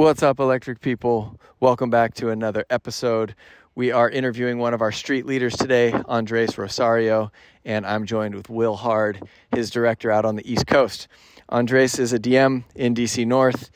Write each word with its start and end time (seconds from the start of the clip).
What's 0.00 0.22
up, 0.22 0.40
electric 0.40 0.80
people? 0.80 1.38
Welcome 1.60 1.90
back 1.90 2.14
to 2.14 2.30
another 2.30 2.64
episode. 2.70 3.34
We 3.74 3.92
are 3.92 4.08
interviewing 4.08 4.56
one 4.56 4.72
of 4.72 4.80
our 4.80 4.92
street 4.92 5.26
leaders 5.26 5.54
today, 5.54 5.92
Andres 5.92 6.56
Rosario, 6.56 7.30
and 7.66 7.86
I'm 7.86 8.06
joined 8.06 8.34
with 8.34 8.48
Will 8.48 8.76
Hard, 8.76 9.20
his 9.54 9.68
director 9.68 10.10
out 10.10 10.24
on 10.24 10.36
the 10.36 10.50
East 10.50 10.66
Coast. 10.66 11.06
Andres 11.50 11.98
is 11.98 12.14
a 12.14 12.18
DM 12.18 12.64
in 12.74 12.94
DC 12.94 13.26
North. 13.26 13.70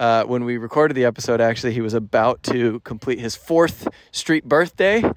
Uh, 0.00 0.24
when 0.24 0.44
we 0.44 0.56
recorded 0.56 0.94
the 0.94 1.04
episode, 1.04 1.40
actually, 1.40 1.74
he 1.74 1.80
was 1.80 1.94
about 1.94 2.42
to 2.42 2.80
complete 2.80 3.20
his 3.20 3.36
fourth 3.36 3.86
street 4.10 4.46
birthday, 4.46 5.08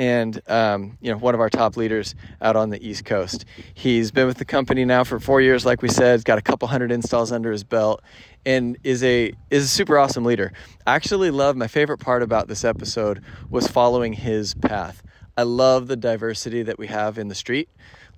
and 0.00 0.40
um, 0.48 0.96
you 1.02 1.12
know 1.12 1.18
one 1.18 1.34
of 1.34 1.40
our 1.40 1.50
top 1.50 1.76
leaders 1.76 2.14
out 2.40 2.56
on 2.56 2.70
the 2.70 2.88
East 2.88 3.04
Coast. 3.04 3.44
He's 3.74 4.10
been 4.10 4.26
with 4.26 4.38
the 4.38 4.46
company 4.46 4.86
now 4.86 5.04
for 5.04 5.20
four 5.20 5.42
years, 5.42 5.66
like 5.66 5.82
we 5.82 5.90
said. 5.90 6.24
Got 6.24 6.38
a 6.38 6.42
couple 6.42 6.66
hundred 6.68 6.90
installs 6.90 7.30
under 7.30 7.52
his 7.52 7.64
belt, 7.64 8.00
and 8.46 8.78
is 8.82 9.04
a 9.04 9.34
is 9.50 9.64
a 9.64 9.68
super 9.68 9.98
awesome 9.98 10.24
leader. 10.24 10.54
I 10.86 10.94
actually 10.96 11.30
love 11.30 11.54
my 11.54 11.66
favorite 11.66 11.98
part 11.98 12.22
about 12.22 12.48
this 12.48 12.64
episode 12.64 13.22
was 13.50 13.68
following 13.68 14.14
his 14.14 14.54
path. 14.54 15.02
I 15.36 15.42
love 15.42 15.86
the 15.86 15.96
diversity 15.96 16.62
that 16.62 16.78
we 16.78 16.86
have 16.86 17.18
in 17.18 17.28
the 17.28 17.34
street. 17.34 17.68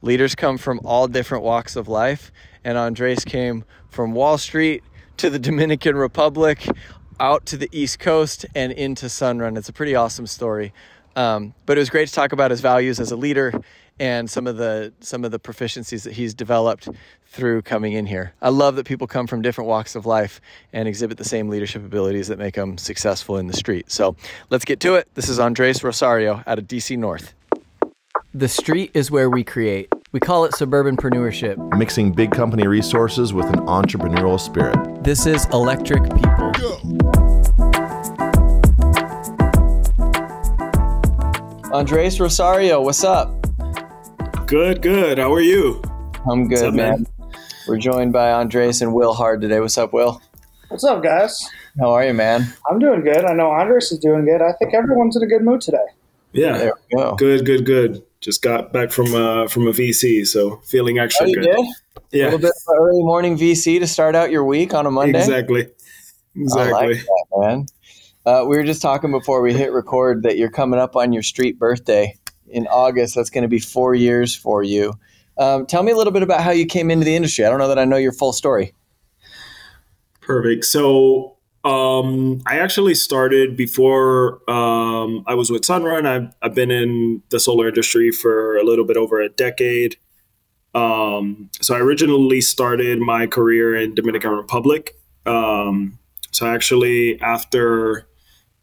Leaders 0.03 0.37
come 0.37 0.59
from 0.59 0.81
all 0.85 1.09
different 1.09 1.43
walks 1.43 1.75
of 1.75 1.89
life, 1.89 2.31
and 2.63 2.79
Andres 2.79 3.25
came 3.25 3.65
from 3.91 4.13
Wall 4.13 4.39
Street 4.39 4.85
to 5.17 5.31
the 5.31 5.39
Dominican 5.39 5.97
Republic, 5.97 6.65
out 7.19 7.45
to 7.47 7.57
the 7.57 7.69
East 7.73 7.99
Coast, 7.99 8.47
and 8.55 8.71
into 8.71 9.07
Sunrun. 9.07 9.59
It's 9.59 9.69
a 9.69 9.73
pretty 9.73 9.97
awesome 9.97 10.29
story. 10.29 10.73
Um, 11.17 11.55
but 11.67 11.77
it 11.77 11.81
was 11.81 11.91
great 11.91 12.09
to 12.09 12.15
talk 12.15 12.33
about 12.33 12.51
his 12.51 12.61
values 12.61 13.01
as 13.01 13.11
a 13.13 13.17
leader 13.17 13.53
and 14.01 14.29
some 14.29 14.47
of 14.47 14.57
the 14.57 14.93
some 15.01 15.25
of 15.25 15.31
the 15.31 15.39
proficiencies 15.39 16.05
that 16.05 16.15
he's 16.15 16.35
developed 16.35 16.89
through 17.27 17.63
coming 17.63 17.93
in 17.93 18.07
here. 18.07 18.35
I 18.43 18.51
love 18.51 18.77
that 18.77 18.87
people 18.87 19.07
come 19.07 19.27
from 19.27 19.43
different 19.43 19.69
walks 19.69 19.95
of 19.95 20.07
life 20.07 20.41
and 20.73 20.89
exhibit 20.89 21.19
the 21.19 21.25
same 21.25 21.49
leadership 21.49 21.85
abilities 21.85 22.29
that 22.29 22.39
make 22.39 22.55
them 22.55 22.79
successful 22.79 23.39
in 23.39 23.47
the 23.47 23.55
street. 23.55 23.91
So 23.91 24.17
let's 24.51 24.65
get 24.65 24.81
to 24.81 24.95
it. 24.97 25.09
This 25.15 25.29
is 25.29 25.39
Andres 25.39 25.83
Rosario 25.83 26.43
out 26.47 26.59
of 26.59 26.67
DC 26.67 26.99
North. 26.99 27.35
The 28.35 28.49
street 28.49 28.91
is 28.95 29.11
where 29.11 29.29
we 29.29 29.45
create. 29.45 29.93
We 30.13 30.21
call 30.21 30.45
it 30.45 30.53
suburbanpreneurship. 30.53 31.79
mixing 31.79 32.13
big 32.13 32.33
company 32.33 32.67
resources 32.67 33.33
with 33.33 33.47
an 33.47 33.61
entrepreneurial 33.61 34.39
spirit. 34.39 35.05
This 35.05 35.27
is 35.27 35.47
Electric 35.47 36.03
People. 36.03 37.42
Andres 41.73 42.21
Rosario, 42.21 42.83
what's 42.83 43.03
up? 43.05 43.31
Good, 44.47 44.83
good. 44.83 45.19
How 45.19 45.33
are 45.33 45.41
you? 45.41 45.81
I'm 46.31 46.47
good, 46.49 46.69
up, 46.69 46.75
man? 46.75 47.07
man? 47.19 47.33
We're 47.67 47.79
joined 47.79 48.13
by 48.13 48.33
Andres 48.33 48.83
and 48.83 48.93
Will 48.93 49.15
Hard 49.15 49.41
today. 49.41 49.61
What's 49.61 49.79
up, 49.79 49.93
Will? 49.93 50.21
What's 50.69 50.85
up, 50.85 51.03
guys? 51.03 51.49
How 51.81 51.91
are 51.93 52.05
you, 52.05 52.13
man? 52.13 52.47
I'm 52.71 52.79
doing 52.79 53.03
good. 53.03 53.25
I 53.25 53.33
know 53.33 53.51
Andres 53.51 53.91
is 53.93 53.99
doing 53.99 54.25
good. 54.27 54.43
I 54.43 54.53
think 54.59 54.75
everyone's 54.75 55.17
in 55.17 55.23
a 55.23 55.27
good 55.27 55.43
mood 55.43 55.61
today. 55.63 55.79
Yeah, 56.33 56.59
There 56.59 56.73
we 56.93 56.99
go. 57.03 57.15
good, 57.17 57.47
good, 57.47 57.65
good. 57.67 58.03
Just 58.21 58.43
got 58.43 58.73
back 58.73 58.91
from 58.93 59.15
uh, 59.15 59.49
from 59.49 59.67
a 59.67 59.73
VC, 59.73 60.27
so 60.27 60.57
feeling 60.65 60.99
Oh, 60.99 61.05
extra 61.05 61.29
you 61.29 61.35
good. 61.35 61.45
did? 61.45 61.57
A 61.57 62.01
Yeah, 62.13 62.25
little 62.27 62.39
bit 62.39 62.51
of 62.69 62.75
early 62.79 63.03
morning 63.03 63.37
VC 63.37 63.79
to 63.81 63.87
start 63.87 64.15
out 64.15 64.31
your 64.31 64.45
week 64.45 64.73
on 64.75 64.87
a 64.87 64.91
Monday. 64.91 65.19
exactly, 65.19 65.63
I 65.67 66.41
exactly. 66.41 66.95
like 66.95 67.05
that, 67.05 67.27
man. 67.37 67.67
Uh, 68.25 68.45
we 68.47 68.57
were 68.57 68.65
just 68.65 68.81
talking 68.81 69.11
before 69.11 69.43
we 69.43 69.53
hit 69.53 69.73
record 69.73 70.23
that 70.23 70.37
you're 70.37 70.51
coming 70.51 70.79
up 70.79 70.95
on 70.95 71.13
your 71.13 71.23
street 71.23 71.59
birthday 71.59 72.17
in 72.49 72.67
August. 72.69 73.15
That's 73.15 73.31
going 73.31 73.43
to 73.43 73.49
be 73.49 73.59
four 73.59 73.95
years 73.95 74.35
for 74.35 74.63
you. 74.63 74.95
Um, 75.39 75.67
tell 75.67 75.83
me 75.83 75.93
a 75.93 75.97
little 75.97 76.13
bit 76.13 76.23
about 76.23 76.41
how 76.41 76.51
you 76.51 76.67
came 76.67 76.91
into 76.91 77.05
the 77.05 77.17
industry. 77.17 77.45
I 77.45 77.51
don't 77.51 77.59
know 77.59 77.69
that 77.69 77.79
I 77.79 77.85
know 77.85 77.97
your 77.97 78.13
full 78.13 78.33
story. 78.33 78.75
Perfect. 80.21 80.65
So 80.67 81.37
um, 81.65 82.41
I 82.47 82.59
actually 82.59 82.95
started 82.95 83.57
before 83.57 84.49
um, 84.49 85.25
I 85.27 85.35
was 85.35 85.51
with 85.51 85.63
Sunrun. 85.63 86.07
I've, 86.07 86.33
I've 86.43 86.55
been 86.55 86.71
in 86.71 87.23
the 87.31 87.41
solar 87.41 87.69
industry 87.69 88.13
for 88.13 88.57
a 88.57 88.63
little 88.63 88.85
bit 88.85 88.97
over 88.97 89.21
a 89.21 89.29
decade. 89.29 89.97
Um, 90.75 91.51
so 91.61 91.75
I 91.75 91.81
originally 91.81 92.41
started 92.41 93.01
my 93.01 93.27
career 93.27 93.75
in 93.77 93.95
Dominican 93.95 94.31
Republic. 94.31 94.97
Um, 95.27 95.99
so 96.31 96.47
actually, 96.47 97.21
after 97.21 98.09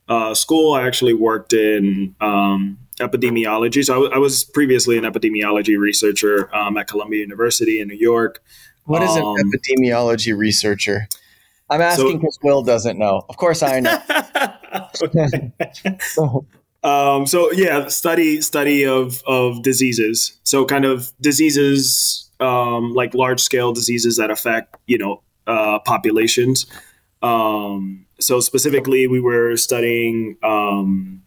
uh, 0.09 0.33
school, 0.33 0.73
I 0.73 0.85
actually 0.85 1.13
worked 1.13 1.53
in 1.53 2.15
um, 2.19 2.77
epidemiology. 2.99 3.85
So 3.85 3.93
I, 3.93 3.95
w- 3.97 4.11
I 4.13 4.17
was 4.17 4.43
previously 4.43 4.97
an 4.97 5.03
epidemiology 5.05 5.77
researcher 5.79 6.53
um, 6.53 6.77
at 6.77 6.87
Columbia 6.87 7.19
University 7.21 7.79
in 7.79 7.87
New 7.87 7.97
York. 7.97 8.41
What 8.85 9.03
is 9.03 9.15
an 9.15 9.23
Um, 9.23 9.35
epidemiology 9.37 10.35
researcher? 10.35 11.07
I'm 11.69 11.81
asking 11.81 12.17
because 12.17 12.39
Will 12.41 12.63
doesn't 12.63 12.97
know. 12.97 13.23
Of 13.29 13.37
course, 13.37 13.61
I 13.61 13.79
know. 13.79 14.01
um, 16.83 17.27
so 17.27 17.51
yeah, 17.51 17.87
study 17.87 18.41
study 18.41 18.85
of 18.85 19.21
of 19.27 19.61
diseases. 19.61 20.39
So 20.43 20.65
kind 20.65 20.85
of 20.85 21.11
diseases 21.21 22.29
um, 22.39 22.93
like 22.93 23.13
large 23.13 23.41
scale 23.41 23.71
diseases 23.73 24.17
that 24.17 24.31
affect 24.31 24.77
you 24.87 24.97
know 24.97 25.21
uh, 25.45 25.79
populations. 25.85 26.65
Um, 27.21 28.05
so 28.19 28.39
specifically, 28.39 29.07
we 29.07 29.19
were 29.19 29.55
studying 29.57 30.37
um, 30.43 31.23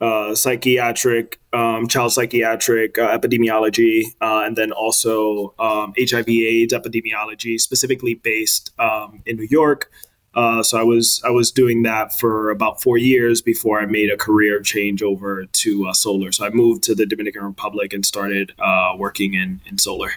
uh, 0.00 0.34
psychiatric, 0.34 1.40
um, 1.52 1.88
child 1.88 2.12
psychiatric 2.12 2.98
uh, 2.98 3.16
epidemiology, 3.16 4.04
uh, 4.20 4.42
and 4.44 4.56
then 4.56 4.72
also 4.72 5.54
um, 5.58 5.94
HIV/AIDS 5.98 6.72
epidemiology, 6.72 7.60
specifically 7.60 8.14
based 8.14 8.72
um, 8.78 9.22
in 9.26 9.36
New 9.36 9.48
York. 9.50 9.90
Uh, 10.34 10.62
so 10.62 10.78
I 10.78 10.82
was 10.82 11.22
I 11.24 11.30
was 11.30 11.50
doing 11.50 11.82
that 11.84 12.12
for 12.20 12.50
about 12.50 12.82
four 12.82 12.98
years 12.98 13.40
before 13.40 13.80
I 13.80 13.86
made 13.86 14.10
a 14.10 14.18
career 14.18 14.60
change 14.60 15.02
over 15.02 15.46
to 15.46 15.86
uh, 15.88 15.94
solar. 15.94 16.30
So 16.30 16.44
I 16.44 16.50
moved 16.50 16.82
to 16.84 16.94
the 16.94 17.06
Dominican 17.06 17.42
Republic 17.42 17.94
and 17.94 18.04
started 18.04 18.52
uh, 18.58 18.92
working 18.98 19.32
in 19.32 19.62
in 19.64 19.78
solar. 19.78 20.10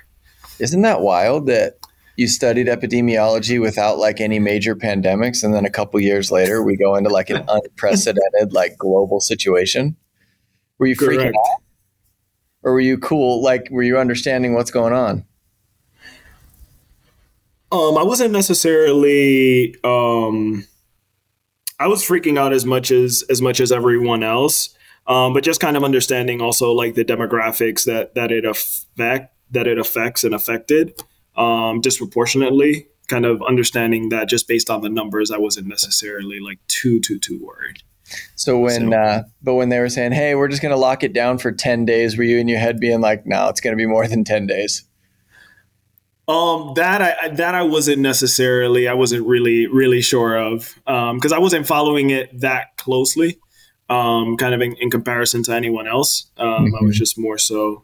Isn't 0.59 0.81
that 0.81 0.99
wild 0.99 1.47
that 1.47 1.77
you 2.19 2.27
studied 2.27 2.67
epidemiology 2.67 3.61
without 3.61 3.97
like 3.97 4.19
any 4.19 4.39
major 4.39 4.75
pandemics, 4.75 5.41
and 5.41 5.53
then 5.53 5.65
a 5.65 5.69
couple 5.69 5.99
years 6.01 6.31
later 6.31 6.61
we 6.61 6.75
go 6.75 6.95
into 6.95 7.09
like 7.09 7.29
an 7.29 7.45
unprecedented 7.47 8.51
like 8.51 8.77
global 8.77 9.21
situation? 9.21 9.95
Were 10.77 10.87
you 10.87 10.97
freaking 10.97 11.29
out, 11.29 11.61
or 12.61 12.73
were 12.73 12.79
you 12.81 12.97
cool? 12.97 13.41
Like, 13.41 13.69
were 13.71 13.83
you 13.83 13.97
understanding 13.97 14.53
what's 14.53 14.69
going 14.69 14.93
on? 14.93 15.25
Um, 17.71 17.97
I 17.97 18.03
wasn't 18.03 18.33
necessarily. 18.33 19.75
Um, 19.85 20.65
I 21.79 21.87
was 21.87 22.03
freaking 22.03 22.37
out 22.37 22.51
as 22.51 22.65
much 22.65 22.91
as 22.91 23.23
as 23.29 23.41
much 23.41 23.61
as 23.61 23.71
everyone 23.71 24.23
else, 24.23 24.75
um, 25.07 25.33
but 25.33 25.43
just 25.45 25.61
kind 25.61 25.77
of 25.77 25.85
understanding 25.85 26.41
also 26.41 26.73
like 26.73 26.95
the 26.95 27.05
demographics 27.05 27.85
that 27.85 28.13
that 28.15 28.29
it 28.29 28.43
affect 28.43 29.33
that 29.51 29.67
it 29.67 29.79
affects 29.79 30.25
and 30.25 30.35
affected 30.35 31.01
um, 31.39 31.81
disproportionately. 31.81 32.85
Kind 33.07 33.25
of 33.25 33.41
understanding 33.41 34.09
that 34.09 34.29
just 34.29 34.47
based 34.47 34.69
on 34.69 34.81
the 34.81 34.89
numbers, 34.89 35.31
I 35.31 35.39
wasn't 35.39 35.65
necessarily 35.67 36.39
like 36.39 36.59
too 36.67 36.99
too 36.99 37.17
too 37.17 37.39
worried. 37.43 37.77
So 38.35 38.59
when, 38.59 38.91
So- 38.91 38.97
uh, 38.97 39.23
but 39.41 39.55
when 39.55 39.69
they 39.69 39.79
were 39.79 39.89
saying, 39.89 40.11
"Hey, 40.11 40.35
we're 40.35 40.47
just 40.47 40.61
going 40.61 40.71
to 40.73 40.77
lock 40.77 41.03
it 41.03 41.13
down 41.13 41.37
for 41.39 41.51
ten 41.51 41.85
days," 41.85 42.17
were 42.17 42.23
you 42.23 42.37
in 42.37 42.47
your 42.47 42.59
head 42.59 42.79
being 42.79 43.01
like, 43.01 43.25
"No, 43.25 43.49
it's 43.49 43.61
going 43.61 43.75
to 43.75 43.77
be 43.77 43.87
more 43.87 44.07
than 44.07 44.23
ten 44.23 44.45
days"? 44.45 44.83
Um, 46.27 46.73
that 46.75 47.01
I 47.01 47.29
that 47.29 47.55
I 47.55 47.63
wasn't 47.63 47.99
necessarily 48.03 48.87
I 48.87 48.93
wasn't 48.93 49.25
really 49.25 49.65
really 49.65 50.01
sure 50.01 50.37
of 50.37 50.75
because 50.85 51.31
I 51.31 51.39
wasn't 51.39 51.65
following 51.65 52.11
it 52.11 52.39
that 52.41 52.77
closely, 52.77 53.39
um, 53.89 54.37
kind 54.37 54.53
of 54.53 54.61
in, 54.61 54.73
in 54.75 54.91
comparison 54.91 55.41
to 55.43 55.53
anyone 55.53 55.87
else. 55.87 56.29
Um, 56.37 56.75
I 56.79 56.83
was 56.83 56.95
just 56.99 57.17
more 57.17 57.39
so 57.39 57.83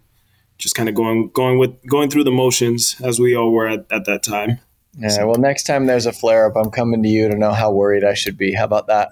just 0.57 0.75
kind 0.75 0.89
of 0.89 0.95
going 0.95 1.29
going 1.29 1.59
with 1.59 1.75
going 1.88 2.09
through 2.09 2.23
the 2.23 2.31
motions 2.31 2.95
as 3.03 3.19
we 3.19 3.35
all 3.35 3.51
were 3.51 3.67
at, 3.67 3.85
at 3.91 4.05
that 4.05 4.23
time. 4.23 4.59
Yeah. 4.97 5.25
Well, 5.25 5.38
next 5.38 5.63
time 5.63 5.88
there's 5.88 6.05
a 6.05 6.13
flare 6.13 6.45
up, 6.47 6.55
I'm 6.55 6.71
coming 6.71 7.03
to 7.03 7.09
you 7.09 7.27
to 7.27 7.35
know 7.35 7.51
how 7.51 7.71
worried 7.71 8.03
I 8.03 8.13
should 8.13 8.38
be. 8.38 8.53
How 8.53 8.63
about 8.63 8.87
that? 8.87 9.09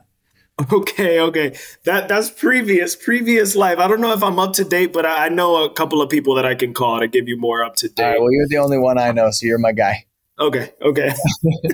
Okay, 0.72 1.19
okay, 1.19 1.57
that 1.84 2.07
that's 2.07 2.30
previous 2.30 2.95
previous 2.95 3.56
life. 3.56 3.80
I 3.80 3.88
don't 3.88 4.01
know 4.01 4.13
if 4.13 4.22
I'm 4.22 4.38
up 4.38 4.54
to 4.54 4.63
date, 4.63 4.94
but 4.94 5.04
I, 5.04 5.25
I 5.25 5.30
know 5.30 5.63
a 5.63 5.74
couple 5.74 6.00
of 6.00 6.12
people 6.12 6.36
that 6.36 6.45
I 6.45 6.54
can 6.54 6.74
call 6.75 7.00
to 7.00 7.07
give 7.07 7.28
you 7.28 7.38
more 7.38 7.63
up 7.63 7.75
to 7.78 7.88
All 7.88 8.06
right. 8.06 8.13
date. 8.13 8.22
Well, 8.22 8.31
you're 8.31 8.48
the 8.48 8.60
only 8.60 8.78
one 8.78 9.00
I 9.00 9.12
know, 9.12 9.31
so 9.31 9.48
you're 9.48 9.57
my 9.57 9.72
guy. 9.72 10.06
Okay, 10.39 10.72
okay. 10.81 11.13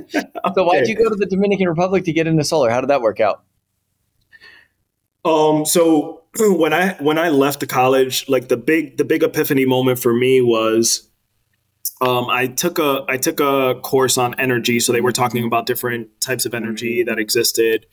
So 0.56 0.64
why'd 0.64 0.88
you 0.88 0.96
go 0.96 1.10
to 1.10 1.16
the 1.16 1.26
Dominican 1.26 1.68
Republic 1.68 2.06
to 2.06 2.14
get 2.14 2.26
into 2.26 2.44
solar? 2.44 2.70
How 2.70 2.80
did 2.80 2.90
that 2.90 3.02
work 3.02 3.20
out? 3.20 3.44
Um, 5.26 5.66
so 5.66 6.19
when 6.40 6.74
I 6.74 6.94
when 6.96 7.18
I 7.18 7.30
left 7.30 7.60
the 7.60 7.68
college, 7.68 8.28
like 8.30 8.48
the 8.48 8.58
big 8.58 8.98
the 8.98 9.06
big 9.06 9.24
epiphany 9.24 9.66
moment 9.66 10.00
for 10.00 10.14
me 10.14 10.42
was 10.42 11.10
um, 12.02 12.30
I 12.30 12.48
took 12.48 12.80
a 12.80 13.06
I 13.08 13.18
took 13.18 13.40
a 13.40 13.76
course 13.82 14.18
on 14.18 14.40
energy. 14.40 14.80
So 14.80 14.94
they 14.94 15.02
were 15.02 15.12
talking 15.12 15.46
about 15.46 15.66
different 15.66 16.10
types 16.22 16.46
of 16.46 16.54
energy 16.54 17.04
that 17.04 17.20
existed. 17.20 17.86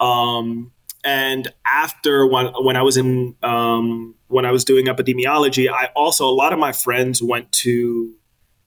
Um, 0.00 0.72
and 1.04 1.52
after 1.66 2.26
when 2.26 2.46
when 2.60 2.76
I 2.76 2.82
was 2.82 2.96
in 2.96 3.36
um, 3.42 4.14
when 4.28 4.46
I 4.46 4.52
was 4.52 4.64
doing 4.64 4.86
epidemiology, 4.86 5.70
I 5.70 5.86
also 5.96 6.28
a 6.28 6.32
lot 6.32 6.52
of 6.52 6.58
my 6.58 6.72
friends 6.72 7.22
went 7.22 7.50
to 7.52 8.14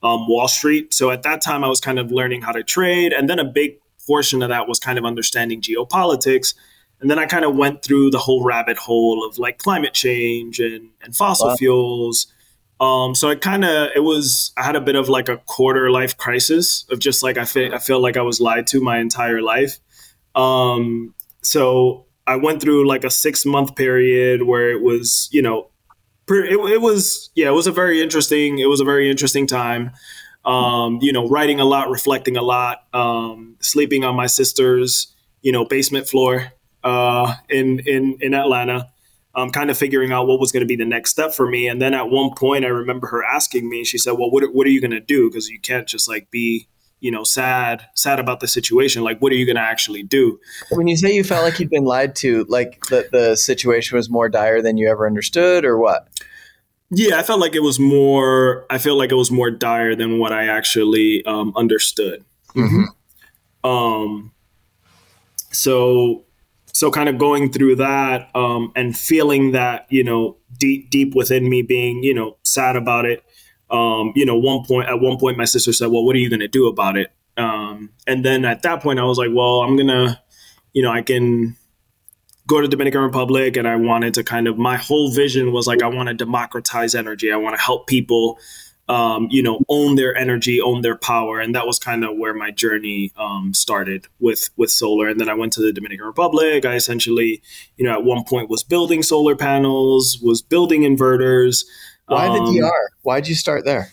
um, 0.04 0.28
Wall 0.28 0.48
Street. 0.48 0.94
So 0.94 1.10
at 1.10 1.24
that 1.24 1.42
time, 1.42 1.64
I 1.64 1.68
was 1.68 1.80
kind 1.80 1.98
of 1.98 2.12
learning 2.12 2.42
how 2.42 2.52
to 2.52 2.64
trade, 2.64 3.14
and 3.14 3.30
then 3.30 3.40
a 3.40 3.46
big 3.46 3.78
portion 4.06 4.44
of 4.44 4.50
that 4.50 4.68
was 4.68 4.80
kind 4.80 5.00
of 5.00 5.06
understanding 5.06 5.62
geopolitics. 5.62 6.54
And 7.02 7.10
then 7.10 7.20
I 7.20 7.26
kind 7.26 7.46
of 7.46 7.56
went 7.56 7.84
through 7.84 8.12
the 8.12 8.18
whole 8.18 8.44
rabbit 8.44 8.78
hole 8.78 9.28
of 9.28 9.38
like 9.38 9.58
climate 9.58 9.94
change 9.94 10.60
and, 10.60 10.90
and 11.02 11.16
fossil 11.16 11.50
wow. 11.50 11.56
fuels. 11.56 12.28
Um, 12.80 13.16
so 13.16 13.30
it 13.30 13.42
kind 13.42 13.64
of 13.64 13.90
it 13.96 14.02
was 14.02 14.52
I 14.58 14.64
had 14.64 14.76
a 14.76 14.82
bit 14.82 14.96
of 14.96 15.08
like 15.08 15.30
a 15.30 15.38
quarter 15.38 15.90
life 15.92 16.18
crisis 16.18 16.86
of 16.90 17.00
just 17.00 17.24
like 17.24 17.38
I 17.38 17.46
feel 17.46 17.74
I 17.74 17.78
feel 17.78 18.02
like 18.02 18.18
I 18.18 18.22
was 18.22 18.42
lied 18.42 18.68
to 18.68 18.82
my 18.82 18.98
entire 19.00 19.42
life. 19.42 19.80
Um, 20.36 21.14
so 21.42 22.06
I 22.28 22.36
went 22.36 22.62
through 22.62 22.88
like 22.88 23.04
a 23.04 23.10
six 23.10 23.46
month 23.46 23.76
period 23.76 24.44
where 24.44 24.72
it 24.72 24.82
was 24.82 25.30
you 25.32 25.42
know 25.42 25.70
it, 26.28 26.60
it 26.72 26.82
was 26.82 27.30
yeah 27.36 27.48
it 27.48 27.54
was 27.54 27.68
a 27.68 27.72
very 27.72 28.02
interesting 28.02 28.60
it 28.60 28.68
was 28.68 28.82
a 28.82 28.86
very 28.86 29.10
interesting 29.10 29.48
time. 29.48 29.92
Um, 30.44 31.00
you 31.02 31.12
know, 31.12 31.28
writing 31.28 31.60
a 31.60 31.66
lot, 31.66 31.90
reflecting 31.90 32.38
a 32.38 32.44
lot, 32.44 32.84
um, 32.94 33.56
sleeping 33.62 34.04
on 34.04 34.16
my 34.16 34.28
sister's 34.28 35.16
you 35.42 35.52
know 35.52 35.64
basement 35.64 36.10
floor 36.10 36.52
uh, 36.86 37.36
in 37.50 37.80
in 37.80 38.18
in 38.22 38.34
Atlanta. 38.34 38.90
Um, 39.38 39.50
kind 39.50 39.70
of 39.70 39.78
figuring 39.78 40.14
out 40.14 40.28
what 40.28 40.40
was 40.40 40.54
going 40.54 40.62
to 40.62 40.68
be 40.68 40.78
the 40.78 40.86
next 40.86 41.10
step 41.10 41.34
for 41.34 41.46
me. 41.46 41.68
And 41.68 41.82
then 41.82 41.94
at 41.94 42.10
one 42.10 42.34
point, 42.38 42.64
I 42.64 42.70
remember 42.70 43.08
her 43.08 43.22
asking 43.22 43.70
me. 43.70 43.84
She 43.84 43.98
said, 43.98 44.14
"Well, 44.14 44.32
what 44.32 44.44
what 44.54 44.66
are 44.66 44.70
you 44.70 44.80
going 44.80 44.92
to 44.92 45.02
do? 45.02 45.30
Because 45.30 45.50
you 45.50 45.60
can't 45.60 45.88
just 45.88 46.08
like 46.08 46.32
be." 46.32 46.70
you 47.02 47.12
know 47.12 47.24
sad 47.24 47.86
sad 47.94 48.20
about 48.20 48.40
the 48.40 48.48
situation 48.48 49.04
like 49.04 49.20
what 49.20 49.32
are 49.32 49.36
you 49.36 49.46
going 49.46 49.58
to 49.58 49.62
actually 49.62 50.02
do 50.02 50.40
when 50.72 50.88
you 50.88 50.96
say 50.98 51.14
you 51.14 51.24
felt 51.24 51.44
like 51.44 51.60
you'd 51.60 51.70
been 51.70 51.84
lied 51.84 52.16
to 52.16 52.46
like 52.46 52.80
the, 52.90 53.08
the 53.12 53.36
situation 53.36 53.96
was 53.96 54.10
more 54.10 54.30
dire 54.30 54.62
than 54.62 54.78
you 54.78 54.90
ever 54.90 55.06
understood 55.06 55.66
or 55.66 55.78
what 55.78 56.08
yeah 56.90 57.20
i 57.20 57.22
felt 57.22 57.40
like 57.40 57.54
it 57.54 57.62
was 57.62 57.80
more 57.80 58.66
i 58.70 58.78
feel 58.78 58.98
like 58.98 59.12
it 59.12 59.16
was 59.16 59.30
more 59.30 59.52
dire 59.52 59.94
than 59.94 60.18
what 60.20 60.32
i 60.32 60.48
actually 60.48 61.24
um, 61.26 61.54
understood 61.56 62.24
mm-hmm. 62.56 63.70
um 63.70 64.32
so 65.52 66.25
so 66.76 66.92
kind 66.92 67.08
of 67.08 67.18
going 67.18 67.54
through 67.54 67.78
that 67.78 68.30
um, 68.36 68.70
and 68.76 68.98
feeling 68.98 69.54
that 69.54 69.88
you 69.90 70.04
know 70.04 70.36
deep 70.58 70.90
deep 70.90 71.16
within 71.16 71.50
me 71.50 71.62
being 71.62 72.04
you 72.04 72.14
know 72.14 72.38
sad 72.44 72.76
about 72.76 73.06
it. 73.06 73.24
Um, 73.72 74.12
you 74.14 74.26
know 74.26 74.38
one 74.38 74.66
point 74.66 74.90
at 74.90 75.00
one 75.00 75.18
point 75.18 75.38
my 75.38 75.46
sister 75.46 75.72
said 75.72 75.88
well 75.88 76.06
what 76.06 76.16
are 76.18 76.20
you 76.20 76.30
going 76.30 76.42
to 76.42 76.50
do 76.50 76.68
about 76.68 76.98
it? 76.98 77.12
Um, 77.38 77.92
and 78.06 78.26
then 78.26 78.46
at 78.46 78.62
that 78.64 78.82
point 78.82 79.00
i 79.00 79.04
was 79.04 79.18
like 79.18 79.32
well 79.34 79.62
i'm 79.62 79.76
gonna 79.76 80.22
you 80.72 80.82
know 80.82 80.90
i 80.90 81.02
can 81.02 81.58
go 82.48 82.62
to 82.62 82.68
dominican 82.70 83.02
republic 83.02 83.58
and 83.58 83.68
i 83.68 83.76
wanted 83.76 84.14
to 84.14 84.24
kind 84.24 84.48
of 84.48 84.58
my 84.58 84.78
whole 84.78 85.12
vision 85.12 85.52
was 85.52 85.68
like 85.68 85.82
i 85.82 85.88
want 85.88 86.08
to 86.08 86.14
democratize 86.14 86.96
energy. 86.96 87.34
I 87.34 87.36
want 87.36 87.58
to 87.58 87.62
help 87.62 87.88
people 87.88 88.40
um, 88.88 89.28
you 89.32 89.42
know, 89.42 89.62
own 89.68 89.96
their 89.96 90.16
energy, 90.16 90.62
own 90.62 90.82
their 90.82 90.98
power, 90.98 91.40
and 91.40 91.56
that 91.56 91.66
was 91.66 91.80
kind 91.80 92.04
of 92.04 92.18
where 92.18 92.34
my 92.34 92.52
journey 92.52 93.12
um, 93.18 93.54
started 93.54 94.06
with 94.20 94.50
with 94.58 94.72
solar. 94.72 95.08
And 95.08 95.20
then 95.20 95.30
I 95.30 95.34
went 95.34 95.54
to 95.54 95.62
the 95.62 95.74
Dominican 95.74 96.06
Republic. 96.06 96.66
I 96.66 96.76
essentially, 96.76 97.42
you 97.78 97.86
know, 97.86 97.94
at 97.94 98.04
one 98.04 98.24
point 98.24 98.50
was 98.50 98.64
building 98.64 99.02
solar 99.02 99.36
panels, 99.36 100.20
was 100.22 100.42
building 100.42 100.82
inverters. 100.82 101.66
Why 102.08 102.28
the 102.28 102.42
um, 102.42 102.56
DR? 102.56 102.92
Why'd 103.02 103.28
you 103.28 103.36
start 103.36 103.66
there? 103.66 103.92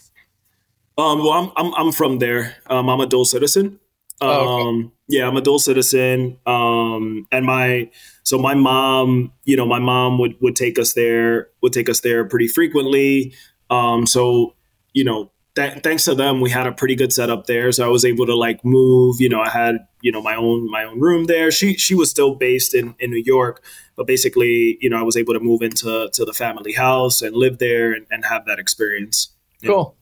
Um, 0.99 1.21
well, 1.21 1.33
I'm, 1.33 1.53
I'm 1.56 1.75
I'm 1.75 1.93
from 1.93 2.19
there. 2.19 2.56
Um, 2.67 2.91
I'm 2.91 3.00
a 3.00 3.06
dual 3.06 3.25
citizen. 3.25 3.81
Oh, 4.21 4.29
okay. 4.31 4.69
Um, 4.69 4.93
yeah, 5.09 5.27
I'm 5.27 5.37
a 5.37 5.41
dual 5.41 5.59
citizen. 5.59 6.39
Um, 6.47 7.27
and 7.33 7.47
my 7.47 7.91
so 8.25 8.39
my 8.39 8.55
mom, 8.55 9.33
you 9.44 9.56
know, 9.56 9.67
my 9.67 9.79
mom 9.79 10.19
would 10.19 10.37
would 10.43 10.55
take 10.55 10.79
us 10.79 10.93
there, 10.93 11.49
would 11.62 11.73
take 11.73 11.89
us 11.89 12.00
there 12.00 12.27
pretty 12.27 12.49
frequently. 12.49 13.35
Um, 13.71 14.06
so 14.06 14.55
you 14.93 15.05
know, 15.05 15.31
th- 15.55 15.83
thanks 15.83 16.05
to 16.05 16.15
them, 16.15 16.41
we 16.41 16.50
had 16.50 16.67
a 16.67 16.73
pretty 16.73 16.94
good 16.94 17.12
setup 17.12 17.47
there. 17.47 17.73
So 17.73 17.85
I 17.85 17.89
was 17.89 18.05
able 18.05 18.27
to 18.27 18.37
like 18.37 18.65
move. 18.65 19.21
You 19.21 19.29
know, 19.29 19.41
I 19.41 19.50
had 19.50 19.87
you 20.00 20.12
know 20.12 20.23
my 20.23 20.35
own 20.35 20.71
my 20.71 20.85
own 20.85 21.00
room 21.00 21.25
there. 21.25 21.50
She 21.50 21.75
she 21.75 21.94
was 21.94 22.11
still 22.11 22.35
based 22.35 22.75
in 22.75 22.94
in 22.99 23.11
New 23.11 23.23
York, 23.25 23.62
but 23.97 24.06
basically, 24.06 24.79
you 24.81 24.91
know, 24.91 24.99
I 24.99 25.03
was 25.03 25.17
able 25.17 25.35
to 25.35 25.41
move 25.41 25.62
into 25.62 26.09
to 26.12 26.25
the 26.25 26.33
family 26.33 26.73
house 26.73 27.23
and 27.23 27.37
live 27.37 27.59
there 27.59 27.93
and, 27.93 28.06
and 28.11 28.25
have 28.25 28.44
that 28.47 28.59
experience. 28.59 29.33
Cool. 29.65 29.97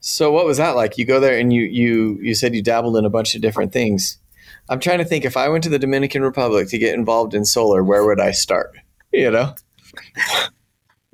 So 0.00 0.30
what 0.30 0.46
was 0.46 0.58
that 0.58 0.76
like? 0.76 0.98
You 0.98 1.04
go 1.04 1.20
there 1.20 1.38
and 1.38 1.52
you 1.52 1.62
you 1.62 2.18
you 2.20 2.34
said 2.34 2.54
you 2.54 2.62
dabbled 2.62 2.96
in 2.96 3.04
a 3.04 3.10
bunch 3.10 3.34
of 3.34 3.42
different 3.42 3.72
things. 3.72 4.18
I'm 4.68 4.80
trying 4.80 4.98
to 4.98 5.04
think 5.04 5.24
if 5.24 5.36
I 5.36 5.48
went 5.48 5.64
to 5.64 5.70
the 5.70 5.78
Dominican 5.78 6.22
Republic 6.22 6.68
to 6.68 6.78
get 6.78 6.94
involved 6.94 7.34
in 7.34 7.44
solar, 7.44 7.84
where 7.84 8.04
would 8.04 8.20
I 8.20 8.32
start? 8.32 8.76
You 9.12 9.30
know? 9.30 9.54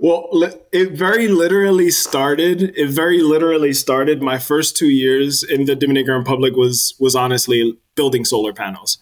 Well, 0.03 0.29
it 0.73 0.95
very 0.95 1.29
literally 1.29 1.93
started. 1.93 2.77
It 2.77 2.91
very 2.91 3.23
literally 3.23 3.73
started. 3.73 4.21
My 4.21 4.37
first 4.37 4.77
two 4.77 4.89
years 4.89 5.45
in 5.45 5.67
the 5.67 5.77
Dominican 5.77 6.15
Republic 6.15 6.57
was 6.57 6.97
was 6.99 7.15
honestly 7.15 7.79
building 7.95 8.25
solar 8.25 8.53
panels. 8.53 8.99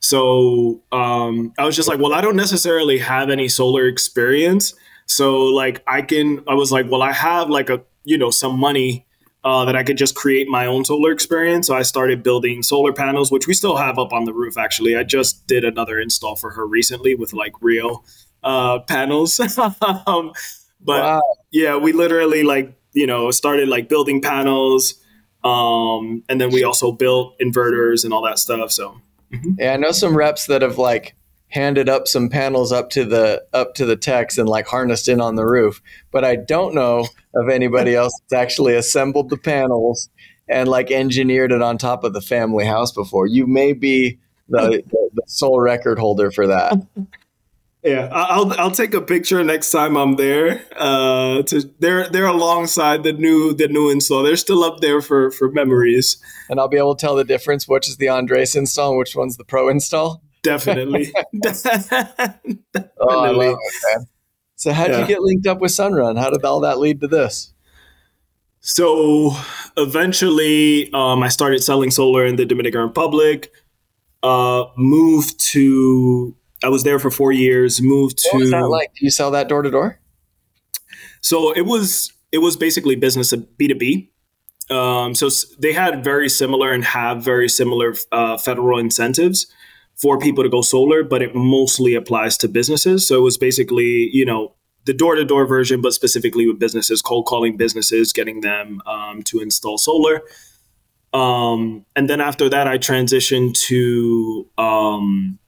So 0.00 0.82
um, 0.92 1.54
I 1.58 1.64
was 1.64 1.74
just 1.74 1.88
like, 1.88 1.98
well, 1.98 2.12
I 2.12 2.20
don't 2.20 2.36
necessarily 2.36 2.98
have 2.98 3.30
any 3.30 3.48
solar 3.48 3.86
experience. 3.88 4.74
So 5.06 5.44
like 5.44 5.82
I 5.86 6.02
can, 6.02 6.44
I 6.46 6.52
was 6.52 6.70
like, 6.70 6.90
well, 6.90 7.00
I 7.00 7.12
have 7.12 7.48
like 7.48 7.70
a 7.70 7.82
you 8.04 8.18
know 8.18 8.30
some 8.30 8.58
money 8.58 9.06
uh, 9.44 9.64
that 9.64 9.76
I 9.76 9.82
could 9.82 9.96
just 9.96 10.14
create 10.14 10.46
my 10.46 10.66
own 10.66 10.84
solar 10.84 11.10
experience. 11.10 11.68
So 11.68 11.74
I 11.74 11.80
started 11.80 12.22
building 12.22 12.62
solar 12.62 12.92
panels, 12.92 13.32
which 13.32 13.46
we 13.46 13.54
still 13.54 13.76
have 13.76 13.98
up 13.98 14.12
on 14.12 14.26
the 14.26 14.34
roof. 14.34 14.58
Actually, 14.58 14.94
I 14.94 15.04
just 15.04 15.46
did 15.46 15.64
another 15.64 15.98
install 15.98 16.36
for 16.36 16.50
her 16.50 16.66
recently 16.66 17.14
with 17.14 17.32
like 17.32 17.54
real 17.62 18.04
uh, 18.44 18.80
panels. 18.80 19.40
um, 20.06 20.32
but 20.80 21.02
wow. 21.02 21.22
yeah, 21.50 21.76
we 21.76 21.92
literally 21.92 22.42
like 22.42 22.72
you 22.92 23.06
know 23.06 23.30
started 23.30 23.68
like 23.68 23.88
building 23.88 24.20
panels, 24.20 24.94
um, 25.42 26.22
and 26.28 26.40
then 26.40 26.50
we 26.50 26.62
also 26.62 26.92
built 26.92 27.38
inverters 27.40 28.04
and 28.04 28.12
all 28.12 28.22
that 28.22 28.38
stuff. 28.38 28.70
So 28.70 29.00
mm-hmm. 29.32 29.52
yeah, 29.58 29.72
I 29.72 29.76
know 29.76 29.92
some 29.92 30.16
reps 30.16 30.46
that 30.46 30.62
have 30.62 30.78
like 30.78 31.16
handed 31.48 31.88
up 31.88 32.08
some 32.08 32.28
panels 32.28 32.72
up 32.72 32.90
to 32.90 33.04
the 33.04 33.44
up 33.52 33.74
to 33.74 33.86
the 33.86 33.96
techs 33.96 34.38
and 34.38 34.48
like 34.48 34.66
harnessed 34.66 35.08
in 35.08 35.20
on 35.20 35.36
the 35.36 35.46
roof, 35.46 35.80
but 36.10 36.24
I 36.24 36.36
don't 36.36 36.74
know 36.74 37.06
of 37.34 37.48
anybody 37.48 37.94
else 37.96 38.12
that's 38.28 38.40
actually 38.40 38.74
assembled 38.74 39.30
the 39.30 39.38
panels 39.38 40.10
and 40.48 40.68
like 40.68 40.90
engineered 40.90 41.52
it 41.52 41.62
on 41.62 41.78
top 41.78 42.04
of 42.04 42.12
the 42.12 42.20
family 42.20 42.66
house 42.66 42.92
before. 42.92 43.26
You 43.26 43.46
may 43.46 43.72
be 43.72 44.18
the, 44.48 44.82
the, 44.90 45.10
the 45.14 45.22
sole 45.26 45.60
record 45.60 45.98
holder 45.98 46.30
for 46.30 46.46
that. 46.46 46.74
Yeah, 47.84 48.08
I'll 48.10 48.50
I'll 48.58 48.70
take 48.70 48.94
a 48.94 49.02
picture 49.02 49.44
next 49.44 49.70
time 49.70 49.96
I'm 49.96 50.16
there. 50.16 50.64
Uh, 50.74 51.42
to 51.42 51.70
they're 51.80 52.08
they're 52.08 52.26
alongside 52.26 53.02
the 53.02 53.12
new 53.12 53.52
the 53.52 53.68
new 53.68 53.90
install. 53.90 54.22
They're 54.22 54.36
still 54.36 54.64
up 54.64 54.80
there 54.80 55.02
for 55.02 55.30
for 55.30 55.50
memories. 55.50 56.16
And 56.48 56.58
I'll 56.58 56.68
be 56.68 56.78
able 56.78 56.96
to 56.96 57.00
tell 57.00 57.14
the 57.14 57.24
difference, 57.24 57.68
which 57.68 57.86
is 57.86 57.98
the 57.98 58.08
Andres 58.08 58.56
install 58.56 58.90
and 58.92 58.98
which 58.98 59.14
one's 59.14 59.36
the 59.36 59.44
Pro 59.44 59.68
install. 59.68 60.22
Definitely. 60.42 61.12
Definitely. 61.42 62.58
Oh, 62.98 63.20
I 63.20 63.30
love 63.30 63.58
it. 63.58 64.08
So 64.56 64.72
how 64.72 64.86
did 64.86 64.92
yeah. 64.94 65.00
you 65.00 65.06
get 65.06 65.20
linked 65.20 65.46
up 65.46 65.60
with 65.60 65.72
Sunrun? 65.72 66.18
How 66.18 66.30
did 66.30 66.42
all 66.42 66.60
that 66.60 66.78
lead 66.78 67.00
to 67.02 67.08
this? 67.08 67.52
So 68.60 69.32
eventually, 69.76 70.90
um, 70.94 71.22
I 71.22 71.28
started 71.28 71.62
selling 71.62 71.90
solar 71.90 72.24
in 72.24 72.36
the 72.36 72.46
Dominican 72.46 72.80
Republic. 72.80 73.52
Uh, 74.22 74.64
moved 74.78 75.38
to 75.52 76.34
I 76.64 76.68
was 76.68 76.82
there 76.82 76.98
for 76.98 77.10
four 77.10 77.32
years. 77.32 77.80
Moved 77.82 78.18
to. 78.18 78.28
What 78.32 78.40
was 78.40 78.50
that 78.50 78.68
like? 78.68 78.94
Do 78.94 79.04
you 79.04 79.10
sell 79.10 79.30
that 79.32 79.48
door 79.48 79.62
to 79.62 79.70
door? 79.70 80.00
So 81.20 81.52
it 81.52 81.66
was 81.66 82.12
it 82.32 82.38
was 82.38 82.56
basically 82.56 82.96
business 82.96 83.32
B 83.34 83.68
two 83.68 83.74
B. 83.74 84.10
Um, 84.70 85.14
so 85.14 85.28
they 85.58 85.72
had 85.72 86.02
very 86.02 86.28
similar 86.28 86.72
and 86.72 86.84
have 86.84 87.22
very 87.22 87.48
similar 87.48 87.94
uh, 88.12 88.38
federal 88.38 88.78
incentives 88.78 89.46
for 89.94 90.18
people 90.18 90.42
to 90.42 90.48
go 90.48 90.62
solar, 90.62 91.04
but 91.04 91.20
it 91.20 91.34
mostly 91.34 91.94
applies 91.94 92.38
to 92.38 92.48
businesses. 92.48 93.06
So 93.06 93.18
it 93.18 93.22
was 93.22 93.36
basically 93.36 94.10
you 94.12 94.24
know 94.24 94.54
the 94.86 94.94
door 94.94 95.14
to 95.14 95.24
door 95.24 95.46
version, 95.46 95.80
but 95.80 95.92
specifically 95.92 96.46
with 96.46 96.58
businesses, 96.58 97.02
cold 97.02 97.26
calling 97.26 97.56
businesses, 97.56 98.12
getting 98.12 98.40
them 98.40 98.80
um, 98.86 99.22
to 99.24 99.40
install 99.40 99.78
solar. 99.78 100.22
Um, 101.12 101.86
and 101.94 102.10
then 102.10 102.20
after 102.20 102.48
that, 102.48 102.66
I 102.66 102.76
transitioned 102.76 103.54
to 103.68 104.48
um, 104.58 105.38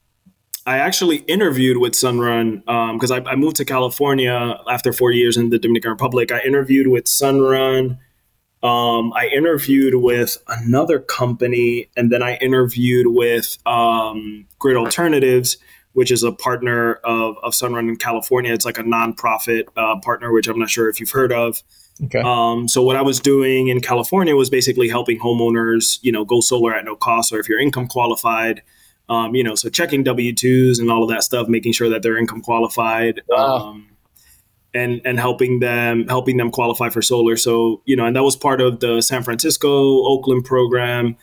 I 0.67 0.79
actually 0.79 1.19
interviewed 1.29 1.79
with 1.79 1.93
Sunrun 1.93 2.61
because 2.95 3.13
um, 3.13 3.23
I, 3.25 3.31
I, 3.31 3.37
moved 3.37 3.57
to 3.57 3.65
California 3.65 4.59
after 4.69 4.93
four 4.93 5.13
years 5.13 5.37
in 5.37 5.51
the 5.51 5.61
Dominican 5.61 5.93
Republic. 5.93 6.33
I 6.33 6.41
interviewed 6.41 6.89
with 6.89 7.05
Sunrun. 7.05 7.99
Um, 8.65 9.13
I 9.13 9.29
interviewed 9.33 9.95
with 9.95 10.39
another 10.49 10.99
company, 10.99 11.89
and 11.97 12.11
then 12.11 12.21
I 12.21 12.35
interviewed 12.39 13.07
with 13.09 13.59
um, 13.65 14.47
Grid 14.59 14.77
Alternatives, 14.77 15.57
which 15.93 16.11
is 16.11 16.25
a 16.25 16.33
partner 16.33 16.95
of, 17.05 17.37
of 17.45 17.53
Sunrun 17.53 17.89
in 17.89 17.97
California. 17.97 18.53
It's 18.53 18.65
like 18.65 18.79
a 18.79 18.83
nonprofit 18.83 19.65
uh, 19.77 20.01
partner, 20.01 20.33
which 20.33 20.49
I'm 20.49 20.59
not 20.59 20.69
sure 20.69 20.89
if 20.89 20.99
you've 20.99 21.13
heard 21.13 21.33
of. 21.33 21.63
Okay. 22.05 22.21
Um, 22.25 22.67
so 22.67 22.83
what 22.83 22.97
I 22.97 23.03
was 23.03 23.21
doing 23.21 23.69
in 23.69 23.81
California 23.81 24.35
was 24.35 24.51
basically 24.51 24.89
helping 24.89 25.21
homeowners, 25.21 25.99
you 26.03 26.11
know, 26.11 26.25
go 26.25 26.41
solar 26.41 26.75
at 26.75 26.85
no 26.85 26.97
cost, 26.97 27.33
or 27.33 27.39
if 27.39 27.49
you're 27.49 27.61
income 27.61 27.87
qualified, 27.87 28.63
um, 29.09 29.35
you 29.35 29.45
know, 29.45 29.55
so 29.55 29.69
checking 29.69 30.03
W 30.03 30.35
twos 30.35 30.79
and 30.79 30.91
all 30.91 31.03
of 31.03 31.11
that 31.11 31.23
stuff, 31.23 31.49
making 31.49 31.73
sure 31.73 31.89
that 31.89 32.03
they're 32.03 32.17
income 32.17 32.43
qualified, 32.43 33.23
wow. 33.29 33.57
um, 33.57 33.89
and 34.75 35.01
and 35.05 35.19
helping 35.21 35.61
them 35.61 36.07
helping 36.09 36.37
them 36.37 36.51
qualify 36.51 36.89
for 36.89 37.03
solar. 37.03 37.37
So 37.37 37.83
you 37.85 37.97
know, 37.97 38.07
and 38.07 38.17
that 38.17 38.25
was 38.25 38.37
part 38.37 38.61
of 38.61 38.81
the 38.81 39.01
San 39.01 39.23
Francisco 39.23 40.05
Oakland 40.07 40.45
program. 40.45 41.17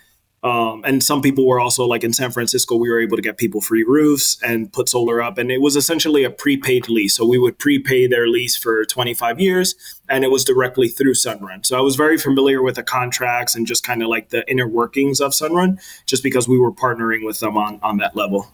Um, 0.43 0.83
and 0.83 1.01
some 1.01 1.21
people 1.21 1.47
were 1.47 1.61
also 1.61 1.85
like 1.85 2.03
in 2.03 2.11
San 2.11 2.29
Francisco, 2.29 2.75
we 2.75 2.89
were 2.91 2.99
able 2.99 3.15
to 3.15 3.21
get 3.21 3.37
people 3.37 3.61
free 3.61 3.83
roofs 3.83 4.37
and 4.43 4.71
put 4.73 4.89
solar 4.89 5.21
up. 5.21 5.37
And 5.37 5.49
it 5.49 5.61
was 5.61 5.77
essentially 5.77 6.25
a 6.25 6.29
prepaid 6.29 6.89
lease. 6.89 7.15
So 7.15 7.25
we 7.25 7.37
would 7.37 7.57
prepay 7.57 8.07
their 8.07 8.27
lease 8.27 8.57
for 8.57 8.83
25 8.83 9.39
years 9.39 9.75
and 10.13 10.24
it 10.24 10.29
was 10.29 10.43
directly 10.43 10.88
through 10.88 11.15
Sunrun. 11.15 11.65
So 11.65 11.75
I 11.75 11.82
was 11.82 11.96
very 11.96 12.20
familiar 12.20 12.62
with 12.62 12.75
the 12.75 12.84
contracts 12.84 13.55
and 13.55 13.65
just 13.65 13.84
kind 13.84 14.03
of 14.03 14.10
like 14.10 14.29
the 14.29 14.50
inner 14.50 14.67
workings 14.67 15.20
of 15.20 15.32
Sunrun 15.32 15.82
just 16.05 16.22
because 16.22 16.48
we 16.48 16.60
were 16.60 16.72
partnering 16.72 17.25
with 17.25 17.39
them 17.39 17.58
on, 17.58 17.79
on 17.82 17.98
that 17.98 18.15
level. 18.15 18.48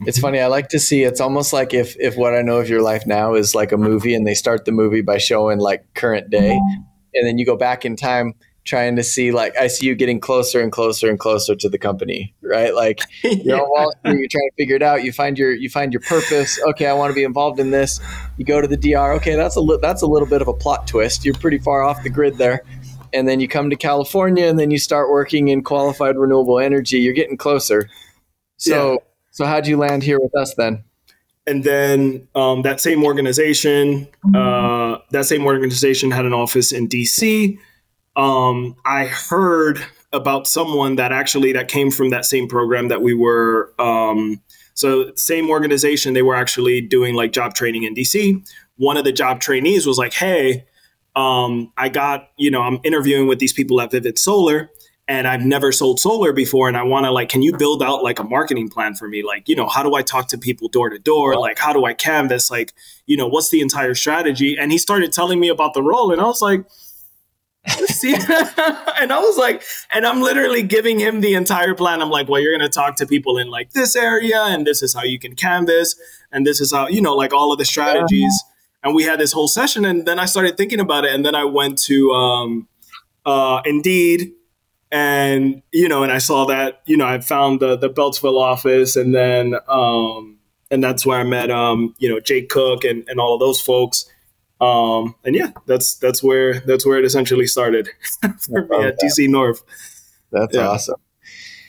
It's 0.00 0.18
funny. 0.18 0.40
I 0.40 0.48
like 0.48 0.68
to 0.70 0.80
see. 0.80 1.04
It's 1.04 1.20
almost 1.20 1.52
like 1.52 1.72
if 1.74 1.96
if 1.98 2.16
what 2.16 2.34
I 2.34 2.42
know 2.42 2.58
of 2.58 2.68
your 2.68 2.82
life 2.82 3.06
now 3.06 3.34
is 3.34 3.54
like 3.54 3.72
a 3.72 3.76
movie, 3.76 4.14
and 4.14 4.26
they 4.26 4.34
start 4.34 4.66
the 4.66 4.72
movie 4.72 5.00
by 5.00 5.18
showing 5.18 5.58
like 5.58 5.82
current 5.94 6.30
day, 6.30 6.52
and 7.14 7.26
then 7.26 7.38
you 7.38 7.46
go 7.46 7.56
back 7.56 7.84
in 7.84 7.96
time 7.96 8.34
trying 8.64 8.96
to 8.96 9.02
see 9.02 9.30
like 9.30 9.56
I 9.58 9.66
see 9.66 9.86
you 9.86 9.94
getting 9.94 10.20
closer 10.20 10.60
and 10.60 10.72
closer 10.72 11.08
and 11.08 11.18
closer 11.18 11.54
to 11.54 11.68
the 11.68 11.78
company, 11.78 12.34
right? 12.42 12.74
Like 12.74 13.00
you're 13.22 13.60
on 13.60 13.68
Wall 13.68 13.92
Street, 14.00 14.18
you're 14.18 14.28
trying 14.28 14.50
to 14.50 14.54
figure 14.56 14.76
it 14.76 14.82
out. 14.82 15.04
You 15.04 15.12
find 15.12 15.38
your 15.38 15.52
you 15.52 15.68
find 15.68 15.92
your 15.92 16.00
purpose. 16.00 16.58
Okay, 16.70 16.86
I 16.86 16.94
want 16.94 17.10
to 17.10 17.14
be 17.14 17.24
involved 17.24 17.60
in 17.60 17.70
this. 17.70 18.00
You 18.36 18.44
go 18.44 18.60
to 18.60 18.66
the 18.66 18.76
DR. 18.76 19.12
Okay, 19.14 19.36
that's 19.36 19.56
a 19.56 19.60
li- 19.60 19.78
that's 19.80 20.02
a 20.02 20.06
little 20.06 20.28
bit 20.28 20.42
of 20.42 20.48
a 20.48 20.54
plot 20.54 20.86
twist. 20.86 21.24
You're 21.24 21.34
pretty 21.34 21.58
far 21.58 21.82
off 21.82 22.02
the 22.02 22.10
grid 22.10 22.38
there. 22.38 22.62
And 23.12 23.28
then 23.28 23.38
you 23.38 23.46
come 23.46 23.70
to 23.70 23.76
California, 23.76 24.46
and 24.46 24.58
then 24.58 24.72
you 24.72 24.78
start 24.78 25.08
working 25.08 25.46
in 25.46 25.62
qualified 25.62 26.16
renewable 26.16 26.58
energy. 26.58 26.98
You're 26.98 27.14
getting 27.14 27.36
closer. 27.36 27.88
So, 28.56 28.94
yeah. 28.94 28.98
so 29.30 29.46
how'd 29.46 29.68
you 29.68 29.76
land 29.76 30.02
here 30.02 30.18
with 30.18 30.36
us 30.36 30.52
then? 30.54 30.82
and 31.46 31.62
then 31.62 32.26
um, 32.34 32.62
that 32.62 32.80
same 32.80 33.04
organization, 33.04 34.08
uh, 34.34 34.96
that 35.10 35.26
same 35.26 35.44
organization 35.44 36.10
had 36.10 36.24
an 36.24 36.32
office 36.32 36.72
in 36.72 36.88
DC 36.88 37.58
um, 38.16 38.76
I 38.84 39.06
heard 39.06 39.84
about 40.12 40.46
someone 40.46 40.96
that 40.96 41.12
actually 41.12 41.52
that 41.52 41.68
came 41.68 41.90
from 41.90 42.10
that 42.10 42.24
same 42.24 42.48
program 42.48 42.88
that 42.88 43.02
we 43.02 43.14
were 43.14 43.74
um, 43.78 44.40
so 44.74 45.12
same 45.16 45.50
organization 45.50 46.14
they 46.14 46.22
were 46.22 46.36
actually 46.36 46.80
doing 46.80 47.14
like 47.14 47.32
job 47.32 47.54
training 47.54 47.84
in 47.84 47.94
dc 47.94 48.48
one 48.76 48.96
of 48.96 49.04
the 49.04 49.12
job 49.12 49.40
trainees 49.40 49.86
was 49.86 49.98
like 49.98 50.12
hey 50.12 50.64
um, 51.16 51.72
i 51.76 51.88
got 51.88 52.30
you 52.36 52.50
know 52.50 52.62
i'm 52.62 52.78
interviewing 52.84 53.26
with 53.26 53.38
these 53.38 53.52
people 53.52 53.80
at 53.80 53.90
Vivint 53.90 54.18
Solar 54.18 54.70
and 55.06 55.26
i've 55.26 55.42
never 55.42 55.70
sold 55.72 56.00
solar 56.00 56.32
before 56.32 56.68
and 56.68 56.76
i 56.76 56.82
want 56.82 57.04
to 57.04 57.10
like 57.10 57.28
can 57.28 57.42
you 57.42 57.56
build 57.56 57.82
out 57.82 58.02
like 58.02 58.18
a 58.18 58.24
marketing 58.24 58.68
plan 58.68 58.94
for 58.94 59.08
me? 59.08 59.22
Like 59.22 59.48
you 59.48 59.56
know 59.56 59.68
how 59.68 59.82
do 59.82 59.94
i 59.94 60.02
talk 60.02 60.28
to 60.28 60.38
people 60.38 60.68
door 60.68 60.90
to 60.90 60.98
door? 60.98 61.38
Like 61.38 61.58
how 61.58 61.72
do 61.72 61.84
i 61.84 61.92
canvass? 61.92 62.50
Like 62.50 62.72
you 63.06 63.16
know 63.16 63.26
what's 63.26 63.50
the 63.50 63.60
entire 63.60 63.94
strategy? 63.94 64.56
And 64.58 64.72
he 64.72 64.78
started 64.78 65.12
telling 65.12 65.40
me 65.40 65.48
about 65.48 65.74
the 65.74 65.82
role 65.82 66.10
and 66.12 66.20
i 66.20 66.24
was 66.24 66.40
like 66.40 66.64
See, 67.66 68.14
and 68.14 69.12
I 69.12 69.18
was 69.20 69.38
like, 69.38 69.62
and 69.90 70.04
I'm 70.04 70.20
literally 70.20 70.62
giving 70.62 70.98
him 70.98 71.20
the 71.20 71.34
entire 71.34 71.74
plan. 71.74 72.02
I'm 72.02 72.10
like, 72.10 72.28
well, 72.28 72.40
you're 72.40 72.56
going 72.56 72.68
to 72.68 72.74
talk 72.74 72.96
to 72.96 73.06
people 73.06 73.38
in 73.38 73.48
like 73.48 73.72
this 73.72 73.96
area, 73.96 74.42
and 74.42 74.66
this 74.66 74.82
is 74.82 74.94
how 74.94 75.02
you 75.02 75.18
can 75.18 75.34
canvass, 75.34 75.96
and 76.30 76.46
this 76.46 76.60
is 76.60 76.72
how, 76.72 76.88
you 76.88 77.00
know, 77.00 77.14
like 77.14 77.32
all 77.32 77.52
of 77.52 77.58
the 77.58 77.64
strategies. 77.64 78.34
And 78.82 78.94
we 78.94 79.04
had 79.04 79.18
this 79.18 79.32
whole 79.32 79.48
session, 79.48 79.86
and 79.86 80.06
then 80.06 80.18
I 80.18 80.26
started 80.26 80.58
thinking 80.58 80.78
about 80.78 81.04
it, 81.04 81.14
and 81.14 81.24
then 81.24 81.34
I 81.34 81.44
went 81.44 81.78
to 81.84 82.10
um, 82.10 82.68
uh, 83.24 83.62
Indeed, 83.64 84.32
and 84.92 85.62
you 85.72 85.88
know, 85.88 86.02
and 86.02 86.12
I 86.12 86.18
saw 86.18 86.44
that, 86.46 86.82
you 86.84 86.98
know, 86.98 87.06
I 87.06 87.20
found 87.20 87.60
the 87.60 87.76
the 87.76 87.88
Beltsville 87.88 88.38
office, 88.38 88.94
and 88.94 89.14
then 89.14 89.54
um, 89.68 90.38
and 90.70 90.84
that's 90.84 91.06
where 91.06 91.18
I 91.18 91.24
met, 91.24 91.50
um, 91.50 91.94
you 91.98 92.10
know, 92.10 92.20
Jake 92.20 92.50
Cook 92.50 92.84
and 92.84 93.08
and 93.08 93.18
all 93.18 93.32
of 93.32 93.40
those 93.40 93.60
folks 93.60 94.04
um, 94.64 95.14
and 95.24 95.34
yeah, 95.34 95.50
that's 95.66 95.96
that's 95.96 96.22
where 96.22 96.60
that's 96.60 96.86
where 96.86 96.98
it 96.98 97.04
essentially 97.04 97.46
started 97.46 97.90
for 98.38 98.66
me 98.66 98.86
at 98.86 98.98
DC 98.98 99.28
North. 99.28 99.62
That's 100.32 100.54
yeah. 100.54 100.68
awesome. 100.68 101.00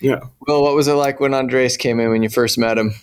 Yeah. 0.01 0.19
Well, 0.47 0.63
what 0.63 0.75
was 0.75 0.87
it 0.87 0.93
like 0.93 1.19
when 1.19 1.33
Andres 1.33 1.77
came 1.77 1.99
in 1.99 2.09
when 2.09 2.23
you 2.23 2.29
first 2.29 2.57
met 2.57 2.77
him? 2.77 2.93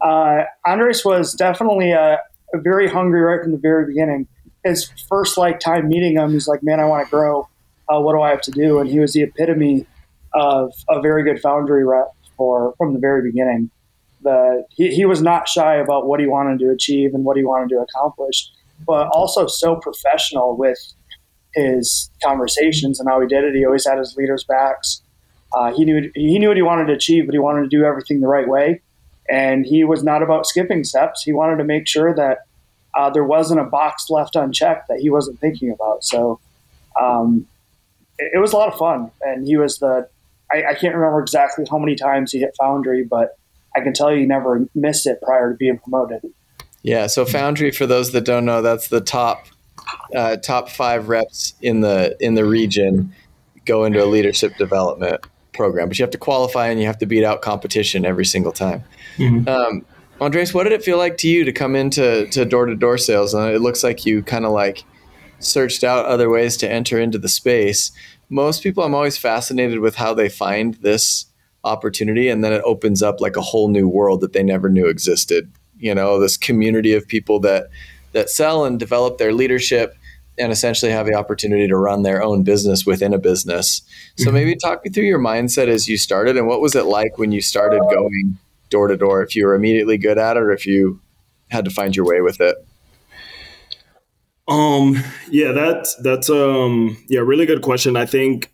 Uh, 0.00 0.44
Andres 0.66 1.04
was 1.04 1.34
definitely 1.34 1.92
a, 1.92 2.18
a, 2.54 2.60
very 2.60 2.88
hungry 2.88 3.20
right 3.20 3.42
from 3.42 3.52
the 3.52 3.58
very 3.58 3.86
beginning. 3.86 4.26
His 4.64 4.90
first 5.08 5.36
like 5.36 5.60
time 5.60 5.88
meeting 5.88 6.16
him, 6.16 6.32
he's 6.32 6.48
like, 6.48 6.62
"Man, 6.62 6.80
I 6.80 6.84
want 6.84 7.04
to 7.06 7.10
grow. 7.10 7.48
Uh, 7.88 8.00
what 8.00 8.14
do 8.14 8.20
I 8.20 8.30
have 8.30 8.42
to 8.42 8.50
do?" 8.50 8.78
And 8.78 8.88
he 8.88 9.00
was 9.00 9.12
the 9.12 9.22
epitome 9.22 9.86
of 10.34 10.72
a 10.88 11.00
very 11.00 11.24
good 11.24 11.40
foundry 11.40 11.84
rep 11.84 12.14
for 12.36 12.74
from 12.78 12.94
the 12.94 13.00
very 13.00 13.22
beginning. 13.22 13.70
The 14.22 14.64
he, 14.70 14.94
he 14.94 15.04
was 15.04 15.20
not 15.20 15.48
shy 15.48 15.76
about 15.76 16.06
what 16.06 16.20
he 16.20 16.26
wanted 16.26 16.60
to 16.60 16.70
achieve 16.70 17.14
and 17.14 17.24
what 17.24 17.36
he 17.36 17.44
wanted 17.44 17.70
to 17.70 17.80
accomplish 17.80 18.50
but 18.86 19.08
also 19.08 19.46
so 19.46 19.76
professional 19.76 20.56
with 20.56 20.78
his 21.54 22.10
conversations 22.22 23.00
and 23.00 23.08
how 23.08 23.20
he 23.20 23.26
did 23.26 23.44
it. 23.44 23.54
He 23.54 23.64
always 23.64 23.86
had 23.86 23.98
his 23.98 24.16
leaders' 24.16 24.44
backs. 24.44 25.02
Uh, 25.52 25.72
he 25.72 25.84
knew 25.84 26.10
he 26.14 26.38
knew 26.38 26.48
what 26.48 26.56
he 26.56 26.62
wanted 26.62 26.86
to 26.86 26.92
achieve, 26.92 27.26
but 27.26 27.34
he 27.34 27.38
wanted 27.38 27.62
to 27.62 27.68
do 27.68 27.84
everything 27.84 28.20
the 28.20 28.28
right 28.28 28.48
way. 28.48 28.80
And 29.28 29.64
he 29.66 29.84
was 29.84 30.02
not 30.02 30.22
about 30.22 30.46
skipping 30.46 30.84
steps. 30.84 31.22
He 31.22 31.32
wanted 31.32 31.56
to 31.56 31.64
make 31.64 31.86
sure 31.86 32.14
that 32.14 32.38
uh, 32.96 33.10
there 33.10 33.24
wasn't 33.24 33.60
a 33.60 33.64
box 33.64 34.10
left 34.10 34.36
unchecked 34.36 34.88
that 34.88 34.98
he 34.98 35.10
wasn't 35.10 35.38
thinking 35.40 35.70
about. 35.70 36.04
So 36.04 36.40
um, 37.00 37.46
it, 38.18 38.32
it, 38.34 38.38
was 38.38 38.52
a 38.52 38.56
lot 38.56 38.72
of 38.72 38.78
fun. 38.78 39.10
And 39.22 39.46
he 39.46 39.56
was 39.56 39.78
the 39.78 40.08
I, 40.52 40.70
I 40.70 40.74
can't 40.74 40.94
remember 40.94 41.20
exactly 41.20 41.64
how 41.70 41.78
many 41.78 41.94
times 41.94 42.32
he 42.32 42.40
hit 42.40 42.54
Foundry, 42.58 43.04
but 43.04 43.36
I 43.76 43.80
can 43.80 43.92
tell 43.92 44.12
you 44.12 44.20
he 44.20 44.26
never 44.26 44.66
missed 44.74 45.06
it 45.06 45.20
prior 45.22 45.52
to 45.52 45.56
being 45.56 45.78
promoted. 45.78 46.22
Yeah. 46.82 47.06
So 47.06 47.24
Foundry, 47.26 47.70
for 47.70 47.86
those 47.86 48.12
that 48.12 48.24
don't 48.24 48.44
know, 48.44 48.62
that's 48.62 48.88
the 48.88 49.00
top 49.00 49.46
uh, 50.14 50.36
top 50.36 50.68
five 50.68 51.08
reps 51.08 51.54
in 51.60 51.80
the 51.80 52.16
in 52.20 52.34
the 52.34 52.44
region 52.44 53.12
go 53.64 53.84
into 53.84 54.02
a 54.02 54.06
leadership 54.06 54.56
development 54.56 55.20
program, 55.52 55.88
but 55.88 55.98
you 55.98 56.02
have 56.02 56.10
to 56.10 56.18
qualify 56.18 56.68
and 56.68 56.80
you 56.80 56.86
have 56.86 56.98
to 56.98 57.06
beat 57.06 57.24
out 57.24 57.42
competition 57.42 58.04
every 58.04 58.24
single 58.24 58.52
time. 58.52 58.82
Mm-hmm. 59.16 59.48
Um, 59.48 59.84
Andres, 60.20 60.52
what 60.52 60.64
did 60.64 60.72
it 60.72 60.82
feel 60.82 60.98
like 60.98 61.16
to 61.18 61.28
you 61.28 61.44
to 61.44 61.52
come 61.52 61.76
into 61.76 62.26
to 62.28 62.44
door 62.44 62.66
to 62.66 62.74
door 62.74 62.98
sales? 62.98 63.34
And 63.34 63.54
it 63.54 63.60
looks 63.60 63.82
like 63.82 64.04
you 64.04 64.22
kind 64.22 64.44
of 64.44 64.52
like 64.52 64.84
searched 65.38 65.84
out 65.84 66.04
other 66.04 66.28
ways 66.28 66.56
to 66.58 66.70
enter 66.70 67.00
into 67.00 67.18
the 67.18 67.28
space. 67.28 67.92
Most 68.28 68.62
people, 68.62 68.84
I'm 68.84 68.94
always 68.94 69.16
fascinated 69.16 69.80
with 69.80 69.96
how 69.96 70.14
they 70.14 70.28
find 70.28 70.74
this 70.74 71.26
opportunity, 71.64 72.28
and 72.28 72.44
then 72.44 72.52
it 72.52 72.62
opens 72.64 73.02
up 73.02 73.20
like 73.20 73.36
a 73.36 73.40
whole 73.40 73.68
new 73.68 73.88
world 73.88 74.20
that 74.20 74.32
they 74.32 74.42
never 74.42 74.68
knew 74.68 74.86
existed 74.86 75.50
you 75.80 75.94
know 75.94 76.20
this 76.20 76.36
community 76.36 76.92
of 76.92 77.06
people 77.08 77.40
that 77.40 77.68
that 78.12 78.30
sell 78.30 78.64
and 78.64 78.78
develop 78.78 79.18
their 79.18 79.32
leadership 79.32 79.96
and 80.38 80.52
essentially 80.52 80.90
have 80.90 81.06
the 81.06 81.14
opportunity 81.14 81.68
to 81.68 81.76
run 81.76 82.02
their 82.02 82.22
own 82.22 82.42
business 82.42 82.86
within 82.86 83.12
a 83.12 83.18
business. 83.18 83.82
So 84.16 84.26
mm-hmm. 84.26 84.34
maybe 84.34 84.56
talk 84.56 84.84
me 84.84 84.90
through 84.90 85.04
your 85.04 85.18
mindset 85.18 85.68
as 85.68 85.88
you 85.88 85.98
started 85.98 86.36
and 86.36 86.46
what 86.46 86.60
was 86.60 86.74
it 86.74 86.86
like 86.86 87.18
when 87.18 87.30
you 87.30 87.42
started 87.42 87.80
going 87.90 88.38
door 88.70 88.88
to 88.88 88.96
door 88.96 89.22
if 89.22 89.36
you 89.36 89.46
were 89.46 89.54
immediately 89.54 89.98
good 89.98 90.16
at 90.16 90.36
it 90.36 90.40
or 90.42 90.52
if 90.52 90.66
you 90.66 91.00
had 91.50 91.64
to 91.64 91.70
find 91.70 91.94
your 91.94 92.06
way 92.06 92.20
with 92.20 92.40
it. 92.40 92.56
Um 94.48 95.02
yeah, 95.30 95.52
that's 95.52 95.94
that's 95.96 96.30
um 96.30 96.96
yeah, 97.08 97.20
really 97.20 97.46
good 97.46 97.62
question. 97.62 97.96
I 97.96 98.06
think 98.06 98.52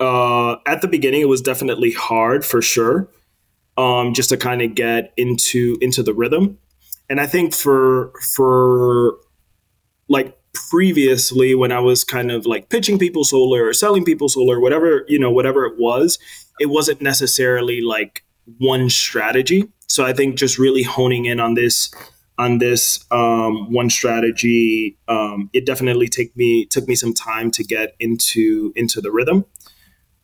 uh 0.00 0.56
at 0.66 0.82
the 0.82 0.88
beginning 0.88 1.22
it 1.22 1.28
was 1.28 1.40
definitely 1.40 1.92
hard 1.92 2.44
for 2.44 2.60
sure 2.60 3.08
um, 3.78 4.12
just 4.12 4.28
to 4.30 4.36
kind 4.36 4.60
of 4.60 4.74
get 4.74 5.14
into 5.16 5.78
into 5.80 6.02
the 6.02 6.12
rhythm. 6.12 6.58
And 7.08 7.20
I 7.20 7.26
think 7.26 7.54
for 7.54 8.12
for 8.34 9.16
like 10.08 10.36
previously 10.52 11.54
when 11.54 11.70
I 11.70 11.78
was 11.78 12.04
kind 12.04 12.30
of 12.30 12.44
like 12.44 12.68
pitching 12.68 12.98
people 12.98 13.24
solar 13.24 13.64
or 13.64 13.72
selling 13.72 14.04
people 14.04 14.28
solar, 14.28 14.60
whatever 14.60 15.04
you 15.08 15.18
know, 15.18 15.30
whatever 15.30 15.64
it 15.64 15.78
was, 15.78 16.18
it 16.58 16.66
wasn't 16.66 17.00
necessarily 17.00 17.80
like 17.80 18.24
one 18.58 18.90
strategy. 18.90 19.68
So 19.86 20.04
I 20.04 20.12
think 20.12 20.36
just 20.36 20.58
really 20.58 20.82
honing 20.82 21.26
in 21.26 21.38
on 21.40 21.54
this 21.54 21.90
on 22.36 22.58
this 22.58 23.04
um, 23.10 23.72
one 23.72 23.90
strategy, 23.90 24.96
um, 25.08 25.50
it 25.52 25.66
definitely 25.66 26.08
take 26.08 26.36
me 26.36 26.66
took 26.66 26.88
me 26.88 26.96
some 26.96 27.14
time 27.14 27.50
to 27.52 27.64
get 27.64 27.94
into 28.00 28.72
into 28.74 29.00
the 29.00 29.12
rhythm. 29.12 29.44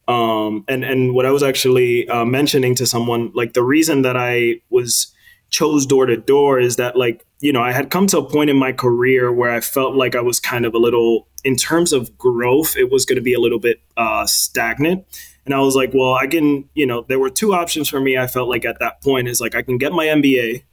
Um, 0.06 0.64
and 0.68 0.84
and 0.84 1.14
what 1.14 1.26
I 1.26 1.30
was 1.30 1.42
actually 1.42 2.08
uh, 2.08 2.24
mentioning 2.24 2.74
to 2.76 2.86
someone, 2.86 3.30
like 3.34 3.54
the 3.54 3.62
reason 3.62 4.02
that 4.02 4.16
I 4.16 4.60
was 4.70 5.12
chose 5.50 5.86
door 5.86 6.06
to 6.06 6.16
door 6.16 6.58
is 6.58 6.76
that 6.76 6.96
like 6.96 7.24
you 7.40 7.52
know 7.52 7.62
I 7.62 7.72
had 7.72 7.90
come 7.90 8.06
to 8.08 8.18
a 8.18 8.28
point 8.28 8.50
in 8.50 8.56
my 8.56 8.72
career 8.72 9.32
where 9.32 9.50
I 9.50 9.60
felt 9.60 9.94
like 9.94 10.14
I 10.14 10.20
was 10.20 10.40
kind 10.40 10.66
of 10.66 10.74
a 10.74 10.78
little 10.78 11.28
in 11.44 11.56
terms 11.56 11.92
of 11.92 12.16
growth, 12.16 12.76
it 12.76 12.90
was 12.90 13.04
going 13.04 13.16
to 13.16 13.22
be 13.22 13.34
a 13.34 13.38
little 13.38 13.60
bit 13.60 13.80
uh, 13.96 14.26
stagnant. 14.26 15.04
And 15.44 15.54
I 15.54 15.60
was 15.60 15.76
like, 15.76 15.92
well, 15.92 16.14
I 16.14 16.26
can, 16.26 16.68
you 16.72 16.86
know, 16.86 17.04
there 17.06 17.18
were 17.18 17.28
two 17.28 17.52
options 17.52 17.88
for 17.88 18.00
me. 18.00 18.16
I 18.16 18.26
felt 18.26 18.48
like 18.48 18.64
at 18.64 18.78
that 18.80 19.02
point 19.02 19.28
is 19.28 19.42
like 19.42 19.54
I 19.54 19.60
can 19.60 19.76
get 19.76 19.92
my 19.92 20.06
MBA, 20.06 20.64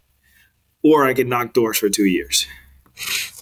or 0.81 1.05
I 1.05 1.13
can 1.13 1.27
knock 1.27 1.53
doors 1.53 1.77
for 1.77 1.89
two 1.89 2.05
years. 2.05 2.47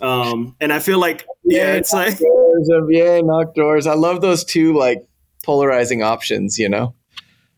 Um, 0.01 0.55
and 0.59 0.73
I 0.73 0.79
feel 0.79 0.99
like, 0.99 1.25
yeah, 1.43 1.73
it's 1.73 1.93
like 1.93 2.17
doors, 2.17 2.69
MBA, 2.69 3.25
knock 3.25 3.53
doors. 3.53 3.85
I 3.85 3.93
love 3.93 4.21
those 4.21 4.43
two 4.43 4.77
like 4.77 5.05
polarizing 5.43 6.03
options, 6.03 6.57
you 6.59 6.69
know? 6.69 6.93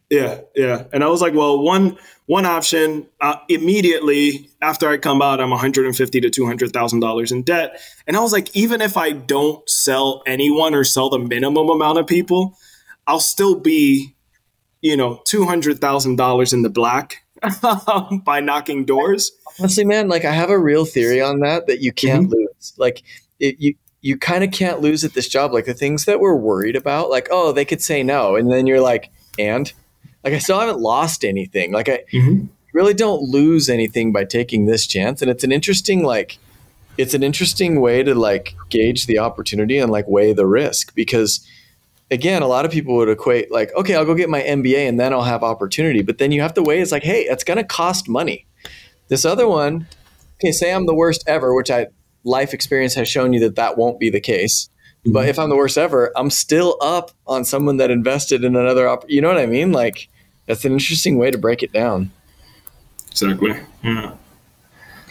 Yeah, 0.09 0.41
yeah. 0.55 0.83
And 0.91 1.03
I 1.03 1.07
was 1.07 1.21
like, 1.21 1.33
well, 1.33 1.61
one 1.61 1.97
one 2.25 2.45
option 2.45 3.07
uh, 3.21 3.37
immediately 3.47 4.49
after 4.61 4.89
I 4.89 4.97
come 4.97 5.21
out, 5.21 5.39
I'm 5.39 5.49
150 5.51 6.21
to 6.21 6.29
200 6.29 6.73
thousand 6.73 6.99
dollars 6.99 7.31
in 7.31 7.43
debt, 7.43 7.79
and 8.07 8.17
I 8.17 8.19
was 8.19 8.33
like, 8.33 8.53
even 8.55 8.81
if 8.81 8.97
I 8.97 9.11
don't 9.11 9.67
sell 9.69 10.21
anyone 10.27 10.73
or 10.75 10.83
sell 10.83 11.09
the 11.09 11.17
minimum 11.19 11.69
amount 11.69 11.97
of 11.97 12.07
people, 12.07 12.57
I'll 13.07 13.21
still 13.21 13.55
be, 13.57 14.15
you 14.81 14.97
know, 14.97 15.21
two 15.25 15.45
hundred 15.45 15.79
thousand 15.79 16.17
dollars 16.17 16.51
in 16.51 16.61
the 16.63 16.69
black 16.69 17.23
by 18.25 18.41
knocking 18.41 18.83
doors. 18.83 19.31
Honestly, 19.59 19.85
man, 19.85 20.09
like 20.09 20.25
I 20.25 20.31
have 20.33 20.49
a 20.49 20.59
real 20.59 20.83
theory 20.83 21.21
on 21.21 21.39
that 21.39 21.67
that 21.67 21.79
you 21.79 21.93
can't 21.93 22.27
Mhm. 22.27 22.31
lose. 22.33 22.73
Like 22.77 23.01
it, 23.39 23.55
you 23.59 23.75
you 24.01 24.17
kind 24.17 24.43
of 24.43 24.51
can't 24.51 24.81
lose 24.81 25.03
at 25.03 25.13
this 25.13 25.27
job. 25.27 25.53
Like 25.53 25.65
the 25.65 25.73
things 25.73 26.05
that 26.05 26.19
we're 26.19 26.35
worried 26.35 26.75
about, 26.75 27.09
like 27.09 27.27
oh 27.31 27.51
they 27.51 27.65
could 27.65 27.81
say 27.81 28.03
no, 28.03 28.35
and 28.35 28.51
then 28.51 28.67
you're 28.67 28.81
like 28.81 29.09
and 29.39 29.71
like 30.23 30.33
I 30.33 30.39
still 30.39 30.59
haven't 30.59 30.79
lost 30.79 31.23
anything. 31.23 31.71
Like 31.71 31.89
I 31.89 32.03
Mhm. 32.13 32.49
really 32.73 32.93
don't 32.93 33.21
lose 33.23 33.69
anything 33.69 34.11
by 34.11 34.23
taking 34.25 34.65
this 34.65 34.85
chance, 34.87 35.21
and 35.21 35.29
it's 35.31 35.43
an 35.43 35.51
interesting 35.51 36.03
like 36.03 36.37
it's 36.97 37.13
an 37.13 37.23
interesting 37.23 37.79
way 37.79 38.03
to 38.03 38.13
like 38.13 38.53
gauge 38.69 39.05
the 39.05 39.17
opportunity 39.19 39.77
and 39.77 39.91
like 39.91 40.05
weigh 40.07 40.33
the 40.33 40.45
risk 40.45 40.93
because 40.93 41.39
again 42.11 42.41
a 42.41 42.47
lot 42.47 42.65
of 42.65 42.71
people 42.71 42.95
would 42.97 43.07
equate 43.07 43.49
like 43.49 43.73
okay 43.75 43.95
i'll 43.95 44.03
go 44.03 44.13
get 44.13 44.29
my 44.29 44.41
mba 44.41 44.87
and 44.89 44.99
then 44.99 45.13
i'll 45.13 45.23
have 45.23 45.41
opportunity 45.41 46.01
but 46.01 46.17
then 46.17 46.33
you 46.33 46.41
have 46.41 46.53
to 46.53 46.61
weigh 46.61 46.81
it's 46.81 46.91
like 46.91 47.01
hey 47.03 47.21
it's 47.21 47.45
going 47.45 47.57
to 47.57 47.63
cost 47.63 48.09
money 48.09 48.45
this 49.07 49.23
other 49.23 49.47
one 49.47 49.87
okay 50.35 50.51
say 50.51 50.73
i'm 50.73 50.85
the 50.85 50.93
worst 50.93 51.23
ever 51.27 51.55
which 51.55 51.71
i 51.71 51.87
life 52.23 52.53
experience 52.53 52.93
has 52.95 53.07
shown 53.07 53.33
you 53.33 53.39
that 53.39 53.55
that 53.55 53.77
won't 53.77 53.99
be 53.99 54.09
the 54.09 54.21
case 54.21 54.69
but 55.05 55.27
if 55.27 55.35
mm-hmm. 55.35 55.43
i'm 55.43 55.49
the 55.49 55.55
worst 55.55 55.77
ever 55.77 56.11
i'm 56.15 56.29
still 56.29 56.77
up 56.81 57.11
on 57.27 57.43
someone 57.43 57.77
that 57.77 57.89
invested 57.89 58.43
in 58.43 58.55
another 58.55 58.87
op- 58.87 59.09
you 59.09 59.21
know 59.21 59.27
what 59.27 59.37
i 59.37 59.45
mean 59.45 59.71
like 59.71 60.07
that's 60.45 60.65
an 60.65 60.73
interesting 60.73 61.17
way 61.17 61.31
to 61.31 61.37
break 61.37 61.63
it 61.63 61.71
down 61.71 62.11
Exactly. 63.11 63.55
Yeah. 63.83 64.13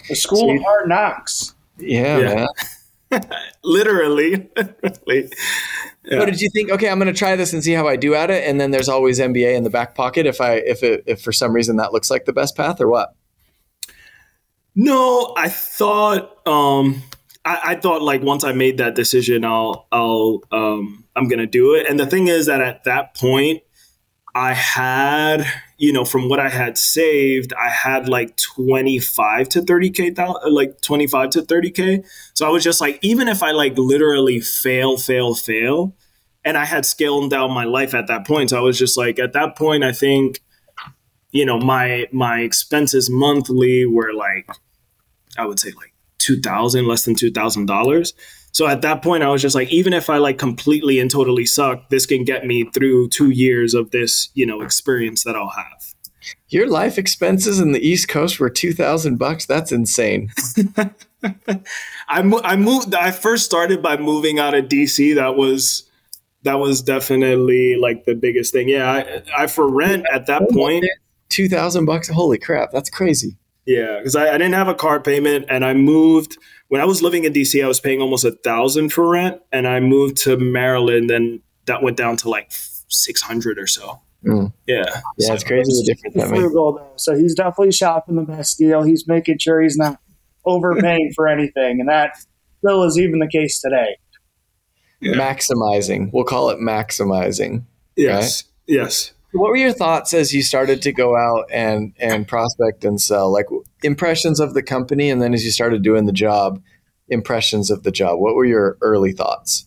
The 0.08 0.16
school 0.16 0.54
of 0.54 0.62
hard 0.62 0.88
knocks. 0.88 1.54
yeah, 1.78 2.18
Yeah. 2.18 2.34
man 2.34 2.48
Literally. 3.64 4.48
Literally. 4.56 5.32
Yeah. 6.04 6.18
What 6.18 6.26
did 6.26 6.40
you 6.40 6.48
think? 6.50 6.70
Okay, 6.70 6.88
I'm 6.88 6.98
going 6.98 7.12
to 7.12 7.18
try 7.18 7.36
this 7.36 7.52
and 7.52 7.62
see 7.62 7.72
how 7.72 7.86
I 7.86 7.96
do 7.96 8.14
at 8.14 8.30
it, 8.30 8.48
and 8.48 8.60
then 8.60 8.70
there's 8.70 8.88
always 8.88 9.18
MBA 9.18 9.54
in 9.54 9.64
the 9.64 9.70
back 9.70 9.94
pocket 9.94 10.26
if 10.26 10.40
I 10.40 10.54
if 10.54 10.82
it 10.82 11.02
if 11.06 11.20
for 11.20 11.32
some 11.32 11.52
reason 11.52 11.76
that 11.76 11.92
looks 11.92 12.10
like 12.10 12.24
the 12.24 12.32
best 12.32 12.56
path 12.56 12.80
or 12.80 12.88
what. 12.88 13.14
No, 14.82 15.34
I 15.36 15.50
thought 15.50 16.46
um 16.48 17.02
I, 17.44 17.60
I 17.64 17.74
thought 17.74 18.00
like 18.00 18.22
once 18.22 18.44
I 18.44 18.52
made 18.52 18.78
that 18.78 18.94
decision 18.94 19.44
I'll 19.44 19.86
I'll 19.92 20.40
um 20.52 21.04
I'm 21.14 21.28
gonna 21.28 21.46
do 21.46 21.74
it. 21.74 21.86
And 21.86 22.00
the 22.00 22.06
thing 22.06 22.28
is 22.28 22.46
that 22.46 22.62
at 22.62 22.84
that 22.84 23.14
point 23.14 23.62
I 24.34 24.54
had, 24.54 25.46
you 25.76 25.92
know, 25.92 26.06
from 26.06 26.30
what 26.30 26.40
I 26.40 26.48
had 26.48 26.78
saved, 26.78 27.52
I 27.52 27.68
had 27.68 28.08
like 28.08 28.38
25 28.38 29.50
to 29.50 29.60
30k 29.60 30.16
like 30.50 30.80
25 30.80 31.28
to 31.30 31.42
30k. 31.42 32.02
So 32.32 32.46
I 32.46 32.50
was 32.50 32.64
just 32.64 32.80
like 32.80 32.98
even 33.02 33.28
if 33.28 33.42
I 33.42 33.50
like 33.50 33.76
literally 33.76 34.40
fail, 34.40 34.96
fail, 34.96 35.34
fail, 35.34 35.94
and 36.42 36.56
I 36.56 36.64
had 36.64 36.86
scaled 36.86 37.30
down 37.30 37.52
my 37.52 37.64
life 37.64 37.92
at 37.92 38.06
that 38.06 38.26
point. 38.26 38.48
So 38.48 38.56
I 38.56 38.62
was 38.62 38.78
just 38.78 38.96
like 38.96 39.18
at 39.18 39.34
that 39.34 39.56
point 39.58 39.84
I 39.84 39.92
think 39.92 40.40
you 41.32 41.44
know 41.44 41.58
my 41.58 42.06
my 42.12 42.40
expenses 42.40 43.10
monthly 43.10 43.84
were 43.84 44.14
like 44.14 44.48
i 45.38 45.46
would 45.46 45.58
say 45.58 45.70
like 45.76 45.92
2000 46.18 46.86
less 46.86 47.04
than 47.04 47.14
$2000 47.14 48.12
so 48.52 48.66
at 48.66 48.82
that 48.82 49.02
point 49.02 49.22
i 49.22 49.28
was 49.28 49.40
just 49.40 49.54
like 49.54 49.70
even 49.70 49.92
if 49.92 50.10
i 50.10 50.18
like 50.18 50.38
completely 50.38 50.98
and 51.00 51.10
totally 51.10 51.46
suck 51.46 51.88
this 51.88 52.06
can 52.06 52.24
get 52.24 52.46
me 52.46 52.68
through 52.74 53.08
two 53.08 53.30
years 53.30 53.74
of 53.74 53.90
this 53.90 54.28
you 54.34 54.44
know 54.44 54.60
experience 54.60 55.24
that 55.24 55.34
i'll 55.36 55.48
have 55.48 55.94
Your 56.50 56.68
life 56.68 56.98
expenses 56.98 57.58
in 57.60 57.72
the 57.72 57.80
East 57.80 58.08
Coast 58.08 58.38
were 58.38 58.50
two 58.50 58.74
thousand 58.74 59.16
bucks. 59.18 59.46
That's 59.46 59.72
insane. 59.72 60.30
I, 62.08 62.22
mo- 62.22 62.42
I 62.44 62.56
moved 62.56 62.94
i 62.94 63.10
first 63.10 63.44
started 63.44 63.82
by 63.82 63.96
moving 63.96 64.38
out 64.38 64.54
of 64.54 64.66
dc 64.66 65.14
that 65.16 65.36
was 65.36 65.84
that 66.42 66.58
was 66.58 66.82
definitely 66.82 67.76
like 67.76 68.04
the 68.04 68.14
biggest 68.14 68.52
thing 68.52 68.68
yeah 68.68 68.90
i, 68.90 69.42
I 69.42 69.46
for 69.46 69.68
rent 69.68 70.06
at 70.12 70.26
that 70.26 70.48
point 70.50 70.84
Two 71.30 71.48
thousand 71.48 71.84
bucks. 71.84 72.08
Holy 72.08 72.38
crap, 72.38 72.72
that's 72.72 72.90
crazy. 72.90 73.36
Yeah, 73.66 73.98
because 73.98 74.16
I, 74.16 74.28
I 74.28 74.38
didn't 74.38 74.54
have 74.54 74.68
a 74.68 74.74
car 74.74 75.00
payment, 75.00 75.46
and 75.48 75.64
I 75.64 75.74
moved 75.74 76.38
when 76.68 76.80
I 76.80 76.84
was 76.84 77.02
living 77.02 77.24
in 77.24 77.32
DC. 77.32 77.62
I 77.62 77.68
was 77.68 77.80
paying 77.80 78.00
almost 78.00 78.24
a 78.24 78.32
thousand 78.32 78.92
for 78.92 79.08
rent, 79.08 79.40
and 79.52 79.66
I 79.68 79.80
moved 79.80 80.16
to 80.24 80.36
Maryland, 80.36 81.10
and 81.10 81.40
that 81.66 81.82
went 81.82 81.96
down 81.96 82.16
to 82.18 82.28
like 82.28 82.50
six 82.88 83.22
hundred 83.22 83.58
or 83.58 83.66
so. 83.66 84.00
Mm. 84.24 84.52
Yeah, 84.66 84.84
Yeah, 85.16 85.32
it's 85.32 85.44
crazy 85.44 85.70
the 85.70 85.94
difference 85.94 86.16
that 86.16 86.28
frugal 86.28 86.74
though. 86.74 86.92
So 86.96 87.16
he's 87.16 87.34
definitely 87.34 87.72
shopping 87.72 88.16
the 88.16 88.22
best 88.22 88.58
deal. 88.58 88.82
He's 88.82 89.06
making 89.06 89.38
sure 89.38 89.62
he's 89.62 89.78
not 89.78 89.98
overpaying 90.44 91.12
for 91.14 91.28
anything, 91.28 91.80
and 91.80 91.88
that 91.88 92.16
still 92.58 92.84
is 92.84 92.98
even 92.98 93.18
the 93.18 93.28
case 93.28 93.60
today. 93.60 93.96
Yeah. 95.00 95.14
Maximizing. 95.14 96.10
We'll 96.12 96.24
call 96.24 96.50
it 96.50 96.58
maximizing. 96.58 97.64
yes, 97.96 98.44
yes. 98.66 99.12
What 99.32 99.50
were 99.50 99.56
your 99.56 99.72
thoughts 99.72 100.12
as 100.12 100.34
you 100.34 100.42
started 100.42 100.82
to 100.82 100.92
go 100.92 101.16
out 101.16 101.46
and 101.52 101.94
and 101.98 102.26
prospect 102.26 102.84
and 102.84 103.00
sell? 103.00 103.32
Like 103.32 103.46
impressions 103.82 104.40
of 104.40 104.54
the 104.54 104.62
company, 104.62 105.10
and 105.10 105.22
then 105.22 105.34
as 105.34 105.44
you 105.44 105.50
started 105.50 105.82
doing 105.82 106.06
the 106.06 106.12
job, 106.12 106.62
impressions 107.08 107.70
of 107.70 107.82
the 107.82 107.92
job. 107.92 108.18
What 108.18 108.34
were 108.34 108.44
your 108.44 108.76
early 108.80 109.12
thoughts? 109.12 109.66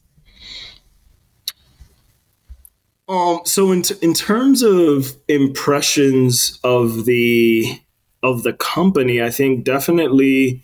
Um, 3.08 3.42
so 3.46 3.72
in 3.72 3.82
t- 3.82 3.96
in 4.02 4.14
terms 4.14 4.64
of 4.64 5.16
impressions 5.28 6.60
of 6.64 7.06
the 7.06 7.80
of 8.24 8.44
the 8.44 8.54
company, 8.54 9.22
I 9.22 9.30
think 9.30 9.66
definitely 9.66 10.64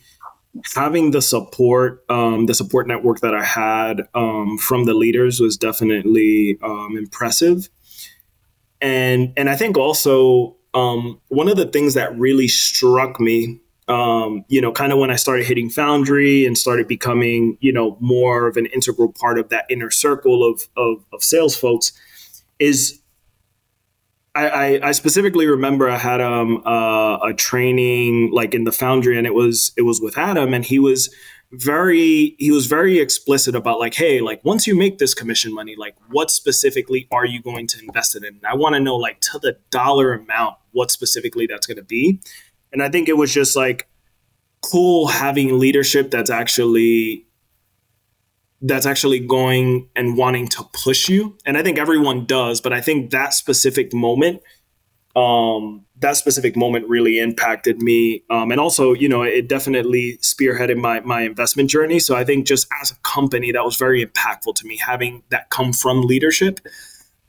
having 0.73 1.12
the 1.12 1.21
support, 1.21 2.03
um, 2.09 2.45
the 2.45 2.53
support 2.53 2.88
network 2.88 3.19
that 3.19 3.35
I 3.35 3.43
had 3.43 4.07
um, 4.15 4.57
from 4.57 4.85
the 4.85 4.93
leaders 4.93 5.39
was 5.39 5.57
definitely 5.57 6.57
um, 6.63 6.97
impressive, 6.97 7.69
and 8.82 9.34
and 9.38 9.50
I 9.50 9.56
think 9.56 9.78
also 9.78 10.56
um, 10.74 11.20
one 11.30 11.48
of 11.48 11.58
the 11.58 11.65
things 11.65 11.94
that 11.96 12.18
really 12.18 12.48
struck 12.48 13.20
me. 13.20 13.60
Um, 13.88 14.46
you 14.50 14.62
know, 14.62 14.72
kind 14.72 14.94
of 14.94 15.00
when 15.00 15.10
I 15.10 15.15
started 15.15 15.48
hitting 15.48 15.72
Foundry 15.72 16.46
and 16.46 16.56
started 16.56 16.88
becoming, 16.88 17.58
you 17.60 17.74
know, 17.74 17.98
more 18.00 18.46
of 18.46 18.56
an 18.56 18.68
integral 18.68 19.12
part 19.12 19.39
of 19.39 19.50
that 19.50 19.65
inner 19.68 19.89
circle 19.89 20.48
of, 20.48 20.62
of, 20.78 21.04
of 21.12 21.24
sales 21.24 21.56
folks, 21.56 21.92
is 22.60 23.00
I, 24.36 24.80
I, 24.84 24.92
specifically 24.92 25.48
remember 25.48 25.89
I 25.89 25.98
had 25.98 26.22
um 26.22 26.62
uh, 26.65 27.18
a 27.18 27.34
training 27.34 28.30
like 28.32 28.54
in 28.54 28.63
the 28.63 28.72
foundry 28.72 29.18
and 29.18 29.26
it 29.26 29.34
was 29.34 29.72
it 29.76 29.82
was 29.82 30.00
with 30.00 30.18
Adam 30.18 30.54
and 30.54 30.63
he 30.63 30.80
was 30.80 31.13
very 31.51 32.35
he 32.38 32.51
was 32.51 32.67
very 32.67 32.99
explicit 32.99 33.55
about 33.55 33.79
like 33.79 33.95
hey 33.95 34.21
like 34.21 34.43
once 34.45 34.67
you 34.67 34.77
make 34.77 34.99
this 34.99 35.15
commission 35.15 35.51
money 35.51 35.75
like 35.75 35.95
what 36.09 36.29
specifically 36.29 37.07
are 37.12 37.25
you 37.25 37.41
going 37.41 37.65
to 37.65 37.79
invest 37.79 38.15
it 38.15 38.23
in? 38.23 38.39
I 38.47 38.55
want 38.55 38.75
to 38.75 38.79
know 38.79 38.95
like 38.95 39.19
to 39.21 39.39
the 39.39 39.57
dollar 39.71 40.13
amount 40.13 40.57
what 40.71 40.91
specifically 40.91 41.47
that's 41.47 41.65
going 41.65 41.77
to 41.77 41.83
be. 41.83 42.19
And 42.71 42.83
I 42.83 42.89
think 42.89 43.09
it 43.09 43.17
was 43.17 43.33
just 43.33 43.55
like 43.55 43.88
cool 44.62 45.07
having 45.07 45.57
leadership 45.57 46.12
that's 46.12 46.29
actually 46.29 47.25
that's 48.62 48.85
actually 48.85 49.19
going 49.19 49.89
and 49.95 50.17
wanting 50.17 50.47
to 50.49 50.63
push 50.83 51.09
you. 51.09 51.35
And 51.45 51.57
i 51.57 51.63
think 51.63 51.79
everyone 51.79 52.25
does 52.25 52.62
but 52.62 52.73
i 52.73 52.81
think 52.81 53.09
that 53.09 53.33
specific 53.33 53.91
moment 53.93 54.41
um 55.15 55.85
that 55.99 56.15
specific 56.15 56.55
moment 56.55 56.88
really 56.88 57.19
impacted 57.19 57.79
me 57.79 58.23
um 58.29 58.51
and 58.51 58.59
also 58.59 58.93
you 58.93 59.09
know 59.09 59.21
it 59.21 59.47
definitely 59.47 60.17
spearheaded 60.21 60.77
my 60.77 60.99
my 61.01 61.21
investment 61.21 61.69
journey 61.69 61.99
so 61.99 62.15
i 62.15 62.23
think 62.23 62.47
just 62.47 62.67
as 62.81 62.91
a 62.91 62.95
company 62.97 63.51
that 63.51 63.63
was 63.63 63.75
very 63.75 64.05
impactful 64.05 64.55
to 64.55 64.65
me 64.65 64.77
having 64.77 65.23
that 65.29 65.49
come 65.49 65.73
from 65.73 66.01
leadership 66.01 66.59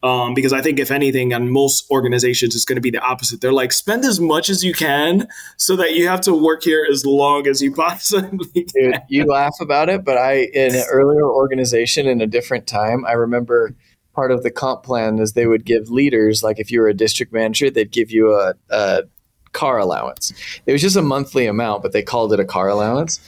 um, 0.03 0.33
because 0.33 0.53
I 0.53 0.63
think 0.63 0.79
if 0.79 0.91
anything, 0.91 1.35
on 1.35 1.51
most 1.51 1.91
organizations, 1.91 2.55
it's 2.55 2.65
going 2.65 2.77
to 2.77 2.83
be 2.83 2.91
the 2.91 3.01
opposite. 3.01 3.41
They're 3.41 3.53
like, 3.53 3.73
spend 3.73 4.05
as 4.05 4.19
much 4.19 4.49
as 4.49 4.65
you 4.65 4.73
can 4.73 5.29
so 5.59 5.77
that 5.77 5.93
you 5.93 6.09
have 6.09 6.23
to 6.23 6.35
work 6.35 6.63
here 6.63 6.87
as 6.91 7.05
long 7.05 7.47
as 7.47 7.61
you 7.61 7.75
possibly 7.75 8.65
can. 8.65 8.93
Dude, 8.93 9.03
you 9.09 9.25
laugh 9.27 9.55
about 9.61 9.89
it, 9.89 10.05
but 10.05 10.17
I 10.17 10.49
in 10.55 10.75
an 10.75 10.85
earlier 10.91 11.29
organization 11.29 12.07
in 12.07 12.21
a 12.21 12.27
different 12.27 12.67
time, 12.67 13.05
I 13.05 13.13
remember 13.13 13.75
part 14.21 14.33
of 14.33 14.43
the 14.43 14.51
comp 14.51 14.83
plan 14.83 15.19
is 15.19 15.33
they 15.33 15.47
would 15.47 15.65
give 15.65 15.91
leaders, 15.91 16.43
like 16.43 16.59
if 16.59 16.71
you 16.71 16.79
were 16.79 16.89
a 16.89 16.93
district 16.93 17.33
manager, 17.33 17.71
they'd 17.71 17.91
give 17.91 18.11
you 18.11 18.35
a, 18.35 18.53
a 18.69 19.05
car 19.53 19.79
allowance. 19.79 20.35
It 20.67 20.73
was 20.73 20.83
just 20.83 20.95
a 20.95 21.01
monthly 21.01 21.47
amount, 21.47 21.83
but 21.83 21.93
they 21.93 22.03
called 22.03 22.35
it 22.35 22.39
a 22.39 22.45
car 22.45 22.69
allowance. 22.69 23.19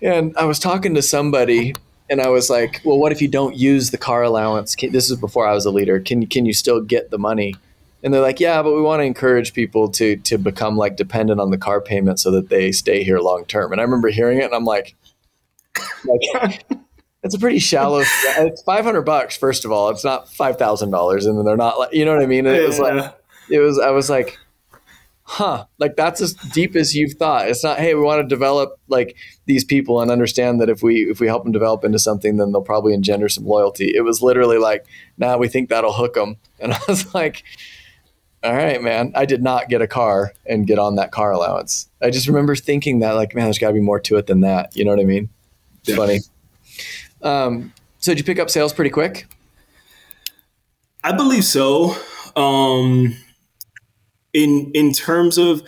And 0.00 0.34
I 0.38 0.46
was 0.46 0.58
talking 0.58 0.94
to 0.94 1.02
somebody 1.02 1.74
and 2.08 2.22
I 2.22 2.28
was 2.28 2.48
like, 2.48 2.80
"Well, 2.82 2.98
what 2.98 3.12
if 3.12 3.20
you 3.20 3.28
don't 3.28 3.54
use 3.54 3.90
the 3.90 3.98
car 3.98 4.22
allowance? 4.22 4.74
Can, 4.74 4.90
this 4.90 5.10
is 5.10 5.18
before 5.18 5.46
I 5.46 5.52
was 5.52 5.66
a 5.66 5.70
leader. 5.70 6.00
Can 6.00 6.26
can 6.26 6.46
you 6.46 6.54
still 6.54 6.80
get 6.80 7.10
the 7.10 7.18
money?" 7.18 7.54
And 8.02 8.14
they're 8.14 8.22
like, 8.22 8.40
"Yeah, 8.40 8.62
but 8.62 8.74
we 8.74 8.80
want 8.80 9.00
to 9.00 9.04
encourage 9.04 9.52
people 9.52 9.90
to 9.98 10.16
to 10.16 10.38
become 10.38 10.78
like 10.78 10.96
dependent 10.96 11.40
on 11.40 11.50
the 11.50 11.58
car 11.58 11.82
payment 11.82 12.20
so 12.20 12.30
that 12.30 12.48
they 12.48 12.72
stay 12.72 13.04
here 13.04 13.18
long 13.18 13.44
term." 13.44 13.70
And 13.70 13.82
I 13.82 13.84
remember 13.84 14.08
hearing 14.08 14.38
it, 14.38 14.44
and 14.44 14.54
I'm 14.54 14.64
like, 14.64 14.94
"Like, 16.06 16.64
it's 17.22 17.34
a 17.34 17.38
pretty 17.38 17.58
shallow. 17.58 18.02
It's 18.38 18.62
500 18.62 19.02
bucks. 19.02 19.36
First 19.36 19.64
of 19.64 19.72
all, 19.72 19.90
it's 19.90 20.04
not 20.04 20.28
five 20.28 20.56
thousand 20.56 20.90
dollars, 20.90 21.26
and 21.26 21.36
then 21.38 21.44
they're 21.44 21.56
not 21.56 21.78
like, 21.78 21.92
you 21.92 22.04
know 22.04 22.14
what 22.14 22.22
I 22.22 22.26
mean?" 22.26 22.46
And 22.46 22.56
it 22.56 22.66
was 22.66 22.78
like, 22.78 23.14
it 23.50 23.60
was. 23.60 23.78
I 23.78 23.90
was 23.90 24.08
like, 24.10 24.38
huh, 25.22 25.66
like 25.78 25.96
that's 25.96 26.20
as 26.20 26.34
deep 26.34 26.74
as 26.76 26.94
you've 26.94 27.14
thought. 27.14 27.48
It's 27.48 27.62
not, 27.62 27.78
hey, 27.78 27.94
we 27.94 28.02
want 28.02 28.22
to 28.22 28.26
develop 28.26 28.78
like 28.88 29.16
these 29.46 29.64
people 29.64 30.00
and 30.00 30.10
understand 30.10 30.60
that 30.60 30.68
if 30.68 30.82
we 30.82 31.10
if 31.10 31.20
we 31.20 31.26
help 31.26 31.44
them 31.44 31.52
develop 31.52 31.84
into 31.84 31.98
something, 31.98 32.36
then 32.36 32.52
they'll 32.52 32.62
probably 32.62 32.94
engender 32.94 33.28
some 33.28 33.44
loyalty. 33.44 33.92
It 33.94 34.02
was 34.02 34.22
literally 34.22 34.58
like, 34.58 34.86
now 35.18 35.32
nah, 35.32 35.36
we 35.38 35.48
think 35.48 35.68
that'll 35.68 35.92
hook 35.92 36.14
them, 36.14 36.36
and 36.58 36.72
I 36.72 36.80
was 36.88 37.14
like, 37.14 37.44
all 38.42 38.54
right, 38.54 38.82
man. 38.82 39.12
I 39.14 39.24
did 39.24 39.42
not 39.42 39.68
get 39.68 39.82
a 39.82 39.86
car 39.86 40.32
and 40.46 40.66
get 40.66 40.78
on 40.78 40.96
that 40.96 41.12
car 41.12 41.30
allowance. 41.30 41.88
I 42.00 42.10
just 42.10 42.26
remember 42.26 42.56
thinking 42.56 42.98
that, 43.00 43.12
like, 43.12 43.34
man, 43.34 43.44
there's 43.44 43.58
got 43.58 43.68
to 43.68 43.74
be 43.74 43.80
more 43.80 44.00
to 44.00 44.16
it 44.16 44.26
than 44.26 44.40
that. 44.40 44.74
You 44.76 44.84
know 44.84 44.90
what 44.90 45.00
I 45.00 45.04
mean? 45.04 45.28
Yeah. 45.84 45.96
Funny. 45.96 46.20
Um, 47.22 47.72
so 47.98 48.12
did 48.12 48.18
you 48.18 48.24
pick 48.24 48.38
up 48.38 48.50
sales 48.50 48.72
pretty 48.72 48.90
quick? 48.90 49.26
I 51.04 51.12
believe 51.12 51.44
so. 51.44 51.96
Um, 52.36 53.16
in 54.32 54.70
in 54.74 54.92
terms 54.92 55.38
of 55.38 55.62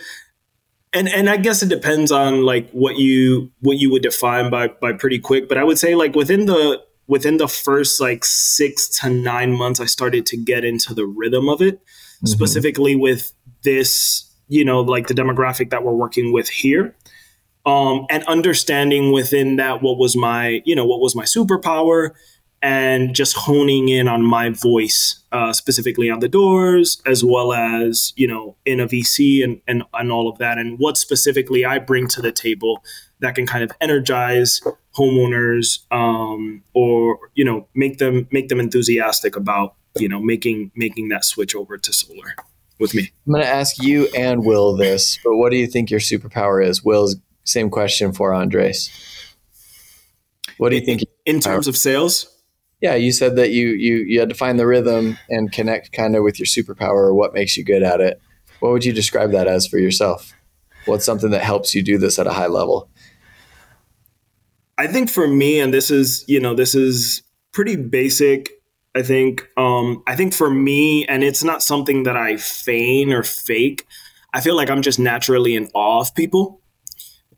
and 0.93 1.09
and 1.09 1.29
I 1.29 1.37
guess 1.37 1.61
it 1.61 1.69
depends 1.69 2.11
on 2.11 2.43
like 2.43 2.69
what 2.71 2.97
you 2.97 3.51
what 3.61 3.77
you 3.77 3.91
would 3.91 4.01
define 4.01 4.49
by 4.49 4.69
by 4.69 4.93
pretty 4.93 5.19
quick, 5.19 5.49
but 5.49 5.57
I 5.57 5.63
would 5.63 5.77
say 5.77 5.93
like 5.95 6.15
within 6.15 6.45
the 6.45 6.81
within 7.07 7.37
the 7.37 7.47
first 7.47 8.01
like 8.01 8.25
6 8.25 8.99
to 8.99 9.09
9 9.11 9.51
months 9.51 9.79
I 9.79 9.85
started 9.85 10.25
to 10.27 10.37
get 10.37 10.65
into 10.65 10.93
the 10.93 11.05
rhythm 11.05 11.47
of 11.49 11.61
it, 11.61 11.75
mm-hmm. 11.75 12.25
specifically 12.25 12.95
with 12.95 13.31
this, 13.63 14.27
you 14.47 14.65
know, 14.65 14.81
like 14.81 15.05
the 15.05 15.13
demographic 15.13 15.69
that 15.69 15.83
we're 15.83 15.93
working 15.93 16.33
with 16.33 16.49
here. 16.49 16.95
Um, 17.65 18.05
and 18.09 18.23
understanding 18.25 19.11
within 19.11 19.55
that 19.55 19.81
what 19.81 19.97
was 19.97 20.15
my, 20.15 20.61
you 20.65 20.75
know, 20.75 20.85
what 20.85 20.99
was 20.99 21.15
my 21.15 21.23
superpower 21.23 22.11
and 22.61 23.13
just 23.13 23.35
honing 23.35 23.89
in 23.89 24.07
on 24.07 24.23
my 24.23 24.49
voice, 24.49 25.23
uh, 25.31 25.53
specifically 25.53 26.09
on 26.09 26.19
the 26.19 26.27
doors, 26.27 26.99
as 27.05 27.23
well 27.23 27.53
as, 27.53 28.11
you 28.15 28.27
know, 28.27 28.55
in 28.65 28.79
a 28.79 28.87
VC 28.87 29.43
and, 29.43 29.61
and, 29.67 29.83
and 29.93 30.11
all 30.11 30.27
of 30.27 30.39
that, 30.39 30.57
and 30.57 30.79
what 30.79 30.97
specifically 30.97 31.63
I 31.63 31.77
bring 31.77 32.07
to 32.07 32.23
the 32.23 32.31
table 32.31 32.83
that 33.19 33.35
can 33.35 33.45
kind 33.45 33.63
of 33.63 33.71
energize 33.81 34.61
homeowners 34.95 35.85
um, 35.91 36.63
or, 36.73 37.19
you 37.35 37.45
know, 37.45 37.67
make 37.75 37.99
them 37.99 38.27
make 38.31 38.49
them 38.49 38.59
enthusiastic 38.59 39.35
about, 39.35 39.75
you 39.97 40.09
know, 40.09 40.19
making 40.19 40.71
making 40.75 41.09
that 41.09 41.23
switch 41.23 41.55
over 41.55 41.77
to 41.77 41.93
solar 41.93 42.35
with 42.79 42.95
me. 42.95 43.11
I'm 43.27 43.33
going 43.33 43.43
to 43.43 43.49
ask 43.49 43.81
you 43.81 44.07
and 44.17 44.43
Will 44.43 44.75
this, 44.75 45.19
but 45.23 45.35
what 45.35 45.51
do 45.51 45.57
you 45.57 45.67
think 45.67 45.91
your 45.91 45.99
superpower 45.99 46.65
is? 46.65 46.83
Will's 46.83 47.15
same 47.45 47.69
question 47.69 48.11
for 48.11 48.33
Andres. 48.33 48.91
What 50.57 50.69
do 50.69 50.75
you 50.75 50.85
think? 50.85 51.03
In 51.25 51.39
terms 51.39 51.67
of 51.67 51.77
sales? 51.77 52.35
yeah, 52.81 52.95
you 52.95 53.11
said 53.11 53.35
that 53.37 53.51
you 53.51 53.69
you 53.69 53.95
you 54.07 54.19
had 54.19 54.29
to 54.29 54.35
find 54.35 54.59
the 54.59 54.67
rhythm 54.67 55.17
and 55.29 55.51
connect 55.51 55.91
kind 55.91 56.15
of 56.15 56.23
with 56.23 56.39
your 56.39 56.45
superpower 56.45 57.07
or 57.07 57.13
what 57.15 57.33
makes 57.33 57.57
you 57.57 57.63
good 57.63 57.83
at 57.83 58.01
it. 58.01 58.21
What 58.59 58.71
would 58.73 58.85
you 58.85 58.93
describe 58.93 59.31
that 59.31 59.47
as 59.47 59.65
for 59.65 59.79
yourself? 59.79 60.33
What's 60.85 61.05
something 61.05 61.31
that 61.31 61.41
helps 61.41 61.73
you 61.73 61.81
do 61.81 61.97
this 61.97 62.19
at 62.19 62.27
a 62.27 62.33
high 62.33 62.47
level? 62.47 62.89
I 64.77 64.87
think 64.87 65.09
for 65.09 65.27
me, 65.27 65.59
and 65.59 65.73
this 65.73 65.89
is 65.89 66.25
you 66.27 66.39
know 66.39 66.53
this 66.53 66.75
is 66.75 67.23
pretty 67.53 67.75
basic. 67.75 68.51
I 68.93 69.01
think 69.01 69.47
um, 69.57 70.03
I 70.05 70.15
think 70.15 70.33
for 70.33 70.49
me, 70.49 71.05
and 71.07 71.23
it's 71.23 71.43
not 71.43 71.63
something 71.63 72.03
that 72.03 72.17
I 72.17 72.37
feign 72.37 73.11
or 73.11 73.23
fake. 73.23 73.85
I 74.33 74.41
feel 74.41 74.55
like 74.55 74.69
I'm 74.69 74.81
just 74.81 74.99
naturally 74.99 75.55
in 75.55 75.69
awe 75.73 76.01
of 76.01 76.13
people, 76.13 76.61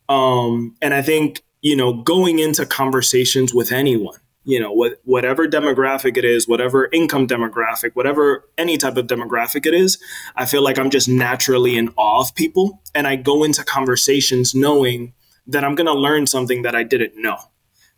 um, 0.10 0.76
and 0.82 0.94
I 0.94 1.02
think 1.02 1.42
you 1.62 1.76
know 1.76 1.94
going 1.94 2.40
into 2.40 2.66
conversations 2.66 3.54
with 3.54 3.72
anyone 3.72 4.20
you 4.48 4.60
know 4.60 4.72
what 4.72 5.02
whatever 5.04 5.48
demographic 5.48 6.18
it 6.18 6.24
is 6.24 6.48
whatever 6.48 6.90
income 6.94 7.28
demographic 7.28 7.92
whatever 7.94 8.50
any 8.58 8.78
type 8.78 8.96
of 8.96 9.06
demographic 9.06 9.66
it 9.66 9.74
is 9.74 10.02
i 10.36 10.46
feel 10.46 10.64
like 10.64 10.80
i'm 10.80 10.90
just 10.90 11.10
naturally 11.10 11.78
in 11.78 11.90
awe 11.98 12.22
of 12.22 12.34
people. 12.34 12.82
And 12.96 13.06
i 13.06 13.16
go 13.16 13.44
into 13.44 13.64
conversations 13.64 14.56
knowing 14.56 15.14
that 15.46 15.64
i'm 15.64 15.76
going 15.76 15.88
to 15.88 15.94
learn 15.94 16.26
something 16.26 16.62
that 16.62 16.76
i 16.76 16.84
didn't 16.84 17.22
know 17.22 17.38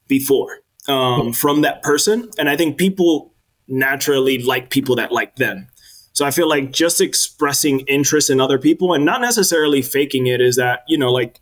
before 0.08 0.62
um, 0.88 1.34
from 1.34 1.62
that 1.62 1.84
person. 1.84 2.32
And 2.40 2.50
i 2.50 2.58
think 2.58 2.78
people 2.78 3.34
naturally 3.68 4.42
like 4.42 4.72
people 4.72 4.96
that 4.96 5.12
like 5.12 5.36
them. 5.36 5.68
So 6.14 6.26
i 6.26 6.32
feel 6.32 6.50
like 6.50 6.72
just 6.72 7.00
expressing 7.00 7.82
interest 7.82 8.32
in 8.32 8.42
other 8.42 8.58
people 8.58 8.94
and 8.94 9.06
not 9.06 9.22
necessarily 9.22 9.84
faking 9.84 10.26
it 10.26 10.42
is 10.42 10.56
that 10.56 10.82
you 10.88 10.98
know 10.98 11.12
like 11.12 11.40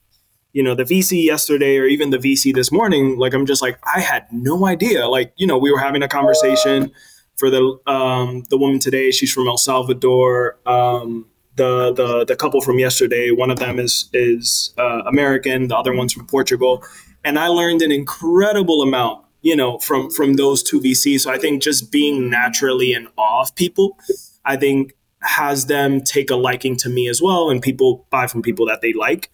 you 0.58 0.64
know 0.64 0.74
the 0.74 0.84
vc 0.84 1.24
yesterday 1.24 1.78
or 1.78 1.86
even 1.86 2.10
the 2.10 2.18
vc 2.18 2.52
this 2.56 2.72
morning 2.72 3.16
like 3.20 3.36
i'm 3.36 3.46
just 3.46 3.62
like 3.62 3.78
i 3.96 4.00
had 4.00 4.26
no 4.32 4.66
idea. 4.66 5.08
Like 5.08 5.32
you 5.38 5.46
know 5.46 5.58
we 5.58 5.72
were 5.72 5.80
having 5.80 6.02
a 6.02 6.08
conversation 6.08 6.92
for 7.36 7.52
the 7.52 7.78
um, 7.86 8.44
the 8.50 8.58
woman 8.58 8.80
today. 8.80 9.12
She's 9.12 9.32
from 9.32 9.48
el 9.48 9.58
salvador. 9.58 10.58
Um, 10.66 11.28
the, 11.56 11.94
the 11.94 12.26
the 12.26 12.36
couple 12.36 12.62
from 12.62 12.78
yesterday 12.78 13.32
one 13.32 13.50
of 13.50 13.58
them 13.58 13.80
is 13.80 14.10
is 14.14 14.74
uh, 14.78 15.02
american 15.08 15.68
the 15.70 15.76
other 15.76 15.94
one's 15.94 16.14
from 16.14 16.28
portugal. 16.28 16.84
And 17.24 17.40
i 17.40 17.48
learned 17.48 17.82
an 17.82 17.92
incredible 17.92 18.82
amount 18.84 19.26
you 19.42 19.56
know 19.56 19.80
from 19.80 20.12
from 20.12 20.36
those 20.36 20.62
two 20.62 20.80
vcs 20.80 21.22
so 21.22 21.32
i 21.32 21.40
think 21.40 21.64
just 21.64 21.92
being 21.92 22.30
naturally 22.30 22.94
in 22.94 23.08
awe 23.18 23.42
of 23.42 23.56
people 23.56 23.98
i 24.46 24.56
think 24.56 24.94
has 25.28 25.66
them 25.66 26.02
take 26.02 26.32
a 26.32 26.36
liking 26.36 26.76
to 26.78 26.90
me 26.90 27.08
as 27.08 27.22
well 27.22 27.50
and 27.50 27.62
people 27.62 28.08
buy 28.10 28.28
from 28.28 28.42
people 28.42 28.66
that 28.66 28.82
they 28.82 28.94
like. 28.94 29.30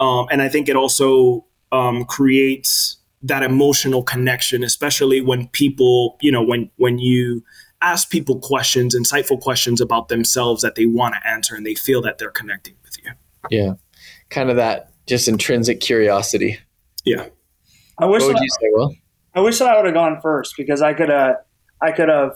Um, 0.00 0.26
and 0.30 0.40
i 0.40 0.48
think 0.48 0.68
it 0.68 0.76
also 0.76 1.44
um, 1.72 2.04
creates 2.04 2.96
that 3.22 3.42
emotional 3.42 4.02
connection 4.02 4.62
especially 4.62 5.20
when 5.20 5.48
people 5.48 6.16
you 6.20 6.30
know 6.30 6.42
when 6.42 6.70
when 6.76 6.98
you 6.98 7.42
ask 7.80 8.10
people 8.10 8.38
questions 8.38 8.94
insightful 8.96 9.40
questions 9.40 9.80
about 9.80 10.08
themselves 10.08 10.62
that 10.62 10.74
they 10.74 10.86
want 10.86 11.14
to 11.14 11.28
answer 11.28 11.54
and 11.54 11.66
they 11.66 11.74
feel 11.74 12.00
that 12.02 12.18
they're 12.18 12.30
connecting 12.30 12.74
with 12.82 12.96
you. 13.04 13.12
Yeah. 13.50 13.74
Kind 14.30 14.50
of 14.50 14.56
that 14.56 14.92
just 15.06 15.28
intrinsic 15.28 15.80
curiosity. 15.80 16.58
Yeah. 17.04 17.26
I 17.98 18.06
wish 18.06 18.22
what 18.22 18.34
would 18.34 18.42
you 18.42 18.48
say 18.48 18.70
well 18.72 18.94
i 19.34 19.40
wish 19.40 19.58
that 19.58 19.68
i 19.68 19.76
would 19.76 19.86
have 19.86 19.94
gone 19.94 20.20
first 20.20 20.54
because 20.56 20.82
i 20.82 20.94
could 20.94 21.08
have 21.08 21.36
i 21.80 21.92
could 21.92 22.08
have 22.08 22.32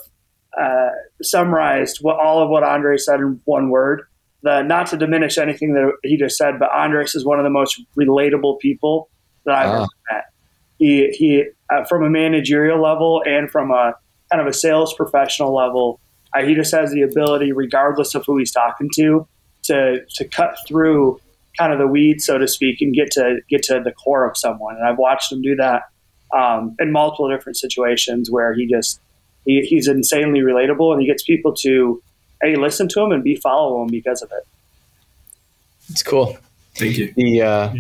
uh, 0.58 0.90
summarized 1.22 1.98
what 2.00 2.18
all 2.18 2.42
of 2.42 2.50
what 2.50 2.62
Andre 2.62 2.96
said 2.96 3.20
in 3.20 3.40
one 3.44 3.70
word. 3.70 4.02
The, 4.42 4.62
not 4.62 4.86
to 4.88 4.96
diminish 4.96 5.36
anything 5.36 5.74
that 5.74 5.92
he 6.04 6.16
just 6.16 6.36
said, 6.36 6.58
but 6.58 6.70
Andres 6.72 7.14
is 7.14 7.24
one 7.24 7.38
of 7.40 7.44
the 7.44 7.50
most 7.50 7.82
relatable 7.96 8.60
people 8.60 9.08
that 9.44 9.54
I've 9.56 9.68
ever 9.68 9.82
ah. 9.82 10.12
met. 10.12 10.24
He, 10.78 11.08
he 11.10 11.44
uh, 11.70 11.84
from 11.84 12.04
a 12.04 12.10
managerial 12.10 12.80
level 12.80 13.22
and 13.26 13.50
from 13.50 13.72
a 13.72 13.94
kind 14.30 14.40
of 14.40 14.46
a 14.46 14.52
sales 14.52 14.94
professional 14.94 15.54
level, 15.54 16.00
uh, 16.36 16.42
he 16.42 16.54
just 16.54 16.72
has 16.72 16.92
the 16.92 17.02
ability, 17.02 17.52
regardless 17.52 18.14
of 18.14 18.24
who 18.26 18.38
he's 18.38 18.52
talking 18.52 18.88
to, 18.94 19.26
to 19.64 20.04
to 20.14 20.24
cut 20.24 20.56
through 20.66 21.20
kind 21.58 21.72
of 21.72 21.78
the 21.78 21.86
weeds, 21.86 22.24
so 22.24 22.38
to 22.38 22.46
speak, 22.46 22.80
and 22.80 22.94
get 22.94 23.10
to 23.12 23.40
get 23.48 23.62
to 23.64 23.80
the 23.82 23.92
core 23.92 24.28
of 24.28 24.36
someone. 24.36 24.76
And 24.76 24.86
I've 24.86 24.98
watched 24.98 25.32
him 25.32 25.42
do 25.42 25.56
that 25.56 25.82
um, 26.36 26.76
in 26.78 26.92
multiple 26.92 27.28
different 27.28 27.56
situations 27.56 28.30
where 28.30 28.54
he 28.54 28.66
just 28.66 29.00
he, 29.48 29.62
he's 29.62 29.88
insanely 29.88 30.40
relatable, 30.40 30.92
and 30.92 31.00
he 31.00 31.06
gets 31.06 31.22
people 31.22 31.54
to 31.54 32.02
a 32.44 32.54
listen 32.54 32.86
to 32.86 33.00
him 33.00 33.10
and 33.10 33.24
b 33.24 33.34
follow 33.34 33.82
him 33.82 33.88
because 33.88 34.22
of 34.22 34.30
it. 34.30 34.46
It's 35.88 36.02
cool. 36.02 36.38
Thank 36.74 36.98
you. 36.98 37.12
The 37.16 37.42
uh, 37.42 37.74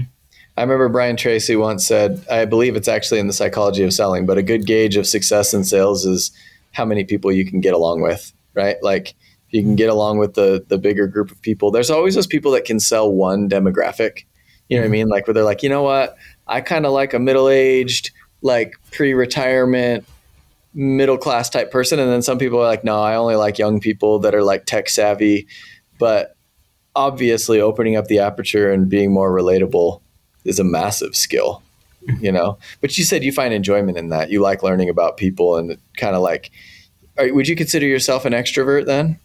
I 0.56 0.62
remember 0.62 0.88
Brian 0.88 1.16
Tracy 1.16 1.54
once 1.54 1.86
said, 1.86 2.24
I 2.28 2.46
believe 2.46 2.74
it's 2.74 2.88
actually 2.88 3.20
in 3.20 3.28
the 3.28 3.32
psychology 3.32 3.84
of 3.84 3.92
selling, 3.92 4.26
but 4.26 4.38
a 4.38 4.42
good 4.42 4.66
gauge 4.66 4.96
of 4.96 5.06
success 5.06 5.54
in 5.54 5.62
sales 5.62 6.04
is 6.04 6.32
how 6.72 6.84
many 6.84 7.04
people 7.04 7.30
you 7.30 7.44
can 7.44 7.60
get 7.60 7.74
along 7.74 8.00
with, 8.00 8.32
right? 8.54 8.76
Like 8.82 9.14
you 9.50 9.62
can 9.62 9.76
get 9.76 9.90
along 9.90 10.18
with 10.18 10.34
the 10.34 10.64
the 10.68 10.78
bigger 10.78 11.06
group 11.06 11.30
of 11.30 11.40
people. 11.42 11.70
There's 11.70 11.90
always 11.90 12.14
those 12.14 12.26
people 12.26 12.50
that 12.52 12.64
can 12.64 12.80
sell 12.80 13.12
one 13.12 13.48
demographic. 13.48 14.24
You 14.68 14.78
know 14.78 14.82
what 14.82 14.88
I 14.88 14.90
mean? 14.90 15.08
Like 15.08 15.26
where 15.26 15.34
they're 15.34 15.44
like, 15.44 15.62
you 15.62 15.68
know 15.68 15.82
what? 15.82 16.16
I 16.46 16.62
kind 16.62 16.86
of 16.86 16.92
like 16.92 17.12
a 17.12 17.18
middle 17.18 17.48
aged, 17.50 18.10
like 18.40 18.74
pre 18.90 19.12
retirement, 19.12 20.06
middle 20.74 21.18
class 21.18 21.48
type 21.50 21.70
person. 21.70 21.98
And 21.98 22.10
then 22.10 22.22
some 22.22 22.38
people 22.38 22.58
are 22.58 22.66
like 22.66 22.84
no 22.84 23.00
i 23.00 23.14
only 23.14 23.36
like 23.36 23.58
young 23.58 23.80
people 23.80 24.18
that 24.20 24.34
are 24.34 24.44
like 24.44 24.66
tech 24.66 24.88
savvy. 24.88 25.46
But 25.98 26.36
obviously 26.94 27.60
opening 27.60 27.96
up 27.96 28.06
the 28.06 28.18
aperture 28.18 28.72
and 28.72 28.88
being 28.88 29.12
more 29.12 29.30
relatable 29.30 30.00
is 30.44 30.58
a 30.58 30.64
massive 30.64 31.14
skill 31.14 31.62
mm-hmm. 32.08 32.24
you 32.24 32.32
know? 32.32 32.58
But 32.80 32.96
you 32.98 33.04
said 33.04 33.24
you 33.24 33.32
find 33.32 33.54
enjoyment 33.54 33.98
in 33.98 34.08
that. 34.10 34.30
You 34.30 34.40
like 34.40 34.62
learning 34.62 34.88
about 34.88 35.16
people 35.16 35.56
and 35.56 35.78
kind 35.96 36.16
of 36.16 36.22
like 36.22 36.50
are, 37.16 37.32
would 37.32 37.48
you 37.48 37.56
consider 37.56 37.86
yourself 37.86 38.24
an 38.24 38.32
extrovert 38.32 38.86
then? 38.86 39.18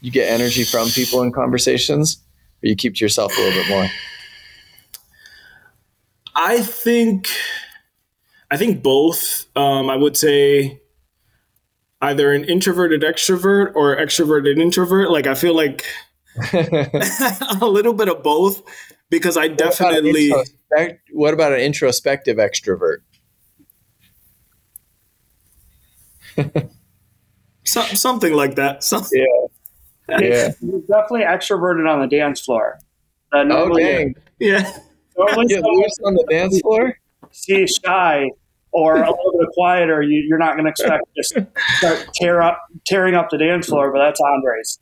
You 0.00 0.10
get 0.10 0.30
energy 0.30 0.64
from 0.64 0.88
people 0.88 1.22
in 1.22 1.32
conversations? 1.32 2.18
Or 2.62 2.68
you 2.68 2.76
keep 2.76 2.96
to 2.96 3.04
yourself 3.04 3.36
a 3.36 3.40
little 3.40 3.62
bit 3.62 3.70
more? 3.70 3.86
I 6.34 6.62
think 6.62 7.28
I 8.50 8.56
think 8.56 8.82
both. 8.82 9.46
Um, 9.56 9.88
I 9.88 9.96
would 9.96 10.16
say 10.16 10.80
either 12.00 12.32
an 12.32 12.44
introverted 12.44 13.02
extrovert 13.02 13.72
or 13.74 13.96
extroverted 13.96 14.60
introvert. 14.60 15.10
Like 15.10 15.26
I 15.26 15.34
feel 15.34 15.54
like 15.54 15.84
a 16.52 17.58
little 17.62 17.92
bit 17.92 18.08
of 18.08 18.22
both 18.22 18.62
because 19.08 19.36
I 19.36 19.48
what 19.48 19.58
definitely. 19.58 20.30
About 20.30 20.46
what 21.12 21.34
about 21.34 21.52
an 21.52 21.60
introspective 21.60 22.38
extrovert? 22.38 22.98
so, 27.64 27.82
something 27.82 28.32
like 28.32 28.54
that. 28.56 28.84
Yeah. 29.12 29.24
Yeah. 30.08 30.48
He's 30.60 30.82
definitely 30.82 31.22
extroverted 31.22 31.88
on 31.88 32.00
the 32.00 32.08
dance 32.08 32.40
floor. 32.40 32.78
Uh, 33.32 33.44
normally, 33.44 33.84
dang. 33.84 34.14
Yeah. 34.40 34.72
normally 35.16 35.46
Get 35.46 35.62
someone 35.62 35.84
on 36.04 36.14
the 36.14 36.26
dance 36.28 36.60
floor. 36.60 36.98
see 37.30 37.66
shy 37.66 38.30
or 38.72 38.96
a 38.96 39.00
little 39.10 39.38
bit 39.38 39.48
quieter, 39.54 40.02
you, 40.02 40.24
you're 40.28 40.38
not 40.38 40.52
going 40.54 40.64
to 40.64 40.70
expect 40.70 41.02
to 41.04 41.22
just 41.22 41.52
start 41.78 42.08
tear 42.14 42.40
up, 42.40 42.60
tearing 42.86 43.14
up 43.14 43.30
the 43.30 43.38
dance 43.38 43.66
floor. 43.66 43.92
But 43.92 43.98
that's 44.00 44.20
Andres. 44.20 44.78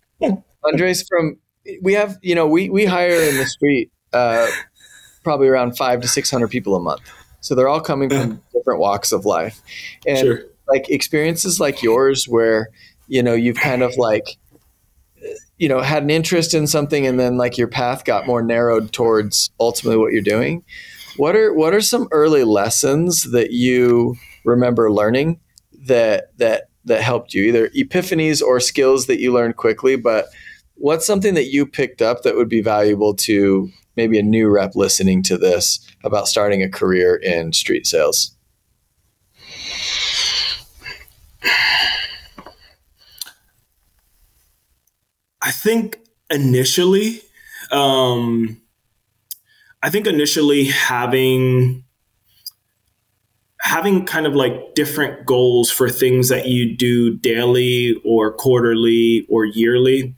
Andres 0.65 1.07
from 1.09 1.39
we 1.83 1.93
have 1.95 2.19
you 2.23 2.35
know 2.35 2.47
we 2.47 2.69
we 2.71 2.85
hire 2.85 3.21
in 3.21 3.37
the 3.37 3.47
street 3.47 3.91
uh, 4.13 4.47
probably 5.25 5.49
around 5.49 5.77
five 5.77 6.01
to 6.01 6.09
six 6.09 6.31
hundred 6.31 6.49
people 6.49 6.75
a 6.75 6.81
month. 6.81 7.03
So 7.41 7.55
they're 7.55 7.69
all 7.69 7.81
coming 7.81 8.11
from 8.11 8.43
different 8.53 8.81
walks 8.81 9.13
of 9.13 9.25
life, 9.25 9.61
and 10.07 10.19
Sure. 10.19 10.41
like 10.67 10.91
experiences 10.91 11.61
like 11.61 11.83
yours 11.83 12.27
where 12.27 12.69
you 13.07 13.23
know 13.23 13.35
you've 13.35 13.57
kind 13.57 13.83
of 13.83 13.97
like 13.97 14.27
you 15.57 15.69
know 15.69 15.81
had 15.81 16.03
an 16.03 16.11
interest 16.11 16.55
in 16.55 16.67
something 16.67 17.07
and 17.07 17.19
then 17.19 17.37
like 17.37 17.57
your 17.59 17.69
path 17.69 18.05
got 18.05 18.27
more 18.27 18.43
narrowed 18.43 18.93
towards 18.93 19.51
ultimately 19.61 19.99
what 19.99 20.13
you're 20.13 20.23
doing. 20.23 20.65
What 21.19 21.35
are 21.35 21.53
what 21.53 21.75
are 21.75 21.81
some 21.81 22.07
early 22.13 22.45
lessons 22.45 23.33
that 23.33 23.51
you 23.51 24.15
remember 24.45 24.93
learning 24.93 25.41
that 25.87 26.37
that 26.39 26.71
that 26.85 27.03
helped 27.03 27.35
you 27.35 27.43
either 27.45 27.71
epiphanies 27.71 28.41
or 28.41 28.61
skills 28.61 29.07
that 29.07 29.19
you 29.19 29.33
learned 29.33 29.57
quickly? 29.57 29.97
But 29.97 30.27
what's 30.77 31.05
something 31.05 31.35
that 31.35 31.51
you 31.51 31.67
picked 31.67 32.01
up 32.01 32.23
that 32.23 32.37
would 32.37 32.49
be 32.49 32.61
valuable 32.61 33.15
to 33.17 33.69
maybe 33.97 34.17
a 34.17 34.23
new 34.23 34.49
rep 34.49 34.77
listening 34.77 35.25
to 35.25 35.37
this 35.37 35.85
about 36.05 36.29
starting 36.29 36.63
a 36.63 36.71
career 36.71 37.17
in 37.17 37.53
street 37.53 37.85
sales? 37.89 38.37
I 45.43 45.51
think 45.51 45.99
initially, 46.31 47.23
um, 47.73 48.61
I 49.83 49.91
think 49.91 50.07
initially 50.07 50.65
having 50.65 51.85
having 53.61 54.05
kind 54.05 54.27
of 54.27 54.35
like 54.35 54.75
different 54.75 55.27
goals 55.27 55.71
for 55.71 55.91
things 55.91 56.29
that 56.29 56.47
you 56.47 56.77
do 56.77 57.17
daily 57.17 58.01
or 58.05 58.33
quarterly 58.33 59.27
or 59.29 59.45
yearly, 59.45 60.15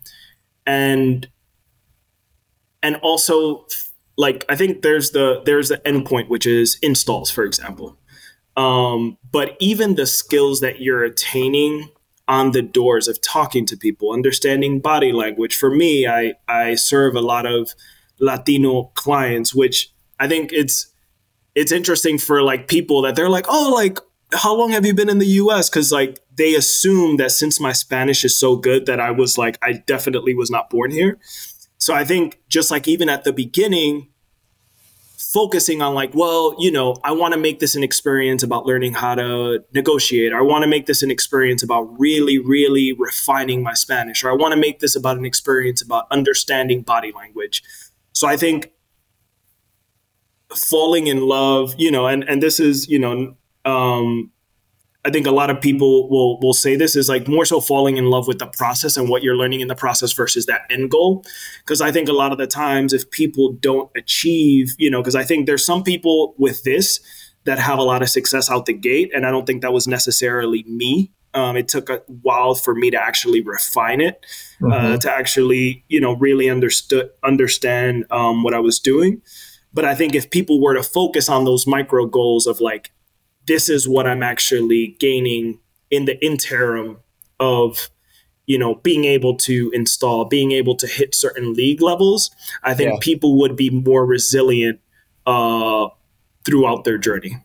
and 0.67 1.29
and 2.83 2.97
also 2.97 3.67
like 4.17 4.45
I 4.49 4.57
think 4.57 4.83
there's 4.83 5.11
the 5.11 5.43
there's 5.45 5.69
the 5.69 5.79
endpoint 5.79 6.29
which 6.29 6.47
is 6.47 6.79
installs, 6.83 7.31
for 7.31 7.45
example. 7.45 7.97
Um, 8.57 9.17
but 9.31 9.57
even 9.61 9.95
the 9.95 10.07
skills 10.07 10.61
that 10.61 10.81
you're 10.81 11.05
attaining 11.05 11.89
on 12.31 12.53
the 12.53 12.63
doors 12.63 13.09
of 13.09 13.21
talking 13.21 13.67
to 13.67 13.77
people, 13.77 14.13
understanding 14.13 14.81
body 14.81 15.11
language. 15.11 15.57
For 15.57 15.69
me, 15.69 16.07
I, 16.07 16.35
I 16.47 16.77
serve 16.77 17.17
a 17.17 17.21
lot 17.21 17.45
of 17.45 17.75
Latino 18.21 18.85
clients, 18.95 19.55
which 19.55 19.93
I 20.19 20.29
think 20.29 20.53
it's 20.53 20.87
it's 21.55 21.73
interesting 21.73 22.19
for 22.19 22.43
like 22.43 22.69
people 22.69 23.03
that 23.03 23.17
they're 23.17 23.29
like, 23.29 23.47
oh, 23.49 23.73
like 23.75 23.99
how 24.33 24.55
long 24.55 24.71
have 24.71 24.87
you 24.87 24.95
been 24.95 25.09
in 25.09 25.19
the 25.19 25.27
US? 25.27 25.69
Because 25.69 25.91
like 25.91 26.21
they 26.37 26.55
assume 26.55 27.17
that 27.17 27.33
since 27.33 27.61
my 27.61 27.73
Spanish 27.73 28.25
is 28.25 28.39
so 28.39 28.57
good 28.57 28.87
that 28.87 29.01
I 29.01 29.11
was 29.11 29.37
like, 29.37 29.59
I 29.63 29.73
definitely 29.73 30.35
was 30.35 30.51
not 30.51 30.71
born 30.71 30.91
here. 30.91 31.19
So 31.79 31.95
I 31.95 32.05
think 32.05 32.41
just 32.49 32.71
like 32.71 32.87
even 32.87 33.09
at 33.09 33.25
the 33.25 33.33
beginning, 33.33 34.09
focusing 35.33 35.81
on 35.81 35.95
like, 35.95 36.15
well, 36.15 36.57
you 36.59 36.73
know, 36.73 36.97
I 37.05 37.13
want 37.13 37.35
to 37.35 37.41
make 37.41 37.61
this 37.61 37.77
an 37.77 37.85
experience 37.85 38.43
about 38.43 38.67
learning 38.67 38.95
how 38.95 39.15
to 39.15 39.65
negotiate. 39.73 40.33
Or 40.33 40.39
I 40.39 40.43
want 40.43 40.63
to 40.63 40.69
make 40.69 40.87
this 40.87 41.03
an 41.03 41.11
experience 41.11 41.63
about 41.63 41.83
really, 41.99 42.39
really 42.39 42.93
refining 42.93 43.63
my 43.63 43.75
Spanish. 43.75 44.25
Or 44.25 44.31
I 44.31 44.35
want 44.35 44.53
to 44.53 44.61
make 44.61 44.81
this 44.81 44.97
about 44.97 45.19
an 45.19 45.25
experience 45.25 45.83
about 45.83 46.07
understanding 46.11 46.83
body 46.83 47.13
language. 47.13 47.63
So 48.13 48.29
I 48.29 48.37
think 48.37 48.73
falling 50.69 51.07
in 51.07 51.21
love, 51.21 51.75
you 51.79 51.91
know, 51.91 52.07
and 52.07 52.25
and 52.25 52.43
this 52.43 52.61
is, 52.61 52.89
you 52.89 52.99
know, 52.99 53.35
um, 53.65 54.31
I 55.05 55.11
think 55.11 55.27
a 55.27 55.31
lot 55.31 55.49
of 55.49 55.61
people 55.61 56.11
will 56.11 56.39
will 56.41 56.53
say 56.53 56.77
this 56.77 56.95
is 56.95 57.09
like 57.09 57.27
more 57.27 57.45
so 57.45 57.61
falling 57.61 57.97
in 57.97 58.07
love 58.07 58.29
with 58.29 58.39
the 58.39 58.47
process 58.47 58.97
and 58.97 59.09
what 59.09 59.23
you're 59.23 59.37
learning 59.37 59.61
in 59.61 59.69
the 59.69 59.75
process 59.75 60.13
versus 60.13 60.47
that 60.47 60.63
end 60.71 60.91
goal. 60.91 61.25
Because 61.65 61.81
I 61.81 61.91
think 61.91 62.09
a 62.09 62.13
lot 62.13 62.33
of 62.33 62.39
the 62.39 62.47
times, 62.47 62.93
if 62.93 63.11
people 63.11 63.53
don't 63.61 63.91
achieve, 63.97 64.75
you 64.79 64.91
know, 64.91 65.01
because 65.01 65.17
I 65.17 65.25
think 65.25 65.47
there's 65.47 65.65
some 65.65 65.83
people 65.83 66.35
with 66.37 66.63
this 66.65 67.01
that 67.45 67.59
have 67.59 67.79
a 67.79 67.83
lot 67.83 68.03
of 68.03 68.11
success 68.11 68.51
out 68.51 68.67
the 68.67 68.75
gate, 68.75 69.11
and 69.15 69.27
I 69.27 69.31
don't 69.31 69.47
think 69.47 69.63
that 69.63 69.73
was 69.73 69.89
necessarily 69.89 70.65
me. 70.65 71.13
Um, 71.33 71.57
it 71.57 71.69
took 71.69 71.89
a 71.89 72.03
while 72.23 72.55
for 72.55 72.75
me 72.75 72.91
to 72.91 73.01
actually 73.01 73.41
refine 73.41 74.01
it, 74.01 74.25
uh, 74.73 74.97
to 74.97 75.13
actually, 75.13 75.85
you 75.89 76.01
know, 76.01 76.15
really 76.17 76.51
understood 76.51 77.11
understand 77.23 78.05
um, 78.11 78.43
what 78.43 78.53
I 78.55 78.59
was 78.59 78.81
doing. 78.81 79.23
But 79.73 79.85
I 79.85 79.95
think 79.95 80.15
if 80.17 80.31
people 80.31 80.61
were 80.61 80.75
to 80.75 80.83
focus 80.83 81.29
on 81.29 81.45
those 81.45 81.67
micro 81.67 82.07
goals 82.07 82.47
of 82.49 82.61
like, 82.61 82.91
this 83.47 83.69
is 83.69 83.89
what 83.89 84.07
I'm 84.09 84.23
actually 84.23 84.97
gaining 84.99 85.61
in 85.91 86.05
the 86.07 86.23
interim 86.25 86.99
of 87.39 87.89
you 88.47 88.59
know 88.59 88.75
being 88.77 89.05
able 89.05 89.37
to 89.37 89.71
install 89.73 90.25
being 90.25 90.51
able 90.53 90.75
to 90.75 90.87
hit 90.87 91.15
certain 91.15 91.55
league 91.55 91.81
levels 91.81 92.31
i 92.65 92.75
think 92.75 92.91
Yeah. 92.91 92.99
people 93.01 93.39
would 93.39 93.55
be 93.57 93.71
more 93.71 94.05
resilient 94.05 94.81
uh, 95.27 95.89
throughout 96.45 96.85
their 96.85 96.99
journey 96.99 97.37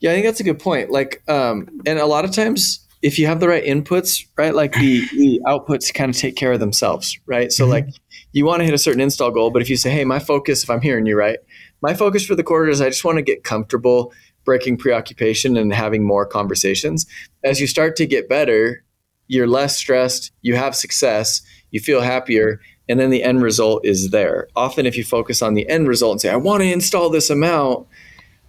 Yeah, 0.00 0.10
I 0.12 0.14
think 0.14 0.26
that's 0.26 0.40
a 0.40 0.44
good 0.44 0.58
point. 0.60 0.90
Like, 0.90 1.22
um, 1.28 1.68
and 1.84 1.98
a 1.98 2.06
lot 2.06 2.24
of 2.24 2.30
times, 2.32 2.86
if 3.02 3.18
you 3.18 3.26
have 3.26 3.40
the 3.40 3.48
right 3.48 3.64
inputs, 3.64 4.26
right, 4.36 4.54
like 4.54 4.72
the, 4.72 5.06
the 5.12 5.40
outputs 5.46 5.92
kind 5.92 6.14
of 6.14 6.16
take 6.16 6.36
care 6.36 6.52
of 6.52 6.60
themselves, 6.60 7.18
right? 7.26 7.52
So, 7.52 7.64
mm-hmm. 7.64 7.72
like, 7.72 7.88
you 8.32 8.44
want 8.44 8.60
to 8.60 8.64
hit 8.64 8.74
a 8.74 8.78
certain 8.78 9.00
install 9.00 9.30
goal, 9.30 9.50
but 9.50 9.62
if 9.62 9.70
you 9.70 9.76
say, 9.76 9.90
hey, 9.90 10.04
my 10.04 10.18
focus, 10.18 10.62
if 10.62 10.70
I'm 10.70 10.80
hearing 10.80 11.06
you 11.06 11.16
right, 11.16 11.38
my 11.80 11.94
focus 11.94 12.24
for 12.24 12.34
the 12.34 12.42
quarter 12.42 12.68
is 12.68 12.80
I 12.80 12.88
just 12.88 13.04
want 13.04 13.16
to 13.16 13.22
get 13.22 13.44
comfortable 13.44 14.12
breaking 14.44 14.78
preoccupation 14.78 15.56
and 15.56 15.72
having 15.72 16.04
more 16.04 16.24
conversations. 16.24 17.06
As 17.44 17.60
you 17.60 17.66
start 17.66 17.96
to 17.96 18.06
get 18.06 18.28
better, 18.28 18.82
you're 19.26 19.46
less 19.46 19.76
stressed, 19.76 20.32
you 20.40 20.56
have 20.56 20.74
success, 20.74 21.42
you 21.70 21.80
feel 21.80 22.00
happier, 22.00 22.60
and 22.88 22.98
then 22.98 23.10
the 23.10 23.22
end 23.22 23.42
result 23.42 23.84
is 23.84 24.10
there. 24.10 24.48
Often, 24.56 24.86
if 24.86 24.96
you 24.96 25.04
focus 25.04 25.42
on 25.42 25.54
the 25.54 25.68
end 25.68 25.86
result 25.86 26.12
and 26.12 26.20
say, 26.22 26.30
I 26.30 26.36
want 26.36 26.62
to 26.62 26.72
install 26.72 27.10
this 27.10 27.28
amount, 27.28 27.86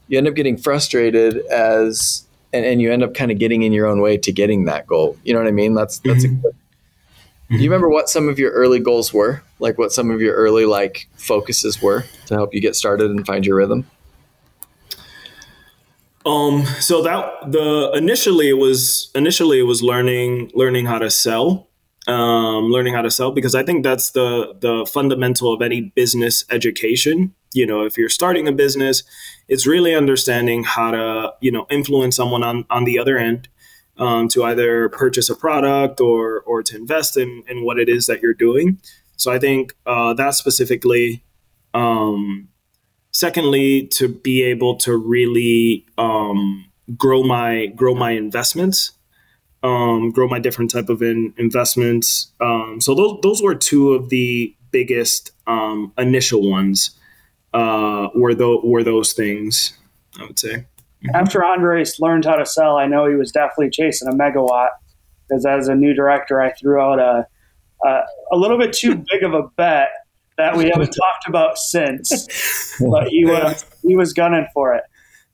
you 0.08 0.18
end 0.18 0.28
up 0.28 0.36
getting 0.36 0.58
frustrated 0.58 1.46
as 1.48 2.26
and, 2.54 2.66
and 2.66 2.82
you 2.82 2.92
end 2.92 3.04
up 3.04 3.14
kind 3.14 3.32
of 3.32 3.40
getting 3.40 3.64
in 3.64 3.72
your 3.72 3.86
own 3.86 4.02
way 4.02 4.18
to 4.18 4.32
getting 4.32 4.66
that 4.66 4.88
goal. 4.88 5.18
You 5.24 5.34
know 5.34 5.40
what 5.40 5.48
i 5.48 5.52
mean? 5.52 5.74
That's 5.74 6.00
that's 6.00 6.24
a 6.24 6.30
good 6.30 6.56
do 7.50 7.58
you 7.58 7.70
remember 7.70 7.90
what 7.90 8.10
some 8.10 8.30
of 8.30 8.38
your 8.38 8.52
early 8.52 8.80
goals 8.80 9.12
were? 9.12 9.42
Like 9.58 9.80
what 9.80 9.92
some 9.92 10.12
of 10.12 10.22
your 10.22 10.36
early 10.36 10.66
like 10.66 11.10
focuses 11.16 11.82
were 11.82 12.06
to 12.28 12.36
help 12.36 12.54
you 12.54 12.62
get 12.62 12.76
started 12.76 13.10
and 13.10 13.26
find 13.26 13.44
your 13.44 13.56
rhythm? 13.56 13.90
Um 16.26 16.64
so 16.80 17.02
that 17.02 17.52
the 17.52 17.92
initially 17.96 18.50
it 18.50 18.58
was 18.58 19.10
initially 19.16 19.60
it 19.60 19.64
was 19.64 19.82
learning 19.82 20.52
learning 20.54 20.86
how 20.86 21.00
to 21.00 21.10
sell 21.10 21.70
um 22.08 22.66
learning 22.66 22.94
how 22.94 23.02
to 23.02 23.10
sell 23.10 23.32
because 23.32 23.56
i 23.56 23.64
think 23.64 23.84
that's 23.84 24.12
the 24.12 24.54
the 24.60 24.86
fundamental 24.92 25.54
of 25.54 25.62
any 25.62 25.82
business 25.96 26.44
education 26.52 27.34
you 27.54 27.66
know 27.66 27.84
if 27.84 27.98
you're 27.98 28.10
starting 28.10 28.48
a 28.48 28.52
business 28.52 29.04
it's 29.48 29.66
really 29.66 29.96
understanding 29.96 30.64
how 30.64 30.92
to 30.92 31.34
you 31.42 31.52
know 31.52 31.66
influence 31.70 32.16
someone 32.16 32.44
on 32.44 32.66
on 32.70 32.86
the 32.86 33.00
other 33.00 33.18
end 33.18 33.48
um, 33.98 34.30
to 34.30 34.44
either 34.46 34.90
purchase 34.90 35.30
a 35.30 35.36
product 35.36 36.00
or 36.00 36.42
or 36.42 36.64
to 36.64 36.76
invest 36.76 37.18
in 37.18 37.44
in 37.48 37.66
what 37.66 37.78
it 37.78 37.90
is 37.90 38.06
that 38.08 38.22
you're 38.22 38.34
doing. 38.34 38.80
So 39.18 39.32
i 39.32 39.40
think 39.40 39.74
uh, 39.86 40.14
that 40.14 40.36
specifically 40.36 41.24
um 41.74 42.48
secondly 43.12 43.88
to 43.88 44.08
be 44.08 44.44
able 44.44 44.76
to 44.78 44.96
really 44.96 45.86
um, 45.98 46.66
grow 46.98 47.24
my 47.24 47.68
grow 47.68 47.94
my 47.94 48.12
investments 48.12 48.92
um, 49.62 50.12
grow 50.12 50.28
my 50.28 50.40
different 50.40 50.72
type 50.72 50.88
of 50.90 51.02
in, 51.02 51.34
investments 51.38 52.32
um, 52.40 52.80
so 52.80 52.96
those 52.96 53.20
those 53.22 53.42
were 53.42 53.56
two 53.56 53.94
of 53.94 54.10
the 54.10 54.56
biggest 54.72 55.32
um, 55.48 55.92
initial 55.98 56.50
ones 56.50 56.92
uh, 57.54 58.10
were 58.16 58.34
those 58.36 58.62
were 58.64 58.84
those 58.84 59.14
things 59.14 59.78
i 60.20 60.24
would 60.26 60.38
say 60.40 60.66
After 61.14 61.44
Andres 61.44 61.98
learned 62.02 62.26
how 62.26 62.36
to 62.36 62.46
sell, 62.46 62.76
I 62.78 62.86
know 62.86 63.08
he 63.08 63.16
was 63.16 63.32
definitely 63.32 63.70
chasing 63.70 64.10
a 64.10 64.12
megawatt 64.12 64.70
because 65.30 65.46
as 65.46 65.70
a 65.70 65.76
new 65.76 65.94
director, 65.94 66.42
I 66.42 66.52
threw 66.52 66.82
out 66.82 67.00
a, 67.00 67.26
a, 67.88 68.02
a 68.34 68.36
little 68.36 68.58
bit 68.58 68.74
too 68.74 68.96
big 69.10 69.24
of 69.24 69.34
a 69.34 69.44
bet 69.56 69.88
that 70.38 70.58
we 70.58 70.66
haven't 70.66 70.92
talked 71.04 71.28
about 71.30 71.58
since. 71.58 72.10
But 72.82 73.08
he 73.08 73.24
was, 73.24 73.64
he 73.88 73.96
was 73.96 74.12
gunning 74.12 74.46
for 74.54 74.76
it. 74.76 74.84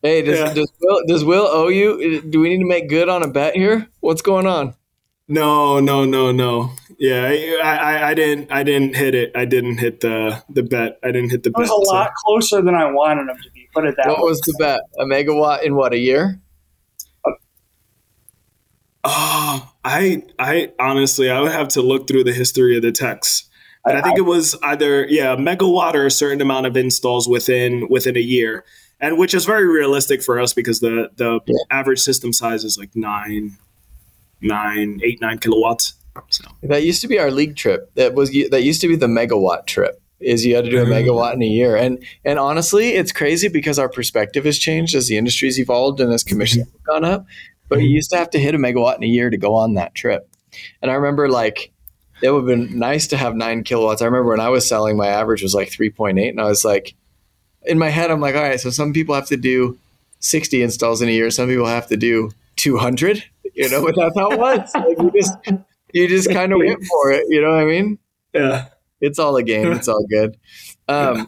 hey 0.03 0.21
does, 0.21 0.37
Yeah. 0.37 0.53
does 0.53 0.71
will 0.79 1.01
does 1.07 1.23
will 1.25 1.47
owe 1.47 1.69
you 1.69 2.21
do 2.21 2.39
we 2.41 2.49
need 2.49 2.59
to 2.59 2.67
make 2.67 2.87
good 2.87 3.09
on 3.09 3.23
a 3.23 3.27
bet 3.27 3.55
here 3.55 3.87
what's 4.01 4.21
going 4.21 4.45
on 4.45 4.75
no 5.27 5.79
no 5.79 6.05
no 6.05 6.31
no 6.31 6.69
yeah 6.99 7.23
I, 7.63 7.75
I 7.75 8.09
i 8.09 8.13
didn't 8.13 8.51
i 8.51 8.63
didn't 8.63 8.95
hit 8.95 9.15
it 9.15 9.31
i 9.35 9.45
didn't 9.45 9.77
hit 9.77 10.01
the 10.01 10.41
the 10.49 10.63
bet 10.63 10.99
i 11.03 11.07
didn't 11.11 11.29
hit 11.31 11.43
the 11.43 11.49
It 11.49 11.57
was 11.57 11.69
bet 11.69 11.77
a 11.81 11.85
so- 11.85 11.91
lot 11.93 12.11
closer 12.25 12.61
than 12.61 12.75
I 12.75 12.85
wanted 12.91 13.29
him 13.29 13.37
to 13.43 13.51
be. 13.51 13.67
Put 13.73 13.85
it 13.85 13.95
that 13.97 14.07
what 14.07 14.19
way. 14.19 14.23
was 14.29 14.39
the 14.41 14.55
bet 14.59 14.79
a 14.99 15.03
megawatt 15.05 15.63
in 15.63 15.75
what 15.75 15.93
a 15.93 15.97
year 15.97 16.39
uh, 17.25 17.31
Oh, 19.03 19.71
I 19.83 20.23
I 20.39 20.71
honestly 20.79 21.29
I 21.29 21.39
would 21.41 21.51
have 21.51 21.67
to 21.69 21.81
look 21.81 22.07
through 22.07 22.23
the 22.23 22.33
history 22.33 22.75
of 22.75 22.81
the 22.81 22.91
texts. 22.91 23.49
And 23.85 23.97
I, 23.97 23.99
I 23.99 24.03
think 24.03 24.17
it 24.17 24.21
was 24.23 24.55
either 24.63 25.05
yeah, 25.07 25.35
megawatt 25.35 25.93
or 25.93 26.07
a 26.07 26.11
certain 26.11 26.41
amount 26.41 26.65
of 26.65 26.75
installs 26.75 27.27
within 27.29 27.87
within 27.87 28.17
a 28.17 28.21
year, 28.21 28.65
and 28.99 29.19
which 29.19 29.35
is 29.35 29.45
very 29.45 29.67
realistic 29.67 30.23
for 30.23 30.39
us 30.39 30.53
because 30.53 30.79
the 30.79 31.11
the 31.17 31.39
yeah. 31.45 31.55
average 31.69 31.99
system 31.99 32.33
size 32.33 32.63
is 32.63 32.79
like 32.79 32.95
nine, 32.95 33.57
nine, 34.41 34.99
eight, 35.03 35.21
nine 35.21 35.37
kilowatts. 35.37 35.93
So. 36.29 36.45
That 36.63 36.83
used 36.83 37.01
to 37.01 37.07
be 37.07 37.19
our 37.19 37.31
league 37.31 37.55
trip. 37.55 37.93
That 37.95 38.13
was 38.13 38.31
that 38.49 38.63
used 38.63 38.81
to 38.81 38.87
be 38.87 38.95
the 38.95 39.07
megawatt 39.07 39.65
trip. 39.65 40.01
Is 40.19 40.45
you 40.45 40.55
had 40.55 40.65
to 40.65 40.71
do 40.71 40.81
a 40.81 40.85
mm-hmm. 40.85 40.93
megawatt 40.93 41.33
in 41.33 41.43
a 41.43 41.47
year, 41.47 41.75
and 41.75 42.03
and 42.23 42.39
honestly, 42.39 42.93
it's 42.93 43.11
crazy 43.11 43.47
because 43.47 43.77
our 43.77 43.89
perspective 43.89 44.45
has 44.45 44.57
changed 44.57 44.95
as 44.95 45.07
the 45.07 45.17
industry's 45.17 45.59
evolved 45.59 45.99
and 45.99 46.11
as 46.13 46.23
commissions 46.23 46.71
have 46.71 46.83
gone 46.83 47.03
up. 47.03 47.25
But 47.67 47.81
you 47.81 47.89
used 47.89 48.11
to 48.11 48.17
have 48.17 48.29
to 48.31 48.39
hit 48.39 48.55
a 48.55 48.57
megawatt 48.57 48.97
in 48.97 49.03
a 49.03 49.07
year 49.07 49.29
to 49.29 49.37
go 49.37 49.55
on 49.55 49.73
that 49.73 49.93
trip. 49.93 50.29
And 50.81 50.89
I 50.89 50.93
remember 50.93 51.29
like 51.29 51.73
it 52.21 52.31
would 52.31 52.47
have 52.47 52.47
been 52.47 52.79
nice 52.79 53.07
to 53.07 53.17
have 53.17 53.35
nine 53.35 53.63
kilowatts. 53.63 54.01
I 54.01 54.05
remember 54.05 54.29
when 54.29 54.39
I 54.39 54.49
was 54.49 54.67
selling, 54.67 54.97
my 54.97 55.07
average 55.07 55.43
was 55.43 55.53
like 55.53 55.69
3.8. 55.69 56.29
And 56.29 56.39
I 56.39 56.45
was 56.45 56.63
like, 56.63 56.95
in 57.63 57.77
my 57.77 57.89
head, 57.89 58.11
I'm 58.11 58.21
like, 58.21 58.35
all 58.35 58.41
right, 58.41 58.59
so 58.59 58.69
some 58.69 58.93
people 58.93 59.15
have 59.15 59.27
to 59.27 59.37
do 59.37 59.77
60 60.19 60.61
installs 60.61 61.01
in 61.01 61.09
a 61.09 61.11
year. 61.11 61.29
Some 61.29 61.49
people 61.49 61.65
have 61.65 61.87
to 61.87 61.97
do 61.97 62.31
200, 62.55 63.23
you 63.53 63.69
know, 63.69 63.83
but 63.83 63.95
that's 63.95 64.17
how 64.17 64.31
it 64.31 64.39
was. 64.39 64.71
Like 64.73 64.97
you 64.97 65.11
just, 65.11 65.33
you 65.95 66.09
just 66.09 66.29
kind 66.29 66.51
of 66.51 66.59
went 66.59 66.83
for 66.83 67.11
it. 67.11 67.25
You 67.29 67.41
know 67.41 67.51
what 67.51 67.61
I 67.61 67.65
mean? 67.65 67.97
Yeah. 68.33 68.65
It's 68.99 69.17
all 69.17 69.35
a 69.37 69.43
game. 69.43 69.71
It's 69.71 69.87
all 69.87 70.05
good. 70.09 70.37
Um, 70.87 71.17
yeah. 71.17 71.25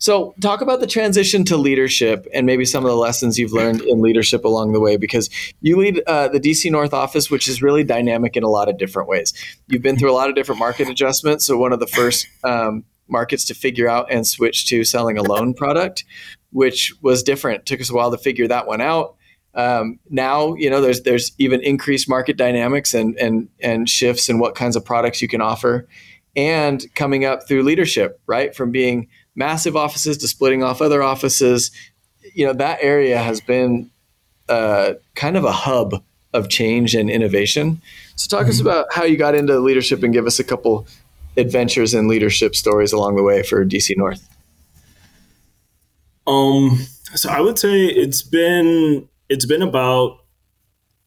So, 0.00 0.34
talk 0.40 0.60
about 0.60 0.80
the 0.80 0.88
transition 0.88 1.44
to 1.44 1.56
leadership 1.56 2.26
and 2.34 2.46
maybe 2.46 2.64
some 2.64 2.84
of 2.84 2.90
the 2.90 2.96
lessons 2.96 3.38
you've 3.38 3.52
learned 3.52 3.80
in 3.82 4.02
leadership 4.02 4.44
along 4.44 4.72
the 4.72 4.80
way, 4.80 4.96
because 4.96 5.30
you 5.60 5.76
lead 5.76 6.02
uh, 6.08 6.26
the 6.26 6.40
DC 6.40 6.68
North 6.68 6.92
office, 6.92 7.30
which 7.30 7.46
is 7.46 7.62
really 7.62 7.84
dynamic 7.84 8.36
in 8.36 8.42
a 8.42 8.48
lot 8.48 8.68
of 8.68 8.76
different 8.76 9.08
ways. 9.08 9.32
You've 9.68 9.82
been 9.82 9.96
through 9.96 10.10
a 10.10 10.18
lot 10.18 10.28
of 10.28 10.34
different 10.34 10.58
market 10.58 10.88
adjustments. 10.88 11.44
So, 11.44 11.56
one 11.56 11.72
of 11.72 11.78
the 11.78 11.86
first 11.86 12.26
um, 12.42 12.82
markets 13.06 13.44
to 13.44 13.54
figure 13.54 13.88
out 13.88 14.10
and 14.10 14.26
switch 14.26 14.66
to 14.66 14.82
selling 14.82 15.16
a 15.16 15.22
loan 15.22 15.54
product, 15.54 16.04
which 16.50 16.92
was 17.00 17.22
different. 17.22 17.60
It 17.60 17.66
took 17.66 17.80
us 17.80 17.88
a 17.88 17.94
while 17.94 18.10
to 18.10 18.18
figure 18.18 18.48
that 18.48 18.66
one 18.66 18.80
out. 18.80 19.14
Um, 19.58 19.98
now, 20.08 20.54
you 20.54 20.70
know, 20.70 20.80
there's 20.80 21.02
there's 21.02 21.32
even 21.36 21.60
increased 21.62 22.08
market 22.08 22.36
dynamics 22.36 22.94
and 22.94 23.18
and 23.18 23.48
and 23.58 23.90
shifts 23.90 24.28
in 24.28 24.38
what 24.38 24.54
kinds 24.54 24.76
of 24.76 24.84
products 24.84 25.20
you 25.20 25.26
can 25.26 25.40
offer, 25.40 25.88
and 26.36 26.86
coming 26.94 27.24
up 27.24 27.48
through 27.48 27.64
leadership, 27.64 28.20
right, 28.28 28.54
from 28.54 28.70
being 28.70 29.08
massive 29.34 29.76
offices 29.76 30.16
to 30.18 30.28
splitting 30.28 30.62
off 30.62 30.80
other 30.80 31.02
offices. 31.02 31.72
You 32.34 32.46
know, 32.46 32.52
that 32.52 32.78
area 32.82 33.18
has 33.18 33.40
been 33.40 33.90
uh, 34.48 34.92
kind 35.16 35.36
of 35.36 35.42
a 35.42 35.50
hub 35.50 36.04
of 36.32 36.48
change 36.48 36.94
and 36.94 37.10
innovation. 37.10 37.82
So, 38.14 38.28
talk 38.28 38.42
mm-hmm. 38.42 38.50
us 38.50 38.60
about 38.60 38.86
how 38.92 39.02
you 39.02 39.16
got 39.16 39.34
into 39.34 39.58
leadership 39.58 40.04
and 40.04 40.12
give 40.12 40.28
us 40.28 40.38
a 40.38 40.44
couple 40.44 40.86
adventures 41.36 41.94
and 41.94 42.06
leadership 42.06 42.54
stories 42.54 42.92
along 42.92 43.16
the 43.16 43.24
way 43.24 43.42
for 43.42 43.64
DC 43.64 43.96
North. 43.96 44.28
Um, 46.28 46.78
so 47.14 47.28
I 47.30 47.40
would 47.40 47.58
say 47.58 47.86
it's 47.86 48.22
been 48.22 49.08
it's 49.28 49.46
been 49.46 49.62
about 49.62 50.18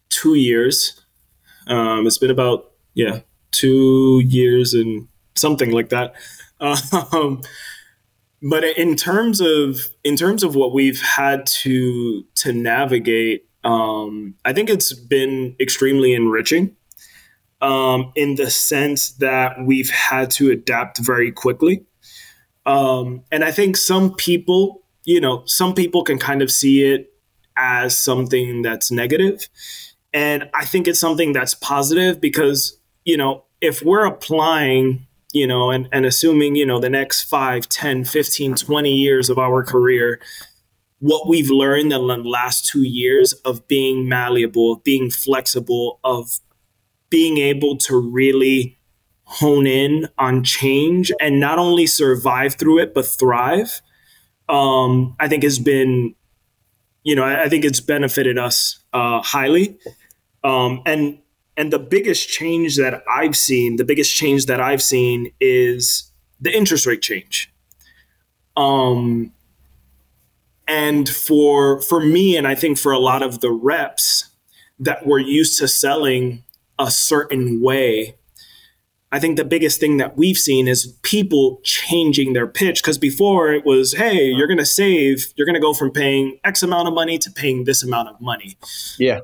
two 0.09 0.35
years. 0.35 1.01
Um, 1.67 2.07
it's 2.07 2.17
been 2.17 2.31
about 2.31 2.71
yeah 2.93 3.19
two 3.51 4.21
years 4.25 4.73
and 4.73 5.07
something 5.35 5.71
like 5.71 5.89
that. 5.89 6.13
Um, 6.61 7.41
but 8.41 8.63
in 8.63 8.95
terms 8.95 9.39
of 9.39 9.79
in 10.03 10.15
terms 10.15 10.43
of 10.43 10.55
what 10.55 10.73
we've 10.73 11.01
had 11.01 11.45
to 11.45 12.23
to 12.35 12.51
navigate 12.51 13.47
um, 13.63 14.35
i 14.45 14.53
think 14.53 14.69
it's 14.69 14.93
been 14.93 15.55
extremely 15.59 16.13
enriching 16.13 16.75
um, 17.61 18.11
in 18.15 18.35
the 18.35 18.49
sense 18.49 19.11
that 19.13 19.55
we've 19.63 19.91
had 19.91 20.31
to 20.31 20.49
adapt 20.49 20.97
very 20.99 21.31
quickly 21.31 21.85
um, 22.65 23.23
and 23.31 23.43
i 23.43 23.51
think 23.51 23.77
some 23.77 24.13
people 24.15 24.81
you 25.05 25.21
know 25.21 25.43
some 25.45 25.73
people 25.73 26.03
can 26.03 26.17
kind 26.17 26.41
of 26.41 26.51
see 26.51 26.83
it 26.83 27.10
as 27.61 27.97
something 27.97 28.63
that's 28.63 28.91
negative. 28.91 29.47
And 30.13 30.49
i 30.53 30.65
think 30.65 30.89
it's 30.89 30.99
something 30.99 31.31
that's 31.31 31.53
positive 31.53 32.19
because 32.19 32.77
you 33.05 33.15
know 33.15 33.45
if 33.61 33.81
we're 33.81 34.05
applying 34.05 35.07
you 35.33 35.47
know, 35.47 35.71
and, 35.71 35.87
and 35.91 36.05
assuming, 36.05 36.55
you 36.55 36.65
know, 36.65 36.79
the 36.79 36.89
next 36.89 37.23
5, 37.23 37.69
10, 37.69 38.05
15, 38.05 38.55
20 38.55 38.93
years 38.93 39.29
of 39.29 39.37
our 39.37 39.63
career, 39.63 40.19
what 40.99 41.27
we've 41.27 41.49
learned 41.49 41.91
in 41.93 42.07
the 42.07 42.17
last 42.17 42.65
two 42.65 42.83
years 42.83 43.33
of 43.45 43.67
being 43.67 44.07
malleable, 44.07 44.77
being 44.77 45.09
flexible, 45.09 45.99
of 46.03 46.39
being 47.09 47.37
able 47.37 47.77
to 47.77 47.97
really 47.97 48.77
hone 49.23 49.65
in 49.65 50.07
on 50.17 50.43
change 50.43 51.11
and 51.21 51.39
not 51.39 51.57
only 51.57 51.87
survive 51.87 52.55
through 52.55 52.79
it, 52.79 52.93
but 52.93 53.05
thrive, 53.05 53.81
um, 54.49 55.15
I 55.19 55.27
think 55.27 55.43
has 55.43 55.59
been, 55.59 56.13
you 57.03 57.15
know, 57.15 57.23
I, 57.23 57.43
I 57.43 57.49
think 57.49 57.65
it's 57.65 57.79
benefited 57.79 58.37
us 58.37 58.79
uh, 58.93 59.21
highly. 59.21 59.77
Um, 60.43 60.81
and 60.85 61.19
and 61.57 61.71
the 61.71 61.79
biggest 61.79 62.29
change 62.29 62.77
that 62.77 63.03
I've 63.09 63.35
seen, 63.35 63.75
the 63.75 63.85
biggest 63.85 64.15
change 64.15 64.45
that 64.45 64.59
I've 64.59 64.81
seen 64.81 65.31
is 65.39 66.11
the 66.39 66.55
interest 66.55 66.85
rate 66.85 67.01
change. 67.01 67.51
Um, 68.55 69.33
and 70.67 71.07
for 71.07 71.81
for 71.81 71.99
me, 71.99 72.37
and 72.37 72.47
I 72.47 72.55
think 72.55 72.77
for 72.77 72.91
a 72.91 72.99
lot 72.99 73.21
of 73.21 73.41
the 73.41 73.51
reps 73.51 74.29
that 74.79 75.05
were 75.05 75.19
used 75.19 75.59
to 75.59 75.67
selling 75.67 76.43
a 76.79 76.89
certain 76.89 77.61
way, 77.61 78.15
I 79.11 79.19
think 79.19 79.37
the 79.37 79.43
biggest 79.45 79.79
thing 79.79 79.97
that 79.97 80.17
we've 80.17 80.37
seen 80.37 80.67
is 80.67 80.97
people 81.01 81.59
changing 81.63 82.33
their 82.33 82.47
pitch. 82.47 82.81
Because 82.81 82.97
before 82.97 83.51
it 83.51 83.65
was, 83.65 83.93
hey, 83.93 84.23
you're 84.23 84.47
going 84.47 84.57
to 84.57 84.65
save, 84.65 85.33
you're 85.35 85.45
going 85.45 85.55
to 85.55 85.61
go 85.61 85.73
from 85.73 85.91
paying 85.91 86.39
X 86.43 86.63
amount 86.63 86.87
of 86.87 86.93
money 86.93 87.17
to 87.17 87.31
paying 87.31 87.65
this 87.65 87.83
amount 87.83 88.09
of 88.09 88.21
money. 88.21 88.57
Yeah 88.97 89.21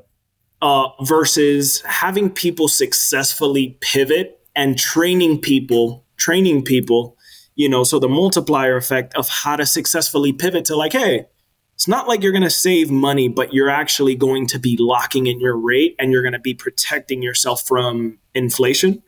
uh, 0.60 0.88
versus 1.02 1.80
having 1.82 2.30
people 2.30 2.68
successfully 2.68 3.76
pivot 3.80 4.40
and 4.56 4.78
training 4.78 5.40
people, 5.40 6.04
training 6.16 6.64
people, 6.64 7.16
you 7.54 7.68
know, 7.68 7.84
so 7.84 7.98
the 7.98 8.08
multiplier 8.08 8.76
effect 8.76 9.14
of 9.14 9.28
how 9.28 9.56
to 9.56 9.66
successfully 9.66 10.32
pivot 10.32 10.64
to 10.64 10.76
like, 10.76 10.92
hey, 10.92 11.26
it's 11.74 11.86
not 11.86 12.08
like 12.08 12.22
you're 12.22 12.32
going 12.32 12.42
to 12.42 12.50
save 12.50 12.90
money, 12.90 13.28
but 13.28 13.52
you're 13.52 13.70
actually 13.70 14.16
going 14.16 14.48
to 14.48 14.58
be 14.58 14.76
locking 14.80 15.28
in 15.28 15.38
your 15.40 15.56
rate 15.56 15.94
and 15.98 16.10
you're 16.10 16.22
going 16.22 16.32
to 16.32 16.40
be 16.40 16.54
protecting 16.54 17.22
yourself 17.22 17.66
from 17.66 18.18
inflation. 18.34 19.02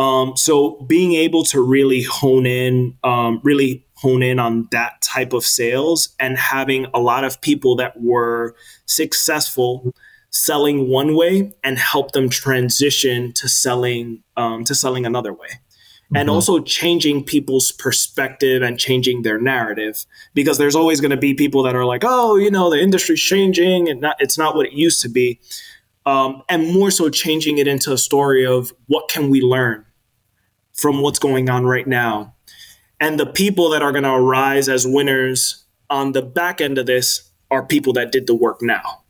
Um, 0.00 0.34
so 0.34 0.80
being 0.86 1.12
able 1.12 1.44
to 1.44 1.60
really 1.60 2.02
hone 2.02 2.46
in, 2.46 2.96
um, 3.04 3.38
really 3.44 3.84
hone 3.96 4.22
in 4.22 4.38
on 4.38 4.66
that 4.70 5.02
type 5.02 5.34
of 5.34 5.44
sales 5.44 6.16
and 6.18 6.38
having 6.38 6.86
a 6.94 6.98
lot 6.98 7.22
of 7.22 7.38
people 7.42 7.76
that 7.76 8.00
were 8.00 8.56
successful 8.86 9.94
selling 10.30 10.88
one 10.88 11.14
way 11.14 11.52
and 11.62 11.78
help 11.78 12.12
them 12.12 12.30
transition 12.30 13.32
to 13.34 13.46
selling 13.46 14.22
um, 14.38 14.64
to 14.64 14.74
selling 14.74 15.04
another 15.04 15.34
way. 15.34 15.48
Mm-hmm. 15.48 16.16
and 16.16 16.30
also 16.30 16.58
changing 16.58 17.22
people's 17.22 17.70
perspective 17.70 18.62
and 18.62 18.80
changing 18.80 19.22
their 19.22 19.38
narrative 19.38 20.06
because 20.34 20.58
there's 20.58 20.74
always 20.74 21.00
going 21.00 21.12
to 21.12 21.16
be 21.16 21.34
people 21.34 21.62
that 21.62 21.76
are 21.76 21.84
like 21.84 22.02
oh 22.04 22.34
you 22.34 22.50
know 22.50 22.68
the 22.68 22.80
industry's 22.80 23.20
changing 23.20 23.88
and 23.88 24.00
not, 24.00 24.16
it's 24.18 24.36
not 24.38 24.56
what 24.56 24.66
it 24.66 24.72
used 24.72 25.02
to 25.02 25.10
be. 25.10 25.38
Um, 26.06 26.42
and 26.48 26.72
more 26.72 26.90
so 26.90 27.10
changing 27.10 27.58
it 27.58 27.68
into 27.68 27.92
a 27.92 27.98
story 27.98 28.46
of 28.46 28.72
what 28.86 29.08
can 29.10 29.28
we 29.28 29.42
learn 29.42 29.84
from 30.80 31.00
what's 31.02 31.18
going 31.18 31.50
on 31.50 31.64
right 31.64 31.86
now 31.86 32.34
and 32.98 33.18
the 33.18 33.26
people 33.26 33.70
that 33.70 33.82
are 33.82 33.92
going 33.92 34.04
to 34.04 34.12
arise 34.12 34.68
as 34.68 34.86
winners 34.86 35.64
on 35.88 36.12
the 36.12 36.22
back 36.22 36.60
end 36.60 36.78
of 36.78 36.86
this 36.86 37.30
are 37.50 37.64
people 37.64 37.92
that 37.92 38.12
did 38.12 38.26
the 38.26 38.34
work 38.34 38.60
now 38.62 39.00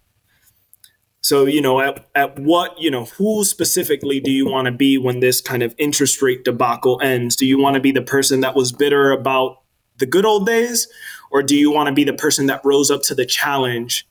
so, 1.22 1.44
you 1.44 1.60
know, 1.60 1.80
at, 1.80 2.08
at 2.14 2.38
what, 2.38 2.80
you 2.80 2.90
know, 2.90 3.04
who 3.04 3.44
specifically 3.44 4.20
do 4.20 4.30
you 4.30 4.46
want 4.46 4.66
to 4.66 4.72
be 4.72 4.96
when 4.96 5.20
this 5.20 5.40
kind 5.40 5.62
of 5.62 5.74
interest 5.76 6.22
rate 6.22 6.44
debacle 6.44 6.98
ends? 7.02 7.36
Do 7.36 7.46
you 7.46 7.58
want 7.58 7.74
to 7.74 7.80
be 7.80 7.92
the 7.92 8.02
person 8.02 8.40
that 8.40 8.56
was 8.56 8.72
bitter 8.72 9.10
about 9.10 9.58
the 9.98 10.06
good 10.06 10.24
old 10.24 10.46
days? 10.46 10.88
Or 11.30 11.42
do 11.42 11.56
you 11.56 11.70
want 11.70 11.88
to 11.88 11.92
be 11.92 12.04
the 12.04 12.14
person 12.14 12.46
that 12.46 12.62
rose 12.64 12.90
up 12.90 13.02
to 13.02 13.14
the 13.14 13.26
challenge, 13.26 14.08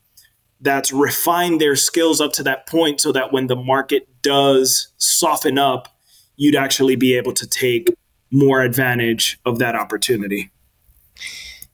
that's 0.61 0.93
refined 0.93 1.59
their 1.59 1.75
skills 1.75 2.21
up 2.21 2.33
to 2.33 2.43
that 2.43 2.67
point 2.67 3.01
so 3.01 3.11
that 3.11 3.33
when 3.33 3.47
the 3.47 3.55
market 3.55 4.07
does 4.21 4.89
soften 4.97 5.57
up, 5.57 5.87
you'd 6.39 6.55
actually 6.55 6.95
be 6.95 7.15
able 7.15 7.33
to 7.33 7.45
take 7.45 7.93
more 8.31 8.61
advantage 8.61 9.37
of 9.45 9.59
that 9.59 9.75
opportunity? 9.75 10.49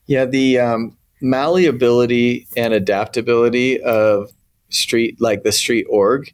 Yeah, 0.06 0.24
the 0.24 0.58
um, 0.58 0.96
malleability 1.20 2.48
and 2.56 2.74
adaptability 2.74 3.80
of 3.80 4.32
street 4.68 5.20
like 5.20 5.44
the 5.44 5.52
street 5.52 5.86
org 5.88 6.32